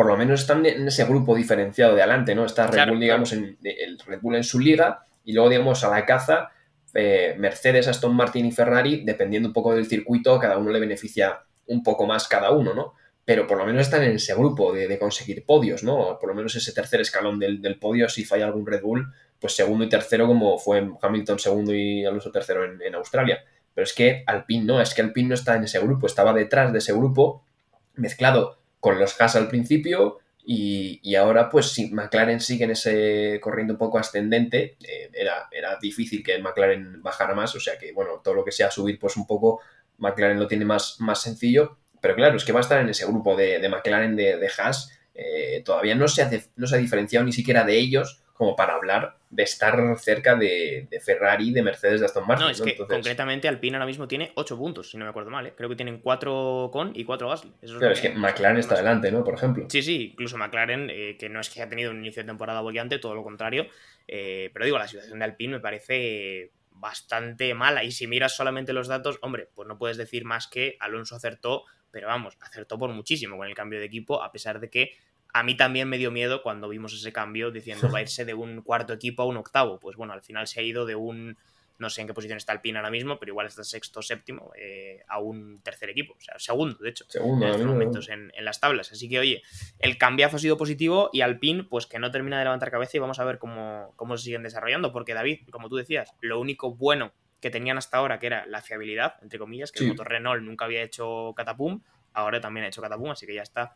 por 0.02 0.10
lo 0.10 0.18
menos 0.18 0.42
están 0.42 0.66
en 0.66 0.88
ese 0.88 1.06
grupo 1.06 1.36
diferenciado 1.36 1.94
de 1.94 2.02
adelante, 2.02 2.34
¿no? 2.34 2.44
Está 2.44 2.66
Red 2.66 2.90
Bull, 2.90 3.00
digamos, 3.00 3.34
en, 3.34 3.56
el 3.62 4.00
Red 4.00 4.20
Bull 4.20 4.36
en 4.36 4.44
su 4.44 4.60
liga, 4.60 5.06
y 5.24 5.34
luego, 5.34 5.48
digamos, 5.48 5.84
a 5.84 5.92
la 5.92 6.08
caza, 6.08 6.50
eh, 6.96 7.36
Mercedes, 7.38 7.88
Aston 7.88 8.16
Martin 8.16 8.48
y 8.48 8.52
Ferrari, 8.52 9.04
dependiendo 9.06 9.50
un 9.50 9.54
poco 9.54 9.76
del 9.76 9.86
circuito, 9.86 10.40
cada 10.40 10.58
uno 10.58 10.72
le 10.72 10.80
beneficia 10.80 11.42
un 11.68 11.84
poco 11.84 12.08
más 12.08 12.28
cada 12.28 12.50
uno, 12.50 12.74
¿no? 12.74 12.96
Pero 13.24 13.46
por 13.46 13.60
lo 13.60 13.66
menos 13.68 13.84
están 13.84 14.02
en 14.02 14.16
ese 14.16 14.34
grupo 14.34 14.74
de, 14.74 14.98
conseguir 14.98 15.46
podios, 15.46 15.84
¿no? 15.84 16.18
Por 16.20 16.30
lo 16.30 16.34
menos 16.34 16.56
ese 16.56 16.74
tercer 16.74 17.02
escalón 17.02 17.38
del, 17.38 17.62
del 17.62 17.78
podio, 17.78 18.10
si 18.10 18.26
falla 18.26 18.48
algún 18.48 18.66
Red 18.66 18.82
Bull, 18.82 19.14
pues 19.40 19.56
segundo 19.56 19.86
y 19.86 19.90
tercero 19.90 20.26
como 20.26 20.58
fue 20.58 20.90
Hamilton 21.00 21.38
segundo 21.38 21.76
y 21.76 22.04
Alonso 22.06 22.32
tercero 22.32 22.64
en, 22.66 22.96
Australia. 22.96 23.44
Pero 23.76 23.86
es 23.86 23.94
que 23.94 24.24
Alpine 24.26 24.66
no, 24.66 24.82
es 24.82 24.96
que 24.96 25.04
Alpine 25.04 25.30
no 25.30 25.36
está 25.36 25.58
en 25.58 25.66
ese 25.66 25.78
grupo, 25.78 26.08
estaba 26.08 26.34
detrás 26.34 26.74
de 26.74 26.80
ese 26.80 26.92
grupo, 26.92 27.44
mezclado 27.94 28.61
con 28.82 29.00
los 29.00 29.20
Haas 29.22 29.38
al 29.38 29.48
principio 29.48 30.20
y, 30.44 31.16
ahora 31.16 31.50
pues 31.50 31.68
si 31.68 31.92
McLaren 31.92 32.42
sigue 32.42 32.66
en 32.66 32.72
ese 32.72 33.40
corriendo 33.42 33.74
un 33.74 33.78
poco 33.78 34.00
ascendente, 34.00 34.76
eh, 34.84 35.10
era, 35.14 35.48
era 35.52 35.78
difícil 35.80 36.24
que 36.24 36.40
McLaren 36.40 37.02
bajara 37.02 37.34
más, 37.34 37.56
o 37.56 37.60
sea 37.60 37.78
que 37.78 37.94
bueno, 37.94 38.22
todo 38.24 38.34
lo 38.34 38.44
que 38.44 38.52
sea 38.52 38.72
subir 38.72 39.00
pues 39.00 39.16
un 39.16 39.26
poco, 39.26 39.62
McLaren 40.00 40.40
lo 40.40 40.48
tiene 40.48 40.66
más, 40.66 40.98
más 41.00 41.22
sencillo, 41.22 41.78
pero 42.02 42.16
claro, 42.16 42.36
es 42.36 42.44
que 42.44 42.52
va 42.52 42.60
a 42.60 42.64
estar 42.64 42.82
en 42.82 42.90
ese 42.90 43.06
grupo 43.06 43.36
de, 43.38 43.60
de 43.60 43.70
McLaren 43.70 44.16
de, 44.16 44.38
de 44.38 44.52
Haas, 44.58 44.92
eh, 45.14 45.62
todavía 45.64 45.96
no 45.96 46.08
se, 46.08 46.50
no 46.56 46.66
se 46.66 46.76
ha 46.76 46.80
diferenciado 46.80 47.26
ni 47.26 47.34
siquiera 47.34 47.64
de 47.64 47.78
ellos 47.78 48.24
como 48.34 48.56
para 48.56 48.74
hablar 48.74 49.18
de 49.32 49.44
estar 49.44 49.80
cerca 49.98 50.36
de, 50.36 50.88
Ferrari, 51.04 51.52
de 51.52 51.64
Mercedes, 51.64 52.02
de 52.02 52.06
Aston 52.06 52.28
Martin. 52.28 52.46
No, 52.46 52.52
es 52.52 52.62
que 52.62 52.76
concretamente 52.76 53.48
Alpine 53.48 53.78
ahora 53.78 53.86
mismo 53.86 54.06
tiene 54.06 54.34
8 54.36 54.58
puntos, 54.58 54.92
si 54.92 54.98
no 54.98 55.06
me 55.06 55.10
acuerdo 55.10 55.32
mal. 55.32 55.48
¿eh? 55.48 55.54
Creo 55.56 55.70
que 55.70 55.78
tienen 55.78 56.00
4 56.00 56.70
con 56.72 56.92
y 56.94 57.06
4 57.06 57.30
Gasly. 57.30 57.54
Eso 57.62 57.80
es, 57.90 58.02
que, 58.02 58.10
McLaren 58.10 58.58
está 58.58 58.76
adelante, 58.76 59.10
¿no? 59.10 59.24
Por 59.24 59.36
ejemplo. 59.36 59.66
Sí, 59.70 59.82
sí, 59.82 60.10
incluso 60.12 60.38
McLaren, 60.38 60.90
eh, 60.92 61.16
que 61.18 61.30
no 61.30 61.40
es 61.40 61.50
que 61.50 61.62
haya 61.62 61.70
tenido 61.70 61.92
un 61.92 62.00
inicio 62.00 62.24
de 62.24 62.28
temporada 62.28 62.60
bollante, 62.60 63.00
todo 63.00 63.16
lo 63.16 63.24
contrario. 63.24 63.68
Eh, 64.06 64.50
pero 64.54 64.66
digo, 64.66 64.78
la 64.78 64.88
situación 64.88 65.20
de 65.20 65.26
Alpine 65.26 65.54
me 65.54 65.60
parece 65.62 66.52
bastante 66.72 67.54
mala. 67.54 67.86
Y 67.86 67.92
si 67.92 68.08
miras 68.08 68.36
solamente 68.36 68.74
los 68.74 68.90
datos, 68.90 69.18
hombre, 69.22 69.48
pues 69.56 69.66
no 69.66 69.78
puedes 69.78 69.96
decir 69.96 70.26
más 70.26 70.48
que 70.48 70.76
Alonso 70.82 71.16
acertó, 71.16 71.64
pero 71.90 72.08
vamos, 72.08 72.38
acertó 72.42 72.78
por 72.78 72.90
muchísimo 72.90 73.38
con 73.38 73.48
el 73.48 73.56
cambio 73.56 73.80
de 73.80 73.86
equipo, 73.86 74.22
a 74.22 74.32
pesar 74.34 74.60
de 74.60 74.70
que 74.70 74.92
a 75.34 75.44
mí 75.44 75.56
también 75.56 75.88
me 75.88 75.98
dio 75.98 76.12
miedo 76.12 76.42
cuando 76.42 76.70
vimos 76.70 76.94
ese 76.94 77.14
cambio 77.14 77.52
diciendo 77.52 77.90
va 77.92 78.00
a 78.00 78.02
irse 78.02 78.26
de 78.26 78.34
un 78.34 78.62
cuarto 78.62 78.94
equipo 78.94 79.24
a 79.24 79.26
un 79.26 79.38
octavo. 79.38 79.80
Pues 79.80 79.96
bueno, 79.96 80.14
al 80.14 80.22
final 80.22 80.48
se 80.48 80.60
ha 80.60 80.64
ido 80.64 80.86
de 80.86 80.96
un, 80.96 81.38
no 81.82 81.90
sé 81.90 82.02
en 82.02 82.08
qué 82.08 82.14
posición 82.14 82.38
está 82.38 82.54
el 82.54 82.62
PIN 82.62 82.78
ahora 82.78 82.92
mismo, 82.92 83.20
pero 83.20 83.32
igual 83.32 83.48
está 83.48 83.64
sexto 83.64 84.02
séptimo 84.02 84.52
eh, 84.56 85.04
a 85.08 85.20
un 85.20 85.62
tercer 85.62 85.90
equipo. 85.90 86.14
O 86.14 86.22
sea, 86.22 86.38
segundo, 86.38 86.78
de 86.78 86.90
hecho, 86.90 87.06
segundo, 87.10 87.46
en 87.46 87.52
estos 87.52 87.68
momentos 87.68 88.10
en, 88.10 88.32
las 88.38 88.60
tablas. 88.60 88.92
Así 88.92 89.10
que, 89.10 89.20
oye, 89.20 89.42
el 89.80 89.98
cambiazo 89.98 90.36
ha 90.36 90.40
sido 90.40 90.58
positivo 90.58 91.10
y 91.12 91.22
al 91.22 91.40
PIN, 91.40 91.68
pues 91.68 91.88
que 91.88 92.00
no 92.00 92.12
termina 92.12 92.38
de 92.38 92.44
levantar 92.44 92.72
cabeza 92.72 92.98
y 92.98 93.00
vamos 93.00 93.20
a 93.20 93.24
ver 93.24 93.40
cómo, 93.40 93.94
cómo 93.96 94.16
se 94.18 94.26
siguen 94.26 94.44
desarrollando. 94.44 94.92
Porque 94.92 95.14
David, 95.14 95.50
como 95.50 95.70
tú 95.70 95.76
decías, 95.76 96.14
lo 96.22 96.40
único 96.40 96.76
bueno 96.76 97.14
que 97.42 97.50
tenían 97.50 97.78
hasta 97.78 97.98
ahora, 97.98 98.20
que 98.20 98.28
era 98.28 98.46
la 98.46 98.62
fiabilidad, 98.62 99.16
entre 99.24 99.40
comillas, 99.40 99.72
que 99.72 99.84
el 99.84 99.90
motor 99.90 100.08
Renault 100.08 100.44
nunca 100.44 100.66
había 100.66 100.84
hecho 100.84 101.34
catapum, 101.36 101.82
ahora 102.14 102.40
también 102.40 102.66
ha 102.66 102.68
hecho 102.68 102.82
catapum, 102.82 103.10
así 103.10 103.26
que 103.26 103.34
ya 103.34 103.42
está 103.42 103.76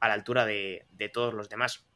a 0.00 0.08
la 0.08 0.14
altura 0.14 0.44
de, 0.44 0.86
todos 1.12 1.34
los 1.34 1.48
demás. 1.48 1.86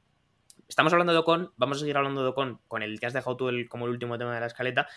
Estamos 0.68 0.92
hablando 0.92 1.12
de 1.12 1.18
Ocon, 1.18 1.52
vamos 1.56 1.78
a 1.78 1.80
seguir 1.80 1.96
hablando 1.96 2.22
de 2.22 2.28
Ocon 2.28 2.60
con 2.68 2.82
el 2.82 3.00
que 3.00 3.06
has 3.06 3.12
dejado 3.12 3.36
tú 3.36 3.48
el, 3.48 3.68
como 3.68 3.86
el 3.86 3.92
último 3.92 4.18
tema 4.18 4.34
de 4.34 4.40
la 4.40 4.46
escaleta. 4.46 4.88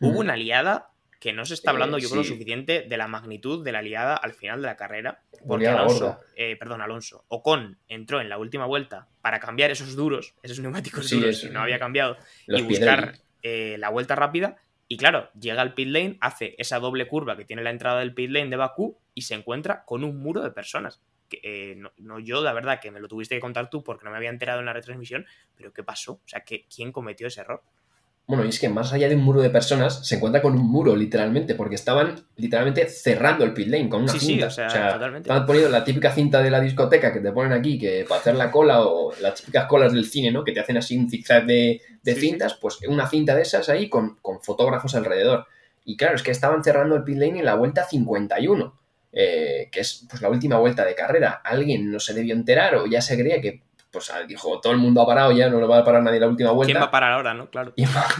Hubo 0.00 0.18
una 0.18 0.36
liada 0.36 0.90
que 1.20 1.34
no 1.34 1.44
se 1.44 1.52
está 1.52 1.70
hablando, 1.70 1.98
yo 1.98 2.08
creo, 2.08 2.22
lo 2.22 2.28
suficiente 2.28 2.86
de 2.88 2.96
la 2.96 3.06
magnitud 3.06 3.62
de 3.62 3.72
la 3.72 3.82
liada 3.82 4.16
al 4.16 4.32
final 4.32 4.62
de 4.62 4.66
la 4.66 4.76
carrera. 4.76 5.22
Porque 5.46 5.68
Alonso, 5.68 6.18
eh, 6.34 6.56
perdón, 6.56 6.80
Alonso, 6.80 7.26
Ocon 7.28 7.78
entró 7.88 8.22
en 8.22 8.30
la 8.30 8.38
última 8.38 8.64
vuelta 8.64 9.06
para 9.20 9.38
cambiar 9.38 9.70
esos 9.70 9.94
duros, 9.94 10.34
esos 10.42 10.60
neumáticos 10.60 11.10
duros 11.10 11.42
que 11.42 11.50
no 11.50 11.60
había 11.60 11.78
cambiado, 11.78 12.16
y 12.48 12.62
buscar 12.62 13.18
eh, 13.42 13.76
la 13.78 13.90
vuelta 13.90 14.14
rápida. 14.14 14.56
Y 14.88 14.96
claro, 14.96 15.30
llega 15.38 15.60
al 15.60 15.74
pit 15.74 15.88
lane, 15.88 16.16
hace 16.20 16.54
esa 16.58 16.78
doble 16.80 17.06
curva 17.06 17.36
que 17.36 17.44
tiene 17.44 17.62
la 17.62 17.70
entrada 17.70 18.00
del 18.00 18.14
pit 18.14 18.30
lane 18.30 18.48
de 18.48 18.56
Bakú 18.56 18.98
y 19.14 19.22
se 19.22 19.34
encuentra 19.34 19.84
con 19.84 20.02
un 20.02 20.18
muro 20.18 20.40
de 20.40 20.50
personas. 20.50 21.02
Eh, 21.42 21.80
no, 21.98 22.18
yo, 22.18 22.42
la 22.42 22.52
verdad, 22.52 22.80
que 22.80 22.90
me 22.90 23.00
lo 23.00 23.08
tuviste 23.08 23.34
que 23.34 23.40
contar 23.40 23.70
tú 23.70 23.82
porque 23.82 24.04
no 24.04 24.10
me 24.10 24.16
había 24.16 24.30
enterado 24.30 24.60
en 24.60 24.66
la 24.66 24.72
retransmisión, 24.72 25.26
pero 25.56 25.72
¿qué 25.72 25.82
pasó? 25.82 26.14
O 26.14 26.28
sea, 26.28 26.40
que, 26.40 26.66
¿quién 26.74 26.92
cometió 26.92 27.26
ese 27.26 27.42
error? 27.42 27.62
Bueno, 28.30 28.44
y 28.44 28.48
es 28.50 28.60
que 28.60 28.68
más 28.68 28.92
allá 28.92 29.08
de 29.08 29.16
un 29.16 29.24
muro 29.24 29.40
de 29.40 29.50
personas, 29.50 30.06
se 30.06 30.14
encuentra 30.14 30.40
con 30.40 30.52
un 30.54 30.70
muro, 30.70 30.94
literalmente, 30.94 31.56
porque 31.56 31.74
estaban 31.74 32.14
literalmente 32.36 32.88
cerrando 32.88 33.44
el 33.44 33.52
pit 33.52 33.66
lane 33.66 33.88
con 33.88 34.02
una 34.02 34.12
cinta. 34.12 34.46
o 34.46 34.50
sea, 34.50 35.00
Estaban 35.16 35.44
poniendo 35.46 35.68
la 35.68 35.82
típica 35.82 36.12
cinta 36.12 36.40
de 36.40 36.48
la 36.48 36.60
discoteca 36.60 37.12
que 37.12 37.18
te 37.18 37.32
ponen 37.32 37.52
aquí, 37.52 37.76
que 37.76 38.04
para 38.08 38.20
hacer 38.20 38.36
la 38.36 38.52
cola, 38.52 38.82
o 38.82 39.12
las 39.20 39.34
típicas 39.34 39.66
colas 39.66 39.92
del 39.92 40.04
cine, 40.04 40.30
¿no? 40.30 40.44
Que 40.44 40.52
te 40.52 40.60
hacen 40.60 40.76
así 40.76 40.96
un 40.96 41.10
zigzag 41.10 41.44
de, 41.44 41.80
cintas, 42.04 42.54
pues 42.54 42.78
una 42.86 43.08
cinta 43.08 43.34
de 43.34 43.42
esas 43.42 43.68
ahí 43.68 43.88
con, 43.88 44.16
con 44.22 44.40
fotógrafos 44.40 44.94
alrededor. 44.94 45.46
Y 45.84 45.96
claro, 45.96 46.14
es 46.14 46.22
que 46.22 46.30
estaban 46.30 46.62
cerrando 46.62 46.94
el 46.94 47.02
pit 47.02 47.16
lane 47.16 47.40
en 47.40 47.44
la 47.44 47.56
vuelta 47.56 47.84
51. 47.84 48.79
Eh, 49.12 49.68
que 49.72 49.80
es 49.80 50.06
pues 50.08 50.22
la 50.22 50.28
última 50.28 50.58
vuelta 50.58 50.84
de 50.84 50.94
carrera. 50.94 51.40
Alguien 51.44 51.90
no 51.90 51.98
se 51.98 52.14
debió 52.14 52.34
enterar 52.34 52.76
o 52.76 52.86
ya 52.86 53.00
se 53.00 53.18
creía 53.18 53.40
que, 53.40 53.62
pues 53.90 54.10
dijo, 54.28 54.60
todo 54.60 54.72
el 54.72 54.78
mundo 54.78 55.02
ha 55.02 55.06
parado 55.06 55.32
ya, 55.32 55.48
no 55.48 55.58
lo 55.58 55.66
va 55.66 55.78
a 55.78 55.84
parar 55.84 56.02
nadie 56.02 56.20
la 56.20 56.28
última 56.28 56.52
vuelta. 56.52 56.72
¿Quién 56.72 56.82
va 56.82 56.86
a 56.86 56.90
parar 56.90 57.12
ahora, 57.12 57.34
no? 57.34 57.50
Claro. 57.50 57.72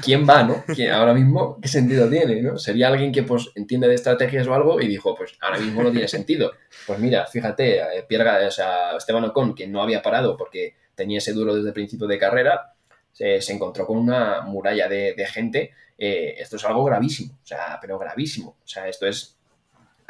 ¿Quién 0.03 0.27
va, 0.29 0.43
no? 0.43 0.65
ahora 0.93 1.15
mismo, 1.15 1.59
¿qué 1.61 1.69
sentido 1.69 2.09
tiene, 2.09 2.43
no? 2.43 2.59
Sería 2.59 2.89
alguien 2.89 3.13
que, 3.13 3.23
pues, 3.23 3.51
entiende 3.55 3.87
de 3.87 3.95
estrategias 3.95 4.49
o 4.49 4.55
algo 4.55 4.81
y 4.81 4.89
dijo, 4.89 5.15
pues, 5.15 5.37
ahora 5.41 5.59
mismo 5.59 5.83
no 5.83 5.93
tiene 5.93 6.09
sentido. 6.09 6.53
Pues 6.87 6.99
mira, 6.99 7.27
fíjate, 7.27 7.79
eh, 7.79 8.05
Pierga, 8.09 8.47
o 8.47 8.51
sea, 8.51 8.97
Esteban 8.97 9.25
Ocon, 9.25 9.55
que 9.55 9.69
no 9.69 9.83
había 9.83 10.03
parado 10.03 10.37
porque 10.37 10.75
tenía 10.97 11.19
ese 11.19 11.33
duro 11.33 11.55
desde 11.55 11.69
el 11.69 11.75
principio 11.75 12.09
de 12.09 12.19
carrera, 12.19 12.75
se, 13.13 13.53
encontró 13.53 13.87
con 13.87 13.99
una 13.99 14.43
muralla 14.43 14.89
de, 14.89 15.27
gente. 15.27 15.73
Eh, 15.97 16.35
esto 16.39 16.57
es 16.57 16.65
algo 16.65 16.83
gravísimo, 16.85 17.35
o 17.35 17.47
sea, 17.47 17.79
pero 17.81 17.99
gravísimo. 17.99 18.57
O 18.65 18.67
sea, 18.67 18.89
esto 18.89 19.07
es 19.07 19.40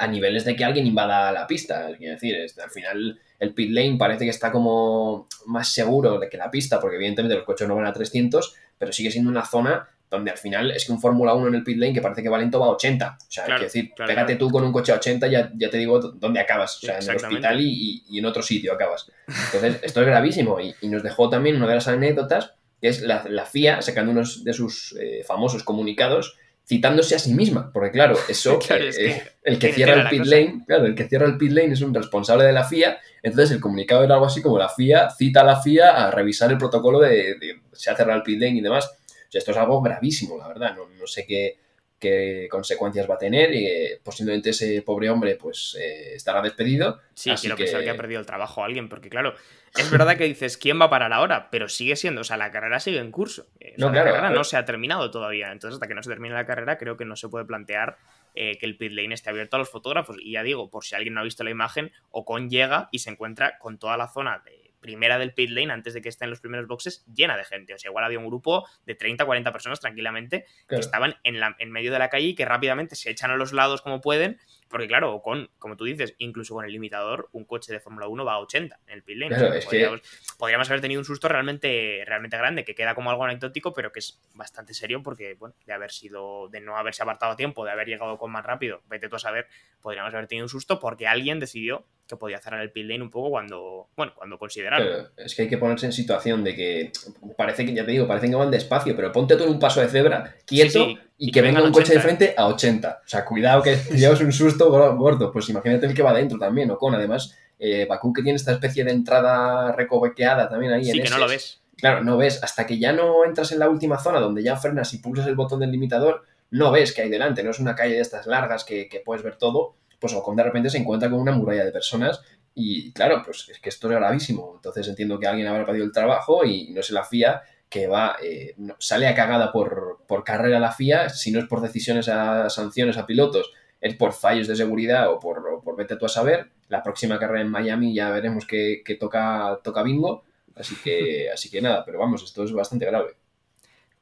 a 0.01 0.07
niveles 0.07 0.45
de 0.45 0.57
que 0.57 0.65
alguien 0.65 0.87
invada 0.87 1.31
la 1.31 1.47
pista. 1.47 1.91
Quiero 1.99 2.15
decir, 2.15 2.37
al 2.63 2.71
final 2.71 3.21
el 3.39 3.53
pit 3.53 3.71
lane 3.71 3.97
parece 3.99 4.25
que 4.25 4.31
está 4.31 4.51
como 4.51 5.29
más 5.47 5.69
seguro 5.69 6.19
de 6.19 6.29
que 6.29 6.39
la 6.39 6.51
pista, 6.51 6.81
porque 6.81 6.97
evidentemente 6.97 7.37
los 7.37 7.45
coches 7.45 7.69
no 7.69 7.77
van 7.77 7.87
a 7.87 7.93
300, 7.93 8.55
pero 8.79 8.93
sigue 8.93 9.11
siendo 9.11 9.31
una 9.31 9.45
zona 9.45 9.89
donde 10.09 10.31
al 10.31 10.39
final 10.39 10.71
es 10.71 10.87
que 10.87 10.93
un 10.93 11.01
Fórmula 11.01 11.35
1 11.35 11.49
en 11.49 11.55
el 11.55 11.63
pit 11.63 11.79
lane 11.79 11.93
que 11.93 12.01
parece 12.01 12.23
que 12.23 12.31
va 12.31 12.39
lento 12.39 12.59
va 12.59 12.67
a 12.67 12.71
80. 12.71 13.19
O 13.21 13.31
sea, 13.31 13.45
quiero 13.45 13.61
decir, 13.61 13.93
pégate 13.95 14.37
tú 14.37 14.51
con 14.51 14.65
un 14.65 14.73
coche 14.73 14.91
a 14.91 14.97
80, 14.97 15.29
ya, 15.29 15.53
ya 15.55 15.69
te 15.69 15.77
digo 15.77 16.01
dónde 16.01 16.41
acabas. 16.41 16.79
O 16.79 16.81
sea, 16.81 16.99
en 16.99 17.11
el 17.11 17.17
hospital 17.17 17.61
y, 17.61 18.19
en 18.19 18.25
otro 18.25 18.43
sitio 18.43 18.73
acabas. 18.73 19.07
Entonces, 19.29 19.81
esto 19.83 20.01
es 20.01 20.07
gravísimo 20.07 20.59
y, 20.61 20.75
nos 20.89 21.03
dejó 21.03 21.29
también 21.29 21.57
una 21.57 21.69
de 21.69 21.75
las 21.75 21.89
anécdotas, 21.89 22.55
que 22.81 22.89
es 22.89 23.03
la, 23.03 23.45
FIA 23.45 23.83
sacando 23.83 24.13
uno 24.13 24.23
de 24.43 24.53
sus 24.55 24.97
eh, 24.99 25.23
famosos 25.25 25.63
comunicados 25.63 26.37
citándose 26.71 27.17
a 27.17 27.19
sí 27.19 27.35
misma, 27.35 27.73
porque 27.73 27.91
claro, 27.91 28.17
eso, 28.29 28.61
eh, 28.71 28.91
eh, 28.97 29.23
el 29.43 29.59
que 29.59 29.73
cierra 29.73 30.03
el 30.03 30.09
pit 30.09 30.25
lane, 30.25 30.63
claro, 30.65 30.87
el 30.87 30.95
que 30.95 31.09
cierra 31.09 31.27
el 31.27 31.37
pit 31.37 31.51
lane 31.51 31.73
es 31.73 31.81
un 31.81 31.93
responsable 31.93 32.45
de 32.45 32.53
la 32.53 32.63
FIA, 32.63 33.01
entonces 33.25 33.51
el 33.51 33.61
comunicado 33.61 34.05
era 34.05 34.15
algo 34.15 34.27
así 34.27 34.41
como 34.41 34.57
la 34.57 34.69
FIA 34.69 35.11
cita 35.11 35.41
a 35.41 35.45
la 35.45 35.61
FIA 35.61 36.07
a 36.07 36.13
revisar 36.13 36.49
el 36.53 36.59
protocolo 36.59 37.01
de, 37.01 37.37
se 37.73 37.91
ha 37.91 37.97
cerrado 37.97 38.19
el 38.19 38.23
pit 38.23 38.41
lane 38.41 38.59
y 38.59 38.61
demás. 38.61 38.87
O 38.87 39.33
sea, 39.33 39.41
esto 39.41 39.51
es 39.51 39.57
algo 39.57 39.81
gravísimo, 39.83 40.39
la 40.39 40.47
verdad, 40.47 40.77
no, 40.77 40.89
no 40.89 41.07
sé 41.09 41.27
qué, 41.27 41.59
qué 42.01 42.49
consecuencias 42.51 43.09
va 43.09 43.15
a 43.15 43.19
tener 43.19 43.55
y 43.55 43.67
eh, 43.67 44.01
posiblemente 44.03 44.51
ese 44.51 44.83
pobre 44.83 45.11
hombre 45.11 45.37
pues 45.37 45.77
eh, 45.79 46.15
estará 46.15 46.43
despedido. 46.43 47.01
Sí, 47.15 47.31
quiero 47.41 47.57
que... 47.57 47.65
pensar 47.65 47.85
que 47.85 47.91
ha 47.91 47.97
perdido 47.97 48.19
el 48.19 48.27
trabajo 48.27 48.63
a 48.63 48.67
alguien, 48.67 48.89
porque 48.89 49.11
claro, 49.11 49.35
es 49.77 49.91
verdad 49.91 50.17
que 50.17 50.25
dices, 50.25 50.57
¿quién 50.57 50.81
va 50.81 50.87
a 50.87 50.91
parar 50.91 51.13
ahora? 51.13 51.51
Pero 51.51 51.69
sigue 51.69 51.95
siendo, 51.95 52.23
o 52.23 52.25
sea, 52.25 52.37
la 52.37 52.51
carrera 52.51 52.81
sigue 52.81 52.99
en 52.99 53.13
curso. 53.13 53.47
no, 53.77 53.93
la 53.93 54.03
carrera 54.05 54.31
no 54.31 54.43
se 54.43 54.57
ha 54.57 54.65
terminado 54.65 55.11
todavía, 55.11 55.53
entonces 55.53 55.75
hasta 55.75 55.87
que 55.87 55.95
no 55.95 56.03
se 56.03 56.11
termine 56.11 56.35
la 56.35 56.47
carrera 56.47 56.79
creo 56.79 56.97
que 56.97 57.05
no 57.05 57.15
se 57.15 57.29
puede 57.29 57.45
plantear 57.45 57.99
eh, 58.35 58.59
que 58.59 58.67
el 58.67 58.77
pit 58.77 58.93
lane 58.93 59.15
esté 59.15 59.31
abierto 59.31 59.57
a 59.57 59.59
los 59.59 59.71
fotógrafos. 59.71 60.17
Y 60.21 60.33
ya 60.33 60.43
digo, 60.43 60.71
por 60.71 60.85
si 60.85 60.95
alguien 60.95 61.15
no 61.15 61.21
ha 61.21 61.25
visto 61.25 61.45
la 61.45 61.51
imagen, 61.51 61.93
Ocon 62.11 62.49
llega 62.49 62.89
y 62.93 63.01
se 63.01 63.11
encuentra 63.11 63.59
con 63.59 63.79
toda 63.79 63.97
la 63.97 64.09
zona 64.09 64.43
de 64.45 64.60
primera 64.81 65.19
del 65.19 65.35
pit 65.35 65.51
lane, 65.51 65.73
antes 65.73 65.95
de 65.95 66.01
que 66.01 66.09
esté 66.09 66.25
en 66.25 66.31
los 66.31 66.41
primeros 66.41 66.67
boxes, 66.67 67.05
llena 67.15 67.37
de 67.37 67.45
gente. 67.45 67.75
O 67.75 67.79
sea, 67.79 67.91
igual 67.91 68.05
había 68.05 68.19
un 68.19 68.27
grupo 68.27 68.67
de 68.87 68.95
30, 68.95 69.25
40 69.25 69.53
personas 69.53 69.81
tranquilamente 69.81 70.47
que 70.69 70.77
estaban 70.77 71.17
en, 71.23 71.39
la, 71.39 71.55
en 71.59 71.71
medio 71.71 71.93
de 71.93 71.99
la 71.99 72.09
calle 72.09 72.29
y 72.29 72.35
que 72.35 72.45
rápidamente 72.45 72.97
se 72.97 73.11
echan 73.11 73.31
a 73.31 73.37
los 73.37 73.53
lados 73.53 73.83
como 73.83 74.01
pueden, 74.01 74.39
Porque 74.69 74.89
claro, 74.89 75.21
con, 75.23 75.51
como 75.59 75.77
tú 75.77 75.85
dices, 75.85 76.15
incluso 76.19 76.55
con 76.55 76.65
el 76.65 76.73
limitador, 76.73 77.29
un 77.33 77.45
coche 77.45 77.73
de 77.73 77.81
Fórmula 77.81 78.09
1 78.09 78.25
va 78.25 78.35
a 78.35 78.39
80 78.41 78.81
en 78.87 78.93
el 78.93 79.03
pit 79.03 79.19
lane. 79.19 79.37
Claro, 79.37 79.55
es 79.55 79.65
podríamos, 79.65 80.01
que... 80.01 80.09
podríamos 80.39 80.71
haber 80.71 80.81
tenido 80.81 81.01
un 81.01 81.05
susto 81.05 81.29
realmente, 81.29 82.03
realmente 82.07 82.37
grande, 82.37 82.65
que 82.65 82.75
queda 82.75 82.95
como 82.95 83.11
algo 83.11 83.25
anecdótico, 83.25 83.73
pero 83.75 83.93
que 83.93 83.99
es 83.99 84.21
bastante 84.35 84.75
serio 84.75 85.03
porque, 85.03 85.35
bueno, 85.35 85.55
de 85.67 85.73
haber 85.73 85.91
sido, 85.91 86.49
de 86.49 86.61
no 86.61 86.77
haberse 86.77 87.03
apartado 87.03 87.33
a 87.33 87.37
tiempo, 87.37 87.65
de 87.65 87.73
haber 87.73 87.89
llegado 87.89 88.17
con 88.19 88.31
más 88.31 88.45
rápido, 88.45 88.83
vete 88.89 89.09
tú 89.09 89.17
a 89.17 89.19
saber, 89.19 89.47
podríamos 89.83 90.15
haber 90.15 90.27
tenido 90.27 90.45
un 90.45 90.49
susto 90.49 90.79
porque 90.81 91.07
alguien 91.07 91.39
decidió 91.39 91.87
que 92.11 92.17
podía 92.17 92.39
cerrar 92.39 92.61
el 92.61 92.71
pit 92.71 92.87
lane 92.87 93.03
un 93.03 93.11
poco 93.11 93.31
cuando, 93.31 93.89
bueno, 93.97 94.13
cuando 94.15 94.39
consideraron. 94.39 94.87
Pero 94.87 95.09
es 95.25 95.35
que 95.35 95.43
hay 95.43 95.49
que 95.49 95.57
ponerse 95.59 95.87
en 95.87 95.93
situación 95.93 96.45
de 96.45 96.55
que 96.55 96.93
parece 97.37 97.65
que, 97.65 97.73
ya 97.73 97.85
te 97.85 97.93
digo, 97.93 98.07
parece 98.07 98.29
que 98.29 98.35
van 98.35 98.51
despacio, 98.51 98.95
pero 98.95 99.11
ponte 99.13 99.37
tú 99.37 99.45
en 99.45 99.51
un 99.51 99.59
paso 99.59 99.81
de 99.81 99.89
cebra, 99.89 100.35
quieto, 100.45 100.71
Sí, 100.85 100.85
sí, 100.85 100.99
y, 101.19 101.29
y 101.29 101.31
que 101.33 101.41
que 101.41 101.43
venga 101.47 101.63
un 101.63 101.73
coche 101.73 101.93
de 101.93 101.99
80. 101.99 102.03
frente 102.03 102.35
a 102.37 102.47
80. 102.49 103.01
O 103.05 103.09
sea, 103.09 103.25
cuidado 103.25 103.63
que 103.63 103.77
llevas 103.95 104.21
un 104.21 104.33
susto 104.33 104.71
gor- 104.71 104.97
gordo. 104.97 105.33
Pues 105.33 105.49
imagínate 105.49 105.87
el 105.87 105.95
que 105.95 106.03
va 106.03 106.13
dentro 106.13 106.39
también, 106.39 106.71
o 106.71 106.79
con 106.79 106.95
además, 106.95 107.37
eh, 107.59 107.87
Bakú 107.89 108.13
que 108.13 108.23
tiene 108.23 108.37
esta 108.37 108.53
especie 108.53 108.85
de 108.85 108.91
entrada 108.93 109.73
recovequeada 109.73 110.49
también 110.49 110.73
ahí 110.73 110.85
sí, 110.85 110.99
en 110.99 111.05
que 111.05 111.11
no 111.11 111.19
lo 111.19 111.29
ves. 111.29 111.61
Claro, 111.77 112.05
no 112.05 112.17
ves, 112.19 112.43
hasta 112.43 112.67
que 112.67 112.79
ya 112.79 112.93
no 112.93 113.25
entras 113.25 113.53
en 113.53 113.59
la 113.59 113.69
última 113.71 113.99
zona 113.99 114.21
donde 114.21 114.43
ya 114.43 114.57
frenas 114.57 114.93
y 114.93 114.99
pulsas 114.99 115.27
el 115.27 115.35
botón 115.35 115.61
del 115.61 115.71
limitador, 115.73 116.25
no 116.51 116.71
ves 116.73 116.93
que 116.93 117.01
hay 117.03 117.09
delante, 117.09 117.43
no 117.43 117.51
es 117.53 117.59
una 117.59 117.75
calle 117.75 117.95
de 117.95 118.01
estas 118.01 118.27
largas 118.27 118.65
que, 118.65 118.89
que 118.89 119.01
puedes 119.01 119.23
ver 119.23 119.37
todo, 119.37 119.77
pues 120.01 120.15
Ocon 120.15 120.37
de 120.37 120.43
repente 120.43 120.71
se 120.71 120.79
encuentra 120.79 121.11
con 121.11 121.21
una 121.21 121.33
muralla 121.33 121.65
de 121.65 121.73
personas 121.73 122.21
y 122.55 122.93
claro, 122.93 123.23
pues 123.25 123.49
es 123.49 123.59
que 123.61 123.69
esto 123.69 123.89
es 123.91 123.97
gravísimo. 123.97 124.53
Entonces 124.57 124.89
entiendo 124.89 125.19
que 125.19 125.27
alguien 125.27 125.47
habrá 125.47 125.65
perdido 125.65 125.85
el 125.85 125.93
trabajo 125.93 126.45
y 126.45 126.69
no 126.73 126.83
se 126.83 126.95
la 126.95 127.05
fía, 127.05 127.43
que 127.69 127.87
va, 127.87 128.17
eh, 128.23 128.57
sale 128.79 129.07
a 129.07 129.15
cagada 129.15 129.53
por, 129.53 130.01
por 130.07 130.25
carrera 130.25 130.59
la 130.59 130.73
FIA, 130.73 131.09
si 131.09 131.31
no 131.31 131.39
es 131.39 131.47
por 131.47 131.61
decisiones 131.61 132.09
a 132.09 132.51
sanciones 132.51 132.99
a 132.99 133.07
pilotos, 133.07 133.53
es 133.81 133.95
por 133.95 134.13
fallos 134.13 134.49
de 134.49 134.57
seguridad 134.57 135.11
o 135.11 135.21
por, 135.21 135.47
o 135.49 135.63
por 135.63 135.77
vete 135.77 135.97
tú 135.97 136.07
a 136.07 136.09
saber. 136.09 136.51
La 136.69 136.83
próxima 136.83 137.19
carrera 137.19 137.43
en 137.43 137.51
Miami 137.51 137.95
ya 137.95 138.11
veremos 138.11 138.47
que, 138.47 138.83
que 138.85 138.97
toca, 138.97 139.61
toca 139.63 139.83
bingo. 139.83 140.25
Así 140.57 140.77
que, 140.83 141.31
así 141.33 141.51
que 141.51 141.63
nada, 141.63 141.85
pero 141.85 141.99
vamos, 141.99 142.23
esto 142.23 142.45
es 142.45 142.53
bastante 142.53 142.87
grave. 142.87 143.20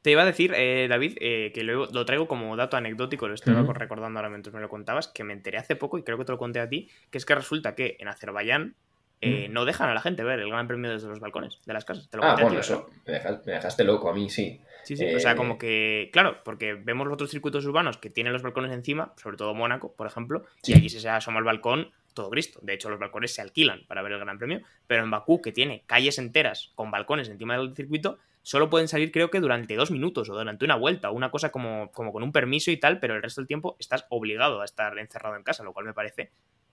Te 0.03 0.11
iba 0.13 0.23
a 0.23 0.27
decir, 0.27 0.53
eh, 0.55 0.87
David, 0.89 1.17
eh, 1.21 1.51
que 1.53 1.65
lo, 1.65 1.87
lo 1.87 2.05
traigo 2.05 2.29
como 2.29 2.57
dato 2.57 2.77
anecdótico, 2.77 3.27
lo 3.29 3.35
estoy 3.35 3.55
Ujú. 3.55 3.73
recordando 3.73 4.19
ahora 4.21 4.31
mientras 4.31 4.55
me 4.55 4.61
lo 4.61 4.69
contabas, 4.69 5.09
que 5.09 5.25
me 5.25 5.33
enteré 5.33 5.59
hace 5.59 5.77
poco 5.77 5.99
y 5.99 6.03
creo 6.05 6.17
que 6.19 6.25
te 6.25 6.33
lo 6.33 6.39
conté 6.39 6.61
a 6.61 6.69
ti, 6.69 6.89
que 7.11 7.19
es 7.19 7.27
que 7.27 7.35
resulta 7.35 7.75
que 7.75 7.97
en 7.99 8.09
Azerbaiyán 8.09 8.77
eh, 9.21 9.49
Mm. 9.49 9.53
no 9.53 9.65
dejan 9.65 9.89
a 9.91 9.95
la 9.95 10.01
gente 10.01 10.23
ver 10.23 10.39
el 10.39 10.49
Gran 10.49 10.69
Premio 10.69 10.93
desde 10.93 11.09
los 11.09 11.19
balcones 11.19 11.59
de 11.67 11.73
las 11.73 11.85
casas. 11.85 12.09
Te 12.09 12.17
lo 12.19 12.23
Ah, 12.23 12.37
bueno, 12.41 12.61
eso 12.61 12.89
me 13.05 13.15
dejas- 13.15 13.45
me 13.45 13.53
dejaste 13.55 13.83
loco 13.83 14.09
a 14.09 14.15
mí, 14.15 14.31
sí. 14.31 14.61
Sí, 14.85 14.97
sí. 14.97 15.13
O 15.13 15.19
sea, 15.19 15.33
Eh, 15.33 15.37
como 15.37 15.59
que, 15.59 16.09
claro, 16.13 16.39
porque 16.45 16.75
vemos 16.75 17.05
los 17.09 17.15
otros 17.15 17.29
circuitos 17.31 17.67
urbanos 17.67 17.99
que 17.99 18.11
tienen 18.11 18.33
los 18.33 18.43
balcones 18.43 18.71
encima, 18.73 19.13
sobre 19.21 19.37
todo 19.37 19.53
Mónaco, 19.55 19.93
por 19.97 20.07
ejemplo, 20.07 20.45
Sí. 20.63 20.73
y 20.73 20.77
allí 20.77 20.89
se 20.89 21.09
asoma 21.09 21.41
el 21.41 21.45
balcón, 21.45 21.91
todo 22.15 22.31
Cristo. 22.31 22.61
De 22.63 22.75
hecho, 22.75 22.89
los 22.91 23.01
balcones 23.01 23.35
se 23.35 23.43
alquilan 23.43 23.85
para 23.89 24.03
ver 24.03 24.13
el 24.13 24.21
Gran 24.21 24.39
Premio, 24.39 24.61
pero 24.87 25.03
en 25.03 25.11
Bakú, 25.11 25.43
que 25.43 25.51
tiene 25.51 25.83
calles 25.87 26.17
enteras 26.19 26.71
con 26.77 26.93
balcones 26.93 27.29
encima 27.29 27.59
del 27.59 27.75
circuito, 27.75 28.19
solo 28.43 28.71
pueden 28.71 28.89
salir 28.89 29.13
creo 29.13 29.31
que 29.31 29.41
durante 29.41 29.75
dos 29.77 29.91
minutos 29.91 30.29
o 30.31 30.35
durante 30.35 30.65
una 30.65 30.77
vuelta, 30.77 31.11
una 31.11 31.31
cosa 31.31 31.51
como, 31.51 31.91
como 31.93 32.13
con 32.13 32.23
un 32.23 32.33
permiso 32.33 32.71
y 32.71 32.77
tal, 32.79 32.99
pero 33.01 33.15
el 33.17 33.23
resto 33.23 33.41
del 33.41 33.49
tiempo 33.49 33.77
estás 33.79 34.07
obligado 34.09 34.61
a 34.61 34.65
estar 34.65 34.97
encerrado 34.99 35.37
en 35.37 35.43
casa, 35.43 35.63
lo 35.65 35.73
cual 35.73 35.87
me 35.87 35.93
parece... 35.95 36.31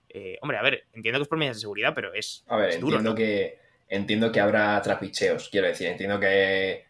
eh, 0.08 0.38
hombre, 0.42 0.56
a 0.58 0.62
ver, 0.62 0.84
entiendo 0.94 1.18
que 1.18 1.22
es 1.24 1.28
por 1.28 1.38
medidas 1.38 1.56
de 1.58 1.60
seguridad, 1.62 1.92
pero 1.94 2.14
es, 2.14 2.44
A 2.48 2.56
ver, 2.56 2.70
es 2.70 2.80
duro, 2.80 2.96
entiendo 2.96 3.10
¿no? 3.10 3.16
que 3.16 3.58
entiendo 3.88 4.32
que 4.32 4.40
habrá 4.40 4.80
trapicheos, 4.82 5.48
quiero 5.50 5.66
decir, 5.68 5.88
entiendo 5.88 6.18
que 6.18 6.84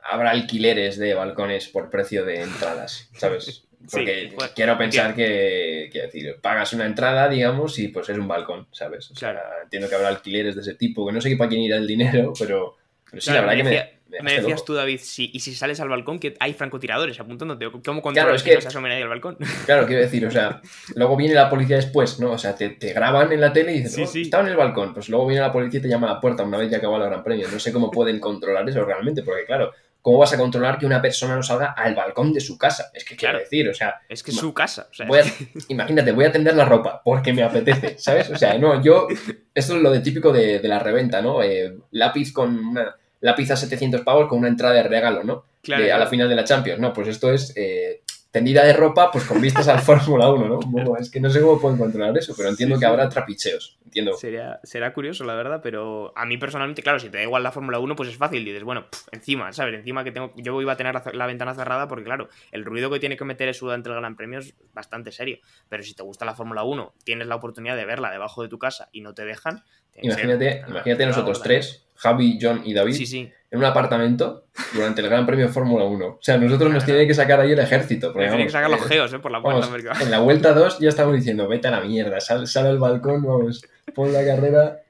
habrá 0.00 0.30
alquileres 0.30 0.98
de 0.98 1.14
balcones 1.14 1.68
por 1.68 1.90
precio 1.90 2.24
de 2.24 2.42
entradas, 2.42 3.10
¿sabes? 3.14 3.64
Porque 3.90 4.28
Sí, 4.28 4.32
pues, 4.34 4.50
quiero 4.50 4.76
pensar 4.76 5.14
que, 5.14 5.88
quiero 5.92 6.08
decir, 6.08 6.36
pagas 6.42 6.72
una 6.72 6.84
entrada, 6.84 7.28
digamos, 7.28 7.78
y 7.78 7.88
pues 7.88 8.08
es 8.08 8.18
un 8.18 8.26
balcón, 8.26 8.66
¿sabes? 8.72 9.10
O 9.12 9.14
sea, 9.14 9.32
Claro. 9.32 9.48
entiendo 9.62 9.88
que 9.88 9.94
habrá 9.94 10.08
alquileres 10.08 10.56
de 10.56 10.62
ese 10.62 10.74
tipo, 10.74 11.06
que 11.06 11.12
no 11.12 11.20
sé 11.20 11.34
para 11.36 11.48
quién 11.48 11.60
irá 11.62 11.76
el 11.76 11.86
dinero, 11.86 12.32
pero, 12.38 12.76
pero 13.08 13.20
sí, 13.22 13.30
Claro, 13.30 13.46
la 13.46 13.52
verdad 13.52 13.64
me 13.64 13.70
que 13.70 13.76
decía- 13.76 13.97
me, 14.22 14.32
decías 14.32 14.50
loco. 14.50 14.64
tú, 14.64 14.74
David, 14.74 15.00
si, 15.02 15.30
y 15.32 15.40
si 15.40 15.54
sales 15.54 15.80
al 15.80 15.88
balcón, 15.88 16.18
que 16.18 16.34
hay 16.40 16.54
francotiradores 16.54 17.18
apuntándote. 17.20 17.66
¿Cómo 17.70 17.80
Claro, 17.82 18.02
controlas 18.02 18.36
es 18.36 18.42
que, 18.42 18.50
que- 18.50 18.56
no 18.56 18.60
se 18.62 18.68
asome 18.68 18.88
nadie 18.88 19.02
al 19.02 19.08
balcón? 19.08 19.36
Claro, 19.66 19.86
quiero 19.86 20.02
decir, 20.02 20.24
o 20.26 20.30
sea, 20.30 20.60
luego 20.94 21.16
viene 21.16 21.34
la 21.34 21.50
policía 21.50 21.76
después, 21.76 22.18
¿no? 22.20 22.32
O 22.32 22.38
sea, 22.38 22.54
te, 22.54 22.70
te 22.70 22.92
graban 22.92 23.30
en 23.32 23.40
la 23.40 23.52
tele 23.52 23.72
y 23.74 23.82
dicen, 23.82 23.90
Sí, 23.92 24.02
"Oh, 24.02 24.06
sí. 24.06 24.20
estaba 24.22 24.42
en 24.44 24.50
el 24.50 24.56
balcón. 24.56 24.94
Pues 24.94 25.08
luego 25.08 25.26
viene 25.26 25.42
la 25.42 25.52
policía 25.52 25.78
y 25.80 25.82
te 25.82 25.88
llama 25.88 26.10
a 26.10 26.14
la 26.14 26.20
puerta 26.20 26.42
una 26.42 26.58
vez 26.58 26.70
ya 26.70 26.78
acabó 26.78 26.96
el 26.96 27.02
Gran 27.04 27.22
Premio. 27.22 27.46
No 27.52 27.58
sé 27.58 27.72
cómo 27.72 27.90
pueden 27.90 28.18
controlar 28.20 28.68
eso 28.68 28.84
realmente, 28.84 29.22
porque 29.22 29.44
claro, 29.44 29.72
¿cómo 30.00 30.18
vas 30.18 30.32
a 30.32 30.38
controlar 30.38 30.78
que 30.78 30.86
una 30.86 31.02
persona 31.02 31.36
no 31.36 31.42
salga 31.42 31.72
al 31.76 31.94
balcón 31.94 32.32
de 32.32 32.40
su 32.40 32.56
casa? 32.56 32.90
Es 32.94 33.04
que 33.04 33.14
quiero 33.16 33.32
Claro. 33.32 33.38
decir, 33.44 33.68
o 33.68 33.74
sea, 33.74 33.96
Es 34.08 34.22
que 34.22 34.30
es 34.30 34.36
su 34.38 34.54
casa. 34.54 34.88
O 34.90 34.94
sea, 34.94 35.06
voy 35.06 35.18
a- 35.18 35.24
imagínate, 35.68 36.12
voy 36.12 36.24
a 36.24 36.32
tender 36.32 36.54
la 36.54 36.64
ropa 36.64 37.02
porque 37.04 37.32
me 37.34 37.42
apetece, 37.42 37.98
¿sabes? 37.98 38.30
O 38.30 38.36
sea, 38.36 38.56
no, 38.56 38.82
yo, 38.82 39.06
esto 39.54 39.76
es 39.76 39.82
lo 39.82 39.90
de 39.90 40.00
típico 40.00 40.32
de, 40.32 40.60
de 40.60 40.68
la 40.68 40.78
reventa, 40.78 41.20
¿no? 41.20 41.42
Eh, 41.42 41.76
lápiz 41.90 42.32
con 42.32 42.56
una, 42.58 42.96
lápiz 43.20 43.50
a 43.50 43.56
700 43.56 44.02
pavos 44.02 44.28
con 44.28 44.38
una 44.38 44.48
entrada 44.48 44.74
de 44.74 44.82
regalo, 44.84 45.24
¿no? 45.24 45.44
claro, 45.62 45.84
de- 45.84 45.92
a 45.92 45.98
la 45.98 46.06
final 46.06 46.28
de 46.28 46.34
la 46.36 46.44
Champions. 46.44 46.80
No, 46.80 46.92
pues 46.92 47.08
esto 47.08 47.32
es 47.32 47.52
eh, 47.56 48.02
tendida 48.30 48.62
de 48.64 48.72
ropa 48.74 49.10
pues 49.10 49.24
con 49.24 49.40
vistas 49.40 49.66
al 49.68 49.78
Fórmula 49.80 50.30
1, 50.30 50.48
¿no? 50.48 50.58
Bueno, 50.66 50.96
es 50.98 51.10
que 51.10 51.18
no 51.20 51.28
sé 51.30 51.40
cómo 51.40 51.60
pueden 51.60 51.78
controlar 51.78 52.16
eso, 52.16 52.34
pero 52.36 52.48
entiendo 52.48 52.76
Sí, 52.76 52.80
que 52.80 52.86
sí. 52.86 52.90
habrá 52.90 53.08
trapicheos. 53.08 53.78
Entiendo. 53.84 54.12
Sería, 54.12 54.60
será 54.64 54.92
curioso, 54.92 55.24
la 55.24 55.34
verdad, 55.34 55.60
pero 55.62 56.12
a 56.14 56.26
mí 56.26 56.36
personalmente, 56.36 56.82
claro, 56.82 56.98
si 56.98 57.08
te 57.08 57.16
da 57.16 57.22
igual 57.22 57.42
la 57.42 57.50
Fórmula 57.52 57.78
1, 57.78 57.96
pues 57.96 58.10
es 58.10 58.16
fácil. 58.18 58.44
Dices, 58.44 58.62
bueno, 58.62 58.86
encima, 59.12 59.50
¿sabes? 59.54 59.74
Encima 59.74 60.04
que 60.04 60.12
tengo, 60.12 60.32
yo 60.36 60.60
iba 60.60 60.74
a 60.74 60.76
tener 60.76 60.94
la, 60.94 61.02
la 61.14 61.26
ventana 61.26 61.54
cerrada 61.54 61.88
porque, 61.88 62.04
claro, 62.04 62.28
el 62.52 62.66
ruido 62.66 62.90
que 62.90 63.00
tiene 63.00 63.16
que 63.16 63.24
meter 63.24 63.48
eso 63.48 63.64
durante 63.64 63.88
el 63.88 63.96
Gran 63.96 64.14
Premio 64.14 64.40
es 64.40 64.54
bastante 64.74 65.10
serio. 65.10 65.38
Pero 65.70 65.82
si 65.82 65.94
te 65.94 66.02
gusta 66.02 66.26
la 66.26 66.34
Fórmula 66.34 66.64
1, 66.64 66.94
tienes 67.02 67.26
la 67.28 67.36
oportunidad 67.36 67.76
de 67.76 67.86
verla 67.86 68.10
debajo 68.10 68.42
de 68.42 68.48
tu 68.48 68.58
casa 68.58 68.90
y 68.92 69.00
no 69.00 69.14
te 69.14 69.24
dejan. 69.24 69.64
ser 69.94 70.04
Imagínate, 70.04 70.64
imagínate 70.68 71.06
nosotros 71.06 71.42
tres, 71.42 71.87
Javi, 71.98 72.38
John 72.40 72.62
y 72.64 72.72
David, 72.74 72.94
Sí, 72.94 73.06
sí. 73.06 73.30
en 73.50 73.58
un 73.58 73.64
apartamento 73.64 74.46
durante 74.72 75.00
el 75.00 75.08
Gran 75.08 75.26
Premio 75.26 75.46
de 75.46 75.52
Fórmula 75.52 75.84
1. 75.84 76.06
O 76.06 76.18
sea, 76.20 76.38
nosotros 76.38 76.72
nos 76.72 76.84
tiene 76.84 77.06
que 77.06 77.14
sacar 77.14 77.40
ahí 77.40 77.52
el 77.52 77.58
ejército. 77.58 78.12
porque, 78.12 78.28
tienen 78.28 78.46
que 78.46 78.52
sacar 78.52 78.70
los 78.70 78.80
eh, 78.82 78.88
geos, 78.88 79.12
¿eh? 79.12 79.18
Por 79.18 79.30
la 79.32 79.42
puerta. 79.42 79.66
Vamos, 79.66 80.00
en 80.00 80.10
la 80.10 80.20
vuelta 80.20 80.52
2 80.52 80.78
ya 80.78 80.88
estamos 80.88 81.14
diciendo, 81.14 81.48
vete 81.48 81.68
a 81.68 81.72
la 81.72 81.80
mierda, 81.80 82.20
sal, 82.20 82.46
sal 82.46 82.66
al 82.66 82.78
balcón, 82.78 83.22
vamos, 83.22 83.62
pon 83.94 84.12
la 84.12 84.24
carrera. 84.24 84.80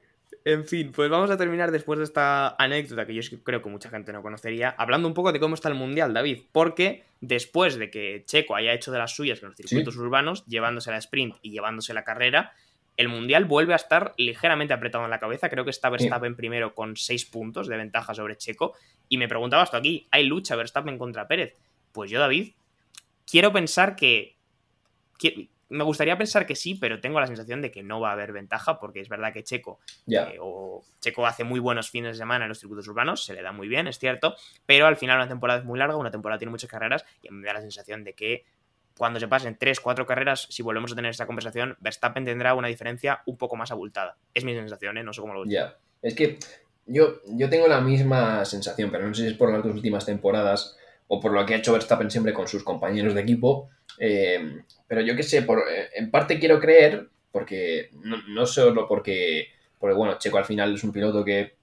En 0.45 0.65
fin, 0.65 0.91
pues 0.93 1.09
vamos 1.09 1.29
a 1.29 1.37
terminar 1.37 1.69
después 1.71 1.99
de 1.99 2.05
esta 2.05 2.55
anécdota 2.57 3.05
que 3.05 3.13
yo 3.13 3.21
creo 3.43 3.61
que 3.61 3.69
mucha 3.69 3.89
gente 3.89 4.13
no 4.13 4.21
conocería, 4.21 4.73
hablando 4.77 5.07
un 5.07 5.13
poco 5.13 5.31
de 5.31 5.39
cómo 5.39 5.55
está 5.55 5.67
el 5.69 5.75
Mundial, 5.75 6.13
David. 6.13 6.43
Porque 6.51 7.03
después 7.21 7.75
de 7.75 7.91
que 7.91 8.23
Checo 8.25 8.55
haya 8.55 8.73
hecho 8.73 8.91
de 8.91 8.99
las 8.99 9.15
suyas 9.15 9.41
en 9.41 9.49
los 9.49 9.57
circuitos 9.57 9.97
urbanos, 9.97 10.45
llevándose 10.45 10.91
la 10.91 10.97
sprint 10.97 11.35
y 11.41 11.51
llevándose 11.51 11.93
la 11.93 12.03
carrera, 12.03 12.53
el 12.99 13.07
Mundial 13.07 13.45
vuelve 13.45 13.71
a 13.71 13.77
estar 13.77 14.13
ligeramente 14.17 14.73
apretado 14.73 15.05
en 15.05 15.09
la 15.09 15.19
cabeza. 15.19 15.49
Creo 15.49 15.63
que 15.63 15.69
está 15.69 15.89
Verstappen 15.89 16.35
primero 16.35 16.75
con 16.75 16.97
6 16.97 17.27
puntos 17.27 17.69
de 17.69 17.77
ventaja 17.77 18.13
sobre 18.13 18.35
Checo. 18.35 18.75
Y 19.07 19.17
me 19.17 19.29
preguntabas 19.29 19.71
tú 19.71 19.77
aquí, 19.77 20.09
¿hay 20.11 20.25
lucha 20.25 20.57
Verstappen 20.57 20.97
contra 20.97 21.25
Pérez? 21.25 21.55
Pues 21.93 22.11
yo, 22.11 22.19
David, 22.19 22.51
quiero 23.25 23.53
pensar 23.53 23.95
que... 23.95 24.35
Me 25.69 25.83
gustaría 25.85 26.17
pensar 26.17 26.45
que 26.45 26.57
sí, 26.57 26.75
pero 26.75 26.99
tengo 26.99 27.21
la 27.21 27.27
sensación 27.27 27.61
de 27.61 27.71
que 27.71 27.83
no 27.83 28.01
va 28.01 28.09
a 28.09 28.13
haber 28.13 28.33
ventaja, 28.33 28.79
porque 28.81 28.99
es 28.99 29.07
verdad 29.07 29.31
que 29.31 29.43
Checo 29.43 29.79
eh, 30.07 30.37
o 30.41 30.83
Checo 30.99 31.25
hace 31.25 31.45
muy 31.45 31.59
buenos 31.59 31.91
fines 31.91 32.13
de 32.13 32.17
semana 32.17 32.45
en 32.45 32.49
los 32.49 32.59
circuitos 32.59 32.87
urbanos, 32.87 33.23
se 33.23 33.33
le 33.33 33.43
da 33.43 33.51
muy 33.51 33.67
bien, 33.67 33.87
es 33.87 33.99
cierto, 33.99 34.35
pero 34.65 34.87
al 34.87 34.97
final 34.97 35.17
una 35.17 35.27
temporada 35.27 35.59
es 35.59 35.65
muy 35.65 35.77
larga, 35.77 35.95
una 35.95 36.09
temporada 36.09 36.39
tiene 36.39 36.49
muchas 36.49 36.71
carreras 36.71 37.05
y 37.21 37.29
me 37.29 37.45
da 37.45 37.53
la 37.53 37.61
sensación 37.61 38.03
de 38.03 38.15
que 38.15 38.45
cuando 38.99 39.17
se 39.17 39.29
pasen 39.29 39.55
3, 39.57 39.79
4 39.79 40.05
carreras, 40.05 40.45
si 40.49 40.61
volvemos 40.61 40.91
a 40.91 40.95
tener 40.95 41.09
esta 41.09 41.25
conversación, 41.25 41.77
Verstappen 41.79 42.25
tendrá 42.25 42.53
una 42.53 42.67
diferencia 42.67 43.21
un 43.27 43.37
poco 43.37 43.55
más 43.55 43.71
abultada. 43.71 44.17
Es 44.33 44.43
mi 44.43 44.53
sensación, 44.53 44.97
¿eh? 44.97 45.03
No 45.03 45.13
sé 45.13 45.21
cómo 45.21 45.33
lo 45.33 45.43
ves. 45.43 45.51
ya. 45.53 45.77
Es 46.01 46.13
que 46.15 46.37
yo, 46.85 47.21
yo 47.25 47.49
tengo 47.49 47.69
la 47.69 47.79
misma 47.79 48.43
sensación, 48.43 48.91
pero 48.91 49.07
no 49.07 49.13
sé 49.13 49.21
si 49.21 49.27
es 49.29 49.37
por 49.37 49.53
las 49.53 49.63
dos 49.63 49.73
últimas 49.73 50.05
temporadas 50.05 50.75
o 51.07 51.21
por 51.21 51.31
lo 51.31 51.45
que 51.45 51.53
ha 51.53 51.57
hecho 51.59 51.71
Verstappen 51.71 52.11
siempre 52.11 52.33
con 52.33 52.49
sus 52.49 52.61
compañeros 52.61 53.13
de 53.13 53.21
equipo. 53.21 53.69
eh, 53.99 54.63
pero 54.85 54.99
yo 54.99 55.15
qué 55.15 55.23
sé, 55.23 55.43
por, 55.43 55.59
eh, 55.59 55.91
en 55.95 56.11
parte 56.11 56.37
quiero 56.37 56.59
creer, 56.59 57.07
porque 57.31 57.91
no, 58.03 58.17
no 58.27 58.45
solo 58.45 58.85
porque, 58.85 59.47
porque, 59.79 59.95
bueno, 59.95 60.17
Checo 60.17 60.39
al 60.39 60.45
final 60.45 60.75
es 60.75 60.83
un 60.83 60.91
piloto 60.91 61.23
que, 61.23 61.55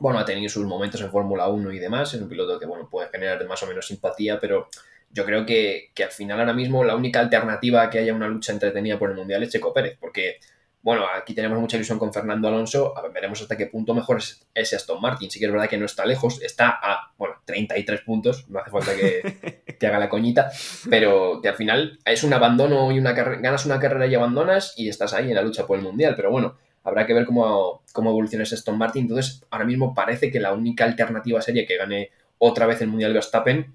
bueno, 0.00 0.18
ha 0.18 0.24
tenido 0.24 0.48
sus 0.48 0.64
momentos 0.64 1.02
en 1.02 1.10
Fórmula 1.10 1.46
1 1.48 1.72
y 1.72 1.78
demás, 1.78 2.14
es 2.14 2.22
un 2.22 2.28
piloto 2.30 2.58
que, 2.58 2.64
bueno, 2.64 2.88
puede 2.88 3.10
generar 3.10 3.46
más 3.46 3.62
o 3.64 3.66
menos 3.66 3.86
simpatía, 3.86 4.40
pero 4.40 4.68
yo 5.10 5.24
creo 5.24 5.46
que, 5.46 5.90
que 5.94 6.04
al 6.04 6.10
final 6.10 6.40
ahora 6.40 6.52
mismo 6.52 6.84
la 6.84 6.96
única 6.96 7.20
alternativa 7.20 7.88
que 7.90 7.98
haya 7.98 8.14
una 8.14 8.28
lucha 8.28 8.52
entretenida 8.52 8.98
por 8.98 9.10
el 9.10 9.16
Mundial 9.16 9.42
es 9.42 9.50
Checo 9.50 9.72
Pérez, 9.72 9.96
porque 10.00 10.38
bueno, 10.80 11.04
aquí 11.12 11.34
tenemos 11.34 11.58
mucha 11.58 11.76
ilusión 11.76 11.98
con 11.98 12.12
Fernando 12.12 12.48
Alonso. 12.48 12.96
A 12.96 13.02
ver, 13.02 13.12
veremos 13.12 13.42
hasta 13.42 13.56
qué 13.56 13.66
punto 13.66 13.94
mejor 13.94 14.18
es 14.18 14.46
ese 14.54 14.76
Aston 14.76 15.00
Martin. 15.00 15.30
Sí 15.30 15.38
que 15.38 15.46
es 15.46 15.52
verdad 15.52 15.68
que 15.68 15.76
no 15.76 15.86
está 15.86 16.06
lejos, 16.06 16.40
está 16.40 16.70
a, 16.70 17.12
bueno, 17.18 17.34
33 17.44 18.00
puntos, 18.02 18.48
no 18.48 18.60
hace 18.60 18.70
falta 18.70 18.94
que, 18.94 19.76
que 19.78 19.86
haga 19.86 19.98
la 19.98 20.08
coñita, 20.08 20.50
pero 20.88 21.40
que 21.42 21.48
al 21.48 21.56
final 21.56 21.98
es 22.04 22.22
un 22.22 22.32
abandono 22.32 22.92
y 22.92 22.98
una 22.98 23.12
ganas 23.12 23.66
una 23.66 23.80
carrera 23.80 24.06
y 24.06 24.14
abandonas 24.14 24.74
y 24.76 24.88
estás 24.88 25.14
ahí 25.14 25.28
en 25.28 25.34
la 25.34 25.42
lucha 25.42 25.66
por 25.66 25.78
el 25.78 25.84
Mundial. 25.84 26.14
Pero 26.16 26.30
bueno, 26.30 26.56
habrá 26.84 27.06
que 27.06 27.14
ver 27.14 27.26
cómo, 27.26 27.82
cómo 27.92 28.10
evoluciona 28.10 28.44
ese 28.44 28.54
Aston 28.54 28.78
Martin. 28.78 29.02
Entonces, 29.02 29.44
ahora 29.50 29.64
mismo 29.64 29.94
parece 29.94 30.30
que 30.30 30.40
la 30.40 30.52
única 30.52 30.84
alternativa 30.84 31.42
sería 31.42 31.66
que 31.66 31.76
gane 31.76 32.10
otra 32.38 32.66
vez 32.66 32.80
el 32.80 32.88
Mundial 32.88 33.12
Verstappen 33.12 33.74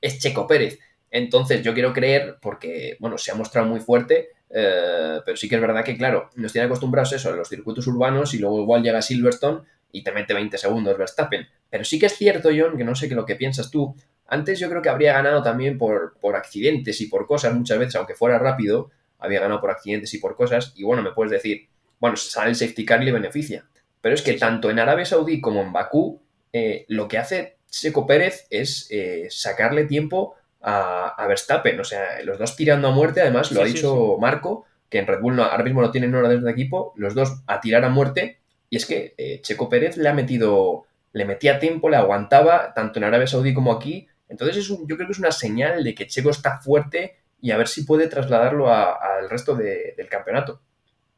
es 0.00 0.18
Checo 0.18 0.46
Pérez. 0.46 0.78
Entonces, 1.10 1.62
yo 1.62 1.72
quiero 1.74 1.92
creer, 1.92 2.36
porque, 2.40 2.96
bueno, 3.00 3.18
se 3.18 3.30
ha 3.30 3.34
mostrado 3.34 3.68
muy 3.68 3.80
fuerte, 3.80 4.30
Eh, 4.48 5.18
pero 5.24 5.36
sí 5.36 5.48
que 5.48 5.56
es 5.56 5.60
verdad 5.60 5.84
que, 5.84 5.96
claro, 5.96 6.30
nos 6.36 6.52
tiene 6.52 6.66
acostumbrados 6.66 7.12
eso, 7.12 7.30
a 7.30 7.36
los 7.36 7.48
circuitos 7.48 7.84
urbanos 7.88 8.32
y 8.32 8.38
luego 8.38 8.60
igual 8.62 8.82
llega 8.82 9.02
Silverstone 9.02 9.62
y 9.90 10.04
te 10.04 10.12
mete 10.12 10.34
20 10.34 10.56
segundos 10.56 10.96
Verstappen. 10.96 11.46
Pero 11.68 11.84
sí 11.84 11.98
que 11.98 12.06
es 12.06 12.16
cierto, 12.16 12.50
John, 12.56 12.76
que 12.78 12.84
no 12.84 12.94
sé 12.94 13.08
qué 13.08 13.16
lo 13.16 13.26
que 13.26 13.34
piensas 13.34 13.70
tú. 13.72 13.96
Antes 14.28 14.60
yo 14.60 14.68
creo 14.68 14.82
que 14.82 14.88
habría 14.88 15.14
ganado 15.14 15.42
también 15.42 15.78
por, 15.78 16.16
por 16.20 16.36
accidentes 16.36 17.00
y 17.00 17.06
por 17.06 17.26
cosas 17.26 17.54
muchas 17.54 17.78
veces, 17.78 17.96
aunque 17.96 18.14
fuera 18.14 18.38
rápido, 18.38 18.90
había 19.18 19.40
ganado 19.40 19.60
por 19.60 19.70
accidentes 19.70 20.14
y 20.14 20.18
por 20.18 20.36
cosas. 20.36 20.72
Y 20.76 20.84
bueno, 20.84 21.02
me 21.02 21.10
puedes 21.10 21.32
decir, 21.32 21.68
bueno, 21.98 22.16
sale 22.16 22.50
el 22.50 22.56
safety 22.56 22.84
car 22.84 23.02
y 23.02 23.06
le 23.06 23.12
beneficia. 23.12 23.66
Pero 24.00 24.14
es 24.14 24.22
que 24.22 24.34
tanto 24.34 24.70
en 24.70 24.78
Arabia 24.78 25.04
Saudí 25.04 25.40
como 25.40 25.60
en 25.62 25.72
Bakú, 25.72 26.22
eh, 26.52 26.84
lo 26.88 27.08
que 27.08 27.18
hace 27.18 27.55
Seco 27.76 28.06
Pérez 28.06 28.46
es 28.48 28.88
eh, 28.90 29.26
sacarle 29.28 29.84
tiempo 29.84 30.34
a, 30.62 31.26
Verstappen. 31.28 31.78
O 31.78 31.84
sea, 31.84 32.22
los 32.24 32.38
dos 32.38 32.56
tirando 32.56 32.88
a 32.88 32.90
muerte, 32.90 33.20
además, 33.20 33.52
lo 33.52 33.60
ha 33.60 33.66
dicho 33.66 34.16
Marco, 34.18 34.64
que 34.88 34.98
en 34.98 35.06
Red 35.06 35.20
Bull 35.20 35.38
ahora 35.40 35.62
mismo 35.62 35.82
no 35.82 35.90
tienen 35.90 36.14
hora 36.14 36.30
de 36.30 36.50
equipo, 36.50 36.94
los 36.96 37.14
dos 37.14 37.42
a 37.46 37.60
tirar 37.60 37.84
a 37.84 37.90
muerte. 37.90 38.40
Y 38.70 38.76
es 38.76 38.86
que 38.86 39.14
eh, 39.18 39.40
Checo 39.42 39.68
Pérez 39.68 39.98
le 39.98 40.08
ha 40.08 40.14
metido, 40.14 40.86
le 41.12 41.26
metía 41.26 41.58
tiempo, 41.58 41.90
le 41.90 41.96
aguantaba, 41.96 42.72
tanto 42.72 42.98
en 42.98 43.04
Arabia 43.04 43.26
Saudí 43.26 43.52
como 43.52 43.72
aquí. 43.72 44.08
Entonces 44.30 44.56
es 44.56 44.68
yo 44.68 44.96
creo 44.96 45.06
que 45.06 45.12
es 45.12 45.18
una 45.18 45.30
señal 45.30 45.84
de 45.84 45.94
que 45.94 46.06
Checo 46.06 46.30
está 46.30 46.58
fuerte 46.58 47.18
y 47.42 47.50
a 47.50 47.58
ver 47.58 47.68
si 47.68 47.84
puede 47.84 48.08
trasladarlo 48.08 48.72
al 48.72 49.28
resto 49.28 49.54
del 49.54 50.08
campeonato. 50.08 50.62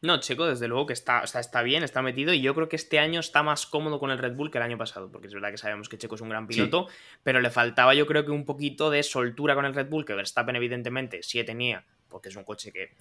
No, 0.01 0.21
Checo, 0.21 0.47
desde 0.47 0.69
luego 0.69 0.87
que 0.87 0.93
está, 0.93 1.23
está 1.23 1.63
bien, 1.63 1.83
está 1.83 2.03
metido 2.03 2.33
y 2.33 2.41
yo 2.41 2.55
creo 2.55 2.69
que 2.69 2.77
este 2.77 3.01
año 3.01 3.19
está 3.19 3.43
más 3.43 3.67
cómodo 3.67 3.99
con 3.99 4.13
el 4.13 4.19
Red 4.19 4.35
Bull 4.35 4.51
que 4.51 4.59
el 4.59 4.65
año 4.65 4.79
pasado, 4.79 5.11
porque 5.11 5.27
es 5.27 5.35
verdad 5.35 5.51
que 5.51 5.59
sabemos 5.59 5.89
que 5.89 5.99
Checo 5.99 6.15
es 6.15 6.21
un 6.21 6.29
gran 6.29 6.47
piloto, 6.47 6.87
pero 7.25 7.41
le 7.41 7.51
faltaba 7.51 7.95
yo 7.95 8.07
creo 8.07 8.25
que 8.25 8.31
un 8.31 8.45
poquito 8.45 8.91
de 8.91 9.03
soltura 9.03 9.57
con 9.57 9.65
el 9.65 9.75
Red 9.75 9.89
Bull, 9.89 10.05
que 10.05 10.15
Verstappen 10.15 10.55
evidentemente 10.55 11.23
sí 11.25 11.43
tenía, 11.43 11.85
porque 12.09 12.29
es 12.29 12.37
un 12.37 12.45
coche 12.45 12.71
que 12.71 12.95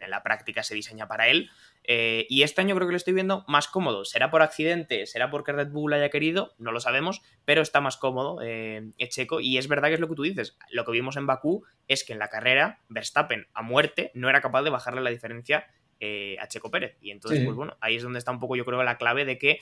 en 0.00 0.10
la 0.10 0.22
práctica 0.22 0.62
se 0.62 0.74
diseña 0.74 1.06
para 1.06 1.28
él, 1.28 1.50
eh, 1.90 2.26
y 2.28 2.42
este 2.42 2.60
año 2.60 2.74
creo 2.74 2.86
que 2.86 2.92
lo 2.92 2.98
estoy 2.98 3.14
viendo 3.14 3.44
más 3.48 3.66
cómodo. 3.66 4.04
¿Será 4.04 4.30
por 4.30 4.42
accidente? 4.42 5.06
¿Será 5.06 5.30
porque 5.30 5.52
Red 5.52 5.68
Bull 5.68 5.94
haya 5.94 6.10
querido? 6.10 6.54
No 6.58 6.70
lo 6.70 6.80
sabemos, 6.80 7.22
pero 7.46 7.62
está 7.62 7.80
más 7.80 7.96
cómodo 7.96 8.40
eh, 8.42 8.90
Checo. 9.08 9.40
Y 9.40 9.56
es 9.56 9.68
verdad 9.68 9.88
que 9.88 9.94
es 9.94 10.00
lo 10.00 10.08
que 10.08 10.14
tú 10.14 10.22
dices. 10.22 10.58
Lo 10.70 10.84
que 10.84 10.92
vimos 10.92 11.16
en 11.16 11.26
Bakú 11.26 11.64
es 11.88 12.04
que 12.04 12.12
en 12.12 12.18
la 12.18 12.28
carrera 12.28 12.80
Verstappen 12.90 13.46
a 13.54 13.62
muerte 13.62 14.10
no 14.12 14.28
era 14.28 14.42
capaz 14.42 14.64
de 14.64 14.70
bajarle 14.70 15.00
la 15.00 15.08
diferencia 15.08 15.66
eh, 16.00 16.36
a 16.40 16.46
Checo 16.46 16.70
Pérez. 16.70 16.96
Y 17.00 17.10
entonces, 17.10 17.44
pues 17.44 17.56
bueno, 17.56 17.76
ahí 17.80 17.96
es 17.96 18.02
donde 18.02 18.20
está 18.20 18.30
un 18.30 18.38
poco, 18.38 18.54
yo 18.54 18.64
creo, 18.64 18.82
la 18.84 18.98
clave 18.98 19.24
de 19.24 19.36
que, 19.36 19.58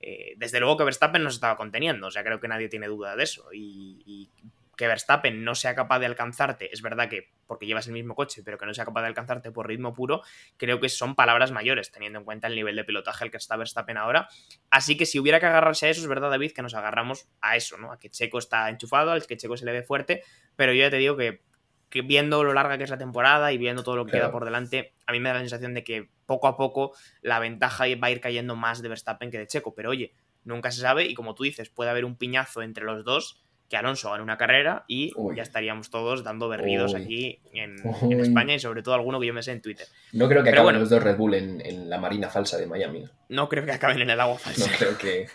eh, 0.00 0.34
desde 0.36 0.60
luego 0.60 0.76
que 0.76 0.84
Verstappen 0.84 1.22
no 1.22 1.30
se 1.30 1.34
estaba 1.34 1.56
conteniendo. 1.56 2.06
O 2.06 2.10
sea, 2.10 2.22
creo 2.22 2.40
que 2.40 2.46
nadie 2.48 2.68
tiene 2.68 2.86
duda 2.86 3.16
de 3.16 3.24
eso. 3.24 3.46
Y, 3.52 4.30
que 4.76 4.86
Verstappen 4.86 5.44
no 5.44 5.54
sea 5.54 5.74
capaz 5.74 5.98
de 5.98 6.06
alcanzarte, 6.06 6.72
es 6.72 6.80
verdad 6.80 7.10
que 7.10 7.28
porque 7.46 7.66
llevas 7.66 7.86
el 7.86 7.92
mismo 7.92 8.14
coche, 8.14 8.40
pero 8.42 8.56
que 8.56 8.64
no 8.64 8.72
sea 8.72 8.86
capaz 8.86 9.02
de 9.02 9.08
alcanzarte 9.08 9.52
por 9.52 9.68
ritmo 9.68 9.92
puro, 9.92 10.22
creo 10.56 10.80
que 10.80 10.88
son 10.88 11.14
palabras 11.14 11.52
mayores, 11.52 11.92
teniendo 11.92 12.18
en 12.18 12.24
cuenta 12.24 12.46
el 12.46 12.54
nivel 12.54 12.76
de 12.76 12.84
pilotaje 12.84 13.24
al 13.24 13.30
que 13.30 13.36
está 13.36 13.58
Verstappen 13.58 13.98
ahora. 13.98 14.28
Así 14.70 14.96
que 14.96 15.04
si 15.04 15.18
hubiera 15.18 15.38
que 15.38 15.44
agarrarse 15.44 15.86
a 15.86 15.90
eso, 15.90 16.00
es 16.00 16.06
verdad, 16.06 16.30
David, 16.30 16.52
que 16.52 16.62
nos 16.62 16.72
agarramos 16.72 17.28
a 17.42 17.56
eso, 17.56 17.76
¿no? 17.76 17.92
A 17.92 17.98
que 17.98 18.08
Checo 18.08 18.38
está 18.38 18.70
enchufado, 18.70 19.10
al 19.10 19.26
que 19.26 19.36
Checo 19.36 19.58
se 19.58 19.66
le 19.66 19.72
ve 19.72 19.82
fuerte, 19.82 20.22
pero 20.56 20.72
yo 20.72 20.78
ya 20.78 20.90
te 20.90 20.96
digo 20.96 21.14
que 21.14 21.42
que 21.90 22.02
viendo 22.02 22.44
lo 22.44 22.54
larga 22.54 22.78
que 22.78 22.84
es 22.84 22.90
la 22.90 22.98
temporada 22.98 23.52
y 23.52 23.58
viendo 23.58 23.82
todo 23.82 23.96
lo 23.96 24.06
que 24.06 24.12
queda 24.12 24.30
por 24.30 24.44
delante, 24.44 24.92
a 25.06 25.12
mí 25.12 25.20
me 25.20 25.28
da 25.28 25.34
la 25.34 25.40
sensación 25.40 25.74
de 25.74 25.84
que 25.84 26.08
poco 26.24 26.46
a 26.46 26.56
poco 26.56 26.92
la 27.20 27.40
ventaja 27.40 27.84
va 28.02 28.06
a 28.06 28.10
ir 28.10 28.20
cayendo 28.20 28.56
más 28.56 28.80
de 28.80 28.88
Verstappen 28.88 29.30
que 29.30 29.38
de 29.38 29.48
Checo. 29.48 29.74
Pero 29.74 29.90
oye, 29.90 30.12
nunca 30.44 30.70
se 30.70 30.80
sabe 30.80 31.04
y 31.04 31.14
como 31.14 31.34
tú 31.34 31.42
dices, 31.42 31.68
puede 31.68 31.90
haber 31.90 32.04
un 32.04 32.16
piñazo 32.16 32.62
entre 32.62 32.84
los 32.84 33.04
dos 33.04 33.42
que 33.68 33.76
Alonso 33.76 34.10
gane 34.10 34.22
una 34.22 34.36
carrera 34.36 34.84
y 34.88 35.12
ya 35.36 35.44
estaríamos 35.44 35.90
todos 35.90 36.24
dando 36.24 36.48
berridos 36.48 36.94
aquí 36.96 37.38
en, 37.52 37.76
España 38.20 38.54
y 38.54 38.58
sobre 38.58 38.82
todo 38.82 38.94
alguno 38.94 39.20
que 39.20 39.28
yo 39.28 39.34
me 39.34 39.44
sé 39.44 39.52
en 39.52 39.62
Twitter. 39.62 39.86
No 40.12 40.28
creo 40.28 40.42
que 40.42 40.50
acaben 40.50 40.78
los 40.78 40.90
dos 40.90 41.02
Red 41.02 41.16
Bull 41.16 41.34
en, 41.34 41.88
la 41.88 41.98
marina 41.98 42.28
falsa 42.28 42.58
de 42.58 42.66
Miami. 42.66 43.04
No 43.28 43.48
creo 43.48 43.64
que 43.64 43.70
acaben 43.70 44.00
en 44.00 44.10
el 44.10 44.20
agua 44.20 44.38
falsa. 44.38 44.68
No 44.68 44.76
creo 44.76 44.98
que, 44.98 45.26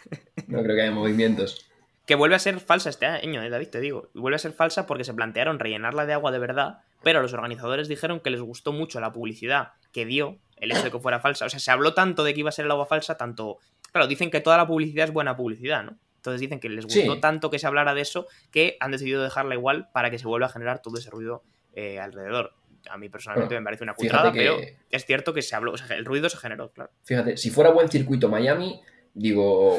no 0.47 0.62
creo 0.64 0.76
que 0.76 0.82
haya 0.82 0.91
movimientos. 0.91 1.66
Que 2.06 2.16
vuelve 2.16 2.36
a 2.36 2.39
ser 2.39 2.60
falsa 2.60 2.89
este 2.89 3.06
año, 3.06 3.41
eh, 3.41 3.49
David, 3.49 3.70
te 3.70 3.80
digo. 3.80 4.10
Vuelve 4.14 4.36
a 4.36 4.39
ser 4.39 4.53
falsa 4.53 4.86
porque 4.86 5.03
se 5.03 5.14
plantearon 5.14 5.60
rellenarla 5.60 6.06
de 6.06 6.14
agua 6.14 6.32
de 6.32 6.39
verdad, 6.39 6.80
pero 7.03 7.22
los 7.22 7.34
organizadores 7.34 7.88
dijeron 7.88 8.20
que 8.20 8.30
les 8.30 8.41
gustó 8.41 8.72
mucho 8.72 8.99
la 8.99 9.12
publicidad 9.12 9.74
que 9.91 10.06
dio 10.06 10.38
el 10.58 10.72
hecho 10.72 10.84
de 10.84 10.91
que 10.91 10.99
fuera 10.99 11.20
falsa. 11.20 11.45
O 11.45 11.49
sea, 11.49 11.60
se 11.60 11.72
habló 11.72 11.93
tanto 11.93 12.24
de 12.24 12.34
que 12.34 12.41
iba 12.41 12.49
a 12.49 12.51
ser 12.51 12.66
el 12.66 12.72
agua 12.72 12.86
falsa, 12.86 13.18
tanto. 13.18 13.58
Claro, 13.91 14.08
dicen 14.08 14.30
que 14.30 14.41
toda 14.41 14.58
la 14.58 14.68
publicidad 14.68 15.06
es 15.06 15.14
buena 15.14 15.36
publicidad, 15.36 15.84
¿no? 15.84 15.97
Entonces 16.18 16.41
dicen 16.41 16.60
que 16.60 16.70
les 16.70 16.86
gustó 16.86 17.20
tanto 17.20 17.51
que 17.51 17.60
se 17.60 17.68
hablara 17.68 17.93
de 17.93 18.01
eso 18.01 18.26
que 18.49 18.78
han 18.80 18.89
decidido 18.91 19.22
dejarla 19.22 19.53
igual 19.53 19.89
para 19.93 20.10
que 20.10 20.18
se 20.18 20.26
vuelva 20.26 20.47
a 20.47 20.49
generar 20.49 20.82
todo 20.82 20.97
ese 20.97 21.12
ruido 21.12 21.43
eh, 21.74 21.99
alrededor. 21.99 22.53
A 22.89 22.97
mí 22.97 23.10
personalmente 23.10 23.53
me 23.56 23.64
parece 23.64 23.84
una 23.84 23.93
cutrada, 23.93 24.32
pero 24.32 24.58
es 24.89 25.06
cierto 25.06 25.34
que 25.34 25.43
se 25.43 25.56
habló, 25.56 25.74
o 25.74 25.78
sea, 25.78 25.95
el 25.95 26.03
ruido 26.03 26.28
se 26.30 26.38
generó, 26.38 26.72
claro. 26.72 26.89
Fíjate, 27.03 27.38
si 27.38 27.51
fuera 27.51 27.70
buen 27.70 27.89
circuito 27.89 28.28
Miami, 28.28 28.82
digo, 29.14 29.78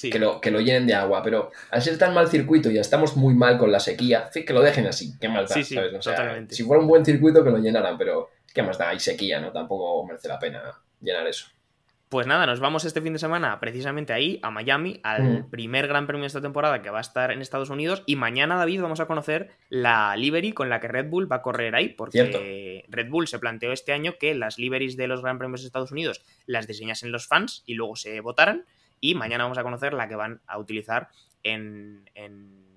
que, 0.00 0.18
lo, 0.18 0.40
que 0.40 0.50
lo 0.50 0.60
llenen 0.60 0.86
de 0.86 0.94
agua, 0.94 1.22
pero 1.22 1.50
al 1.70 1.82
ser 1.82 1.98
tan 1.98 2.14
mal 2.14 2.28
circuito 2.28 2.70
y 2.70 2.74
ya 2.74 2.80
estamos 2.80 3.16
muy 3.16 3.34
mal 3.34 3.58
con 3.58 3.72
la 3.72 3.80
sequía, 3.80 4.30
que 4.32 4.52
lo 4.52 4.62
dejen 4.62 4.86
así, 4.86 5.18
qué 5.20 5.28
más 5.28 5.48
da, 5.48 5.62
Si 5.62 6.62
fuera 6.64 6.80
un 6.80 6.88
buen 6.88 7.04
circuito 7.04 7.42
que 7.42 7.50
lo 7.50 7.58
llenaran, 7.58 7.98
pero 7.98 8.30
qué 8.52 8.62
más 8.62 8.78
da, 8.78 8.90
hay 8.90 9.00
sequía, 9.00 9.40
¿no? 9.40 9.52
Tampoco 9.52 10.06
merece 10.06 10.28
la 10.28 10.38
pena 10.38 10.62
llenar 11.00 11.26
eso. 11.26 11.46
Pues 12.08 12.26
nada, 12.26 12.46
nos 12.46 12.58
vamos 12.58 12.86
este 12.86 13.02
fin 13.02 13.12
de 13.12 13.18
semana 13.18 13.60
precisamente 13.60 14.14
ahí, 14.14 14.40
a 14.42 14.50
Miami, 14.50 14.98
al 15.02 15.44
primer 15.50 15.88
gran 15.88 16.06
premio 16.06 16.22
de 16.22 16.28
esta 16.28 16.40
temporada 16.40 16.80
que 16.80 16.88
va 16.88 16.98
a 16.98 17.02
estar 17.02 17.30
en 17.30 17.42
Estados 17.42 17.68
Unidos. 17.68 18.02
Y 18.06 18.16
mañana, 18.16 18.56
David, 18.56 18.80
vamos 18.80 19.00
a 19.00 19.06
conocer 19.06 19.50
la 19.68 20.16
livery 20.16 20.52
con 20.52 20.70
la 20.70 20.80
que 20.80 20.88
Red 20.88 21.10
Bull 21.10 21.30
va 21.30 21.36
a 21.36 21.42
correr 21.42 21.74
ahí, 21.74 21.90
porque 21.90 22.84
Red 22.88 23.10
Bull 23.10 23.28
se 23.28 23.38
planteó 23.38 23.72
este 23.72 23.92
año 23.92 24.14
que 24.18 24.34
las 24.34 24.58
liveries 24.58 24.96
de 24.96 25.06
los 25.06 25.20
gran 25.20 25.38
premios 25.38 25.60
de 25.60 25.66
Estados 25.66 25.92
Unidos 25.92 26.22
las 26.46 26.66
diseñasen 26.66 27.12
los 27.12 27.26
fans 27.26 27.62
y 27.66 27.74
luego 27.74 27.94
se 27.94 28.20
votaran. 28.20 28.64
Y 29.00 29.14
mañana 29.14 29.44
vamos 29.44 29.58
a 29.58 29.62
conocer 29.62 29.92
la 29.92 30.08
que 30.08 30.16
van 30.16 30.40
a 30.46 30.58
utilizar 30.58 31.08
en, 31.42 32.04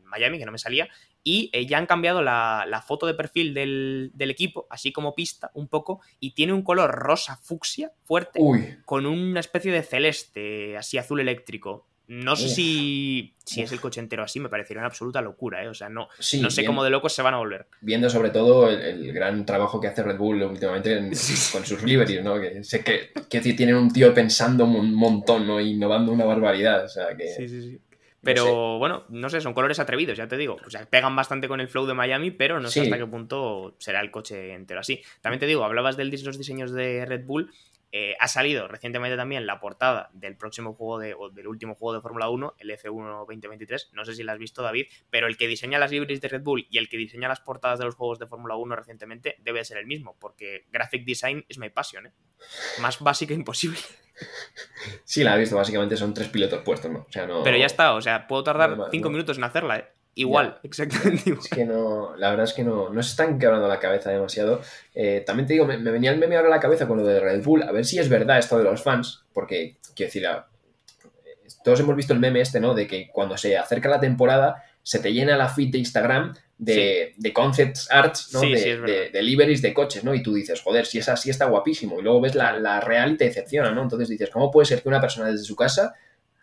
Miami, 0.06 0.40
que 0.40 0.46
no 0.46 0.52
me 0.52 0.58
salía. 0.58 0.90
Y 1.24 1.50
eh, 1.54 1.66
ya 1.66 1.78
han 1.78 1.86
cambiado 1.86 2.22
la, 2.22 2.84
foto 2.86 3.08
de 3.08 3.14
perfil 3.14 3.54
del, 3.54 4.12
equipo, 4.18 4.68
así 4.70 4.92
como 4.92 5.16
pista, 5.16 5.52
un 5.54 5.68
poco, 5.68 6.02
y 6.20 6.32
tiene 6.32 6.54
un 6.54 6.64
color 6.64 6.92
rosa 6.92 7.38
fucsia 7.38 7.92
fuerte, 8.04 8.40
con 8.86 9.06
una 9.06 9.40
especie 9.40 9.72
de 9.72 9.84
celeste, 9.84 10.78
así 10.78 10.98
azul 10.98 11.20
eléctrico. 11.20 11.88
No 12.12 12.36
sé 12.36 12.50
si, 12.50 13.36
si 13.46 13.62
es 13.62 13.72
el 13.72 13.80
coche 13.80 14.02
entero 14.02 14.24
así, 14.24 14.42
me 14.42 14.50
parecería 14.50 14.82
una 14.82 14.88
absoluta 14.88 15.22
locura, 15.22 15.64
¿eh? 15.64 15.70
O 15.70 15.74
sea, 15.74 15.88
no, 15.88 16.10
no 16.42 16.50
sé 16.52 16.66
cómo 16.66 16.84
de 16.84 16.90
locos 16.90 17.14
se 17.14 17.22
van 17.22 17.36
a 17.36 17.38
volver. 17.38 17.68
Viendo 17.80 18.10
sobre 18.10 18.32
todo 18.32 18.70
el, 18.70 19.14
gran 19.14 19.46
trabajo 19.46 19.80
que 19.80 19.88
hace 19.88 20.04
Red 20.04 20.18
Bull 20.18 20.44
últimamente 20.44 21.10
con 21.54 21.66
sus 21.66 21.82
liveries, 21.84 22.22
¿no? 22.22 22.38
Que 22.38 22.66
sé 22.66 22.84
que, 22.84 23.12
que 23.30 23.40
tienen 23.40 23.76
un 23.76 23.94
tío 23.94 24.14
pensando 24.14 24.66
un 24.66 24.94
montón, 24.94 25.48
¿no? 25.48 25.62
Innovando 25.62 26.12
una 26.12 26.26
barbaridad, 26.26 26.84
o 26.84 26.90
sea 26.90 27.16
que... 27.16 27.30
Sí, 27.30 27.48
sí, 27.48 27.62
sí. 27.62 27.80
Pero 28.24 28.78
bueno, 28.78 29.06
no 29.08 29.30
sé, 29.30 29.40
son 29.40 29.54
colores 29.54 29.80
atrevidos, 29.80 30.18
ya 30.18 30.28
te 30.28 30.36
digo. 30.38 30.58
O 30.68 30.70
sea, 30.70 30.86
pegan 30.86 31.16
bastante 31.16 31.48
con 31.48 31.62
el 31.62 31.70
flow 31.70 31.88
de 31.88 31.94
Miami, 31.94 32.30
pero 32.30 32.60
no 32.60 32.70
sé 32.70 32.82
hasta 32.82 32.98
qué 32.98 33.08
punto 33.08 33.76
será 33.80 34.02
el 34.02 34.12
coche 34.12 34.54
entero 34.54 34.82
así. 34.82 35.02
También 35.22 35.40
te 35.40 35.48
digo, 35.48 35.64
hablabas 35.64 35.96
de 35.96 36.06
los 36.06 36.38
diseños 36.38 36.74
de 36.74 37.06
Red 37.06 37.26
Bull 37.26 37.52
eh, 37.92 38.16
ha 38.20 38.28
salido 38.28 38.68
recientemente 38.68 39.18
también 39.18 39.46
la 39.46 39.60
portada 39.60 40.10
del 40.14 40.38
próximo 40.38 40.74
juego 40.74 41.00
de, 41.00 41.14
o 41.14 41.30
del 41.30 41.48
último 41.48 41.76
juego 41.76 41.96
de 41.96 42.02
Fórmula 42.02 42.30
1, 42.30 42.56
el 42.60 42.70
F1 42.70 43.20
2023. 43.20 43.90
No 43.94 44.06
sé 44.06 44.16
si 44.16 44.24
la 44.24 44.34
has 44.34 44.40
visto, 44.40 44.62
David, 44.62 44.86
pero 45.10 45.28
el 45.28 45.38
que 45.38 45.48
diseña 45.48 45.78
las 45.78 45.92
libreries 45.92 46.22
de 46.22 46.30
Red 46.30 46.42
Bull 46.42 46.68
y 46.70 46.78
el 46.78 46.88
que 46.88 46.98
diseña 46.98 47.28
las 47.28 47.42
portadas 47.42 47.80
de 47.80 47.86
los 47.86 47.96
juegos 47.96 48.20
de 48.20 48.28
Fórmula 48.28 48.56
1 48.56 48.76
recientemente 48.76 49.36
debe 49.40 49.64
ser 49.66 49.78
el 49.78 49.86
mismo, 49.86 50.16
porque 50.20 50.66
graphic 50.72 51.04
design 51.06 51.46
es 51.50 51.58
mi 51.58 51.70
pasión, 51.70 52.08
¿eh? 52.08 52.14
Más 52.82 53.00
básica 53.00 53.34
imposible. 53.34 53.78
Sí, 55.04 55.24
la 55.24 55.36
he 55.36 55.40
visto, 55.40 55.56
básicamente 55.56 55.98
son 55.98 56.14
tres 56.14 56.30
pilotos 56.30 56.62
puestos, 56.62 56.92
¿no? 56.92 57.08
Pero 57.44 57.58
ya 57.58 57.66
está, 57.66 57.94
o 57.94 58.02
sea, 58.02 58.28
puedo 58.28 58.44
tardar 58.44 58.78
cinco 58.92 59.10
minutos 59.10 59.38
en 59.38 59.44
hacerla, 59.44 59.80
¿eh? 59.80 59.92
Igual, 60.16 60.60
exactamente 60.64 61.24
igual. 61.30 61.46
Es 61.46 61.50
que 61.50 61.66
no, 61.66 62.16
la 62.18 62.30
verdad 62.32 62.46
es 62.46 62.54
que 62.54 62.64
no, 62.64 62.90
no 62.90 63.02
se 63.02 63.12
están 63.12 63.40
quebrando 63.40 63.68
la 63.68 63.80
cabeza 63.80 64.12
demasiado. 64.12 64.62
Eh, 64.94 65.24
también 65.26 65.48
te 65.48 65.54
digo, 65.54 65.66
me, 65.66 65.78
venía 65.78 66.12
el 66.12 66.20
meme 66.20 66.36
ahora 66.36 66.50
a 66.50 66.52
la 66.52 66.60
cabeza 66.60 66.88
con 66.88 66.98
lo 66.98 67.06
de 67.06 67.20
Red 67.20 67.44
Bull, 67.44 67.64
a 67.64 67.72
ver 67.72 67.86
si 67.86 67.98
es 67.98 68.10
verdad 68.10 68.38
esto 68.38 68.58
de 68.58 68.64
los 68.66 68.84
fans, 68.84 69.24
porque, 69.34 69.78
quiero 69.96 70.08
decir, 70.08 70.28
todos 71.64 71.80
hemos 71.80 71.96
visto 71.96 72.14
el 72.14 72.20
meme 72.20 72.42
este, 72.42 72.60
¿no? 72.60 72.74
De 72.74 72.88
que 72.88 73.10
cuando 73.12 73.38
se 73.38 73.58
acerca 73.58 73.88
la 73.90 74.00
temporada 74.00 74.64
se 74.84 75.00
te 75.00 75.14
llena 75.14 75.38
la 75.38 75.48
feed 75.48 75.72
de 75.72 75.78
Instagram 75.78 76.34
de, 76.58 77.14
de 77.18 77.34
concepts 77.34 77.90
arts, 77.92 78.32
¿no? 78.34 78.42
de, 78.42 79.10
deliveries 79.12 79.62
de 79.62 79.74
coches, 79.74 80.04
¿no? 80.04 80.14
Y 80.14 80.22
tú 80.22 80.34
dices, 80.34 80.62
joder, 80.62 80.86
si 80.86 81.00
es 81.00 81.10
así 81.10 81.30
está 81.30 81.46
guapísimo. 81.46 82.00
Y 82.00 82.04
luego 82.04 82.22
ves 82.22 82.36
la, 82.36 82.54
la 82.60 82.82
real 82.82 83.14
y 83.14 83.18
te 83.18 83.26
decepciona, 83.26 83.72
¿no? 83.72 83.84
Entonces 83.84 84.10
dices, 84.10 84.30
¿cómo 84.30 84.52
puede 84.52 84.66
ser 84.66 84.82
que 84.82 84.90
una 84.90 85.02
persona 85.02 85.32
desde 85.32 85.46
su 85.46 85.56
casa 85.56 85.96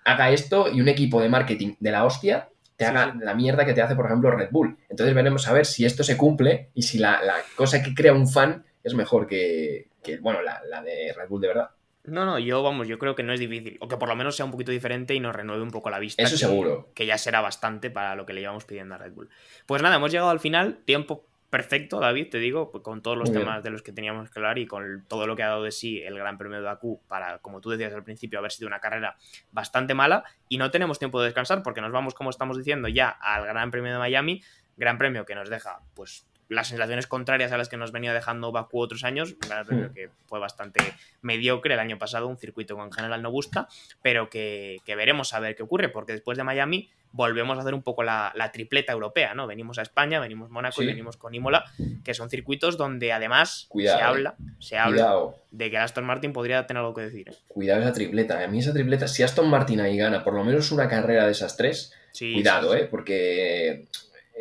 haga 0.05 0.31
esto 0.31 0.69
y 0.73 0.81
un 0.81 0.89
equipo 0.89 1.21
de 1.21 1.29
marketing 1.29 1.75
de 1.79 1.91
la 1.91 2.05
hostia 2.05 2.49
te 2.79 2.87
haga 2.87 3.13
la 3.21 3.35
mierda 3.35 3.67
que 3.67 3.75
te 3.75 3.83
hace, 3.83 3.97
por 3.97 4.07
ejemplo, 4.07 4.31
Red 4.31 4.51
Bull. 4.53 4.79
Entonces 4.89 5.13
veremos 5.13 5.49
a 5.49 5.53
ver 5.53 5.67
si 5.67 5.85
esto 5.85 6.05
se 6.05 6.17
cumple 6.17 6.71
y 6.75 6.83
si 6.83 6.99
la, 6.99 7.21
cosa 7.57 7.83
que 7.83 7.93
crea 7.93 8.13
un 8.13 8.29
fan 8.29 8.65
es 8.85 8.95
mejor 8.95 9.27
que, 9.27 9.91
bueno, 10.21 10.41
la, 10.43 10.83
de 10.83 11.13
Red 11.13 11.29
Bull 11.29 11.41
de 11.41 11.49
verdad. 11.49 11.71
No, 12.05 12.25
no, 12.25 12.39
yo 12.39 12.63
vamos, 12.63 12.87
yo 12.87 12.99
creo 12.99 13.17
que 13.17 13.25
no 13.25 13.33
es 13.33 13.41
difícil. 13.41 13.77
O 13.81 13.89
que 13.89 13.97
por 13.97 14.09
lo 14.09 14.15
menos 14.15 14.37
sea 14.37 14.45
un 14.45 14.53
poquito 14.53 14.71
diferente 14.71 15.13
y 15.13 15.21
nos 15.21 15.35
renueve 15.35 15.61
un 15.61 15.73
poco 15.73 15.91
la 15.91 15.99
vista. 15.99 16.23
Eso 16.23 16.39
seguro. 16.39 16.93
Que 16.95 17.05
ya 17.05 17.19
será 17.19 17.41
bastante 17.41 17.91
para 17.91 18.15
lo 18.15 18.25
que 18.25 18.33
le 18.33 18.43
llevamos 18.43 18.65
pidiendo 18.65 18.95
a 18.95 18.99
Red 18.99 19.13
Bull. 19.13 19.29
Pues 19.67 19.83
nada, 19.83 19.97
hemos 19.97 20.13
llegado 20.13 20.31
al 20.31 20.41
final. 20.41 20.79
Tiempo 20.85 21.28
perfecto, 21.51 21.99
David, 21.99 22.29
te 22.31 22.39
digo, 22.39 22.71
pues, 22.71 22.85
con 22.85 23.03
todos 23.03 23.17
los 23.17 23.33
temas 23.33 23.63
de 23.63 23.71
los 23.71 23.83
que 23.83 23.93
teníamos 23.93 24.31
que 24.31 24.39
hablar 24.39 24.59
y 24.59 24.67
con 24.67 25.05
todo 25.09 25.27
lo 25.27 25.35
que 25.35 25.43
ha 25.43 25.49
dado 25.49 25.63
de 25.63 25.73
sí 25.73 26.03
el 26.03 26.17
Gran 26.19 26.37
Premio 26.37 26.59
de 26.59 26.65
Bakú 26.65 27.03
para, 27.09 27.39
como 27.39 27.61
tú 27.61 27.71
decías 27.71 27.95
al 27.95 28.05
principio, 28.05 28.39
haber 28.39 28.53
sido 28.53 28.69
una 28.69 28.81
carrera 28.81 29.17
bastante 29.51 29.95
mala 29.95 30.25
y 30.49 30.59
no 30.59 30.71
tenemos 30.71 30.99
tiempo 30.99 31.21
de 31.21 31.27
descansar 31.27 31.63
porque 31.63 31.81
nos 31.81 31.93
vamos, 31.93 32.15
como 32.15 32.31
estamos 32.31 32.59
diciendo, 32.59 32.89
ya 32.89 33.09
al 33.09 33.47
Gran 33.47 33.71
Premio 33.71 33.93
de 33.93 33.99
Miami, 33.99 34.43
Gran 34.77 34.99
Premio 34.99 35.25
que 35.25 35.35
nos 35.35 35.49
deja, 35.49 35.81
pues, 35.95 36.28
las 36.49 36.69
sensaciones 36.69 37.07
contrarias 37.07 37.53
a 37.53 37.59
las 37.59 37.69
que 37.69 37.77
nos 37.77 37.93
venía 37.93 38.15
dejando 38.15 38.53
Bakú 38.53 38.81
otros 38.81 39.05
años, 39.05 39.35
hmm. 39.35 39.95
que 39.95 40.11
fue 40.27 40.39
bastante 40.39 40.81
mediocre 41.23 41.75
el 41.75 41.81
año 41.81 41.99
pasado, 41.99 42.27
un 42.27 42.39
circuito 42.39 42.77
que 42.77 42.83
en 42.83 42.93
general 42.93 43.23
no 43.23 43.31
gusta, 43.31 43.69
pero 44.03 44.31
que, 44.31 44.79
que 44.85 44.97
veremos 44.97 45.35
a 45.35 45.41
ver 45.41 45.57
qué 45.57 45.63
ocurre, 45.63 45.89
porque 45.89 46.13
después 46.13 46.39
de 46.39 46.45
Miami 46.45 46.91
volvemos 47.13 47.57
a 47.59 47.63
hacer 47.63 47.75
un 47.75 47.83
poco 47.83 48.03
la, 48.03 48.33
tripleta 48.53 48.93
europea, 48.93 49.35
¿no? 49.35 49.47
Venimos 49.47 49.79
a 49.79 49.83
España, 49.83 50.21
venimos 50.21 50.51
a 50.51 50.53
Mónaco 50.53 50.83
y 50.83 50.87
venimos 50.87 51.17
con 51.17 51.35
Imola, 51.35 51.65
que 52.05 52.15
son 52.15 52.31
circuitos 52.31 52.77
donde 52.77 53.13
además 53.13 53.69
se 53.73 53.85
eh. 53.85 53.91
habla, 53.91 54.37
se 54.59 54.79
habla 54.79 55.15
de 55.51 55.71
que 55.71 55.79
Aston 55.79 56.05
Martin 56.05 56.33
podría 56.33 56.67
tener 56.67 56.81
algo 56.81 56.95
que 56.95 57.03
decir. 57.03 57.29
¿eh? 57.29 57.35
Cuidado 57.49 57.83
esa 57.83 57.93
tripleta. 57.93 58.43
A 58.43 58.47
mí 58.49 58.59
esa 58.59 58.73
tripleta, 58.73 59.09
si 59.09 59.23
Aston 59.23 59.49
Martin 59.49 59.81
ahí 59.81 59.97
gana 59.97 60.25
por 60.25 60.35
lo 60.35 60.45
menos 60.45 60.71
una 60.73 60.89
carrera 60.89 61.27
de 61.27 61.33
esas 61.33 61.57
tres, 61.57 61.93
cuidado, 62.19 62.75
¿eh? 62.75 62.87
Porque 62.91 63.87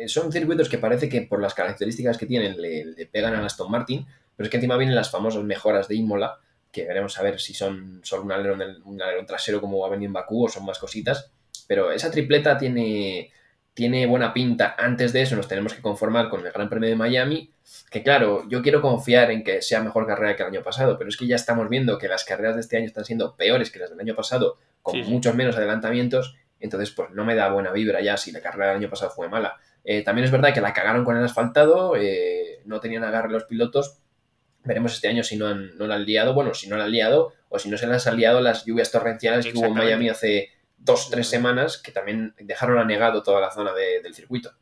son 0.06 0.32
circuitos 0.32 0.68
que 0.68 0.78
parece 0.78 1.08
que 1.08 1.22
por 1.22 1.40
las 1.40 1.54
características 1.54 2.18
que 2.18 2.26
tienen 2.26 2.60
le, 2.60 3.06
pegan 3.06 3.34
a 3.34 3.44
Aston 3.44 3.70
Martin, 3.70 4.06
pero 4.36 4.46
es 4.46 4.50
que 4.50 4.56
encima 4.58 4.76
vienen 4.76 4.94
las 4.94 5.10
famosas 5.10 5.42
mejoras 5.44 5.88
de 5.88 5.96
Imola, 5.96 6.38
que 6.70 6.84
veremos 6.84 7.18
a 7.18 7.22
ver 7.22 7.40
si 7.40 7.54
son 7.54 8.00
solo 8.04 8.22
un 8.22 8.32
alerón, 8.32 8.62
un 8.84 9.02
alerón 9.02 9.26
trasero 9.26 9.60
como 9.60 9.80
va 9.80 9.88
a 9.88 9.90
venir 9.90 10.06
en 10.06 10.12
Bakú 10.12 10.44
o 10.44 10.48
son 10.48 10.64
más 10.64 10.78
cositas 10.78 11.32
pero 11.68 11.92
esa 11.92 12.10
tripleta 12.10 12.58
tiene, 12.58 13.30
tiene 13.74 14.06
buena 14.06 14.32
pinta. 14.32 14.74
Antes 14.76 15.12
de 15.12 15.22
eso 15.22 15.36
nos 15.36 15.46
tenemos 15.46 15.74
que 15.74 15.82
conformar 15.82 16.30
con 16.30 16.44
el 16.44 16.50
Gran 16.50 16.68
Premio 16.68 16.88
de 16.88 16.96
Miami, 16.96 17.52
que 17.90 18.02
claro, 18.02 18.48
yo 18.48 18.62
quiero 18.62 18.80
confiar 18.80 19.30
en 19.30 19.44
que 19.44 19.60
sea 19.62 19.82
mejor 19.82 20.06
carrera 20.06 20.34
que 20.34 20.42
el 20.42 20.48
año 20.48 20.62
pasado, 20.62 20.96
pero 20.98 21.10
es 21.10 21.16
que 21.16 21.26
ya 21.26 21.36
estamos 21.36 21.68
viendo 21.68 21.98
que 21.98 22.08
las 22.08 22.24
carreras 22.24 22.54
de 22.54 22.62
este 22.62 22.78
año 22.78 22.86
están 22.86 23.04
siendo 23.04 23.36
peores 23.36 23.70
que 23.70 23.78
las 23.78 23.90
del 23.90 24.00
año 24.00 24.16
pasado, 24.16 24.58
con 24.82 24.98
muchos 25.00 25.34
menos 25.34 25.56
adelantamientos, 25.56 26.36
entonces 26.58 26.90
pues 26.90 27.10
no 27.10 27.24
me 27.24 27.34
da 27.34 27.52
buena 27.52 27.70
vibra 27.70 28.00
ya 28.00 28.16
si 28.16 28.32
la 28.32 28.40
carrera 28.40 28.68
del 28.68 28.78
año 28.78 28.90
pasado 28.90 29.10
fue 29.10 29.28
mala. 29.28 29.58
Eh, 29.84 30.02
también 30.02 30.24
es 30.24 30.30
verdad 30.30 30.52
que 30.52 30.60
la 30.60 30.72
cagaron 30.72 31.04
con 31.04 31.16
el 31.16 31.24
asfaltado, 31.24 31.96
eh, 31.96 32.60
no 32.64 32.80
tenían 32.80 33.04
agarre 33.04 33.30
los 33.30 33.44
pilotos, 33.44 34.00
veremos 34.64 34.94
este 34.94 35.08
año 35.08 35.22
si 35.22 35.36
no, 35.36 35.46
han, 35.46 35.76
no 35.78 35.86
la 35.86 35.94
han 35.94 36.04
liado, 36.04 36.34
bueno, 36.34 36.54
si 36.54 36.68
no 36.68 36.76
la 36.76 36.84
han 36.84 36.90
liado 36.90 37.32
o 37.48 37.58
si 37.58 37.70
no 37.70 37.78
se 37.78 37.86
les 37.86 38.06
han 38.06 38.16
liado 38.16 38.40
las 38.40 38.64
lluvias 38.66 38.90
torrenciales 38.90 39.46
que 39.46 39.56
hubo 39.56 39.66
en 39.66 39.74
Miami 39.74 40.08
hace 40.10 40.50
dos, 40.76 41.08
tres 41.10 41.26
semanas 41.28 41.78
que 41.78 41.92
también 41.92 42.34
dejaron 42.38 42.78
anegado 42.78 43.22
toda 43.22 43.40
la 43.40 43.50
zona 43.50 43.72
del 43.72 44.14
circuito. 44.14 44.52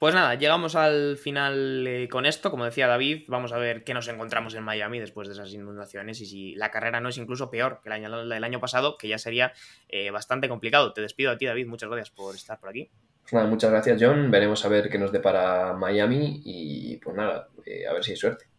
Pues 0.00 0.14
nada, 0.14 0.34
llegamos 0.34 0.76
al 0.76 1.18
final 1.18 1.86
eh, 1.86 2.08
con 2.08 2.24
esto. 2.24 2.50
Como 2.50 2.64
decía 2.64 2.86
David, 2.86 3.24
vamos 3.28 3.52
a 3.52 3.58
ver 3.58 3.84
qué 3.84 3.92
nos 3.92 4.08
encontramos 4.08 4.54
en 4.54 4.62
Miami 4.62 4.98
después 4.98 5.28
de 5.28 5.34
esas 5.34 5.52
inundaciones 5.52 6.22
y 6.22 6.26
si 6.26 6.54
la 6.54 6.70
carrera 6.70 7.02
no 7.02 7.10
es 7.10 7.18
incluso 7.18 7.50
peor 7.50 7.80
que 7.82 7.90
el 7.90 7.92
año, 7.92 8.22
el 8.22 8.44
año 8.44 8.60
pasado, 8.60 8.96
que 8.96 9.08
ya 9.08 9.18
sería 9.18 9.52
eh, 9.90 10.10
bastante 10.10 10.48
complicado. 10.48 10.94
Te 10.94 11.02
despido 11.02 11.30
a 11.30 11.36
ti, 11.36 11.44
David. 11.44 11.66
Muchas 11.66 11.90
gracias 11.90 12.08
por 12.08 12.34
estar 12.34 12.58
por 12.58 12.70
aquí. 12.70 12.90
Pues 13.30 13.38
nada, 13.38 13.48
muchas 13.48 13.70
gracias, 13.70 13.98
John. 14.02 14.30
Veremos 14.30 14.64
a 14.64 14.68
ver 14.68 14.90
qué 14.90 14.98
nos 14.98 15.12
depara 15.12 15.72
Miami 15.74 16.42
y 16.44 16.96
pues 16.96 17.14
nada, 17.16 17.48
eh, 17.64 17.86
a 17.86 17.92
ver 17.92 18.02
si 18.02 18.10
hay 18.10 18.16
suerte. 18.16 18.49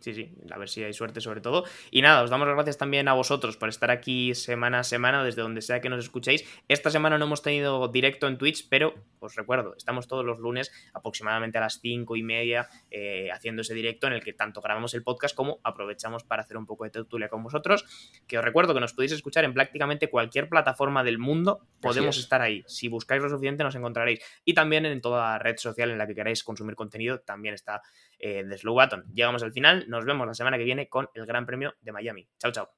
Sí, 0.00 0.14
sí, 0.14 0.32
a 0.50 0.58
ver 0.58 0.68
si 0.68 0.82
hay 0.82 0.94
suerte 0.94 1.20
sobre 1.20 1.42
todo. 1.42 1.64
Y 1.90 2.00
nada, 2.00 2.22
os 2.22 2.30
damos 2.30 2.46
las 2.46 2.54
gracias 2.54 2.78
también 2.78 3.06
a 3.08 3.12
vosotros 3.12 3.58
por 3.58 3.68
estar 3.68 3.90
aquí 3.90 4.34
semana 4.34 4.80
a 4.80 4.84
semana, 4.84 5.22
desde 5.22 5.42
donde 5.42 5.60
sea 5.60 5.80
que 5.80 5.90
nos 5.90 6.02
escuchéis. 6.02 6.44
Esta 6.68 6.90
semana 6.90 7.18
no 7.18 7.26
hemos 7.26 7.42
tenido 7.42 7.86
directo 7.88 8.26
en 8.26 8.38
Twitch, 8.38 8.66
pero 8.70 8.94
os 9.18 9.34
recuerdo, 9.36 9.74
estamos 9.76 10.08
todos 10.08 10.24
los 10.24 10.38
lunes 10.38 10.72
aproximadamente 10.94 11.58
a 11.58 11.60
las 11.60 11.80
cinco 11.80 12.16
y 12.16 12.22
media 12.22 12.68
eh, 12.90 13.30
haciendo 13.30 13.60
ese 13.60 13.74
directo 13.74 14.06
en 14.06 14.14
el 14.14 14.24
que 14.24 14.32
tanto 14.32 14.62
grabamos 14.62 14.94
el 14.94 15.02
podcast 15.02 15.34
como 15.34 15.60
aprovechamos 15.62 16.24
para 16.24 16.42
hacer 16.42 16.56
un 16.56 16.64
poco 16.64 16.84
de 16.84 16.90
tertulia 16.90 17.28
con 17.28 17.42
vosotros. 17.42 17.84
Que 18.26 18.38
os 18.38 18.44
recuerdo 18.44 18.72
que 18.72 18.80
nos 18.80 18.94
podéis 18.94 19.12
escuchar 19.12 19.44
en 19.44 19.52
prácticamente 19.52 20.08
cualquier 20.08 20.48
plataforma 20.48 21.04
del 21.04 21.18
mundo, 21.18 21.60
podemos 21.82 22.18
estar 22.18 22.40
ahí. 22.40 22.64
Si 22.66 22.88
buscáis 22.88 23.22
lo 23.22 23.28
suficiente 23.28 23.64
nos 23.64 23.74
encontraréis. 23.74 24.20
Y 24.46 24.54
también 24.54 24.86
en 24.86 25.02
toda 25.02 25.38
red 25.38 25.58
social 25.58 25.90
en 25.90 25.98
la 25.98 26.06
que 26.06 26.14
queráis 26.14 26.42
consumir 26.42 26.74
contenido, 26.74 27.20
también 27.20 27.52
está 27.52 27.82
eh, 28.20 28.44
de 28.44 28.58
Slow 28.58 28.74
Button. 28.74 29.04
Llegamos 29.14 29.42
al 29.42 29.52
final, 29.52 29.84
nos 29.88 30.04
vemos 30.04 30.26
la 30.26 30.34
semana 30.34 30.58
que 30.58 30.64
viene 30.64 30.88
con 30.88 31.08
el 31.14 31.26
Gran 31.26 31.46
Premio 31.46 31.74
de 31.80 31.92
Miami. 31.92 32.28
Chao, 32.38 32.52
chao. 32.52 32.70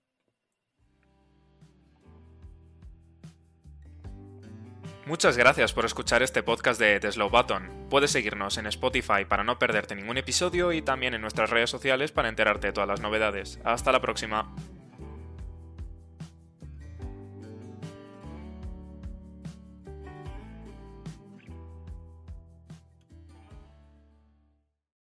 Muchas 5.05 5.37
gracias 5.37 5.73
por 5.73 5.85
escuchar 5.85 6.23
este 6.23 6.45
podcast 6.45 6.81
de 6.81 7.01
The 7.01 7.11
Slow 7.11 7.29
Button. 7.29 7.89
Puedes 7.91 8.13
seguirnos 8.13 8.57
en 8.57 8.67
Spotify 8.67 9.25
para 9.29 9.43
no 9.43 9.59
perderte 9.59 9.97
ningún 9.97 10.17
episodio 10.17 10.73
y 10.73 10.81
también 10.81 11.15
en 11.15 11.21
nuestras 11.21 11.51
redes 11.51 11.71
sociales 11.71 12.13
para 12.13 12.29
enterarte 12.29 12.69
de 12.69 12.73
todas 12.73 12.89
las 12.89 13.01
novedades. 13.01 13.59
Hasta 13.65 13.91
la 13.91 14.01
próxima. 14.01 14.55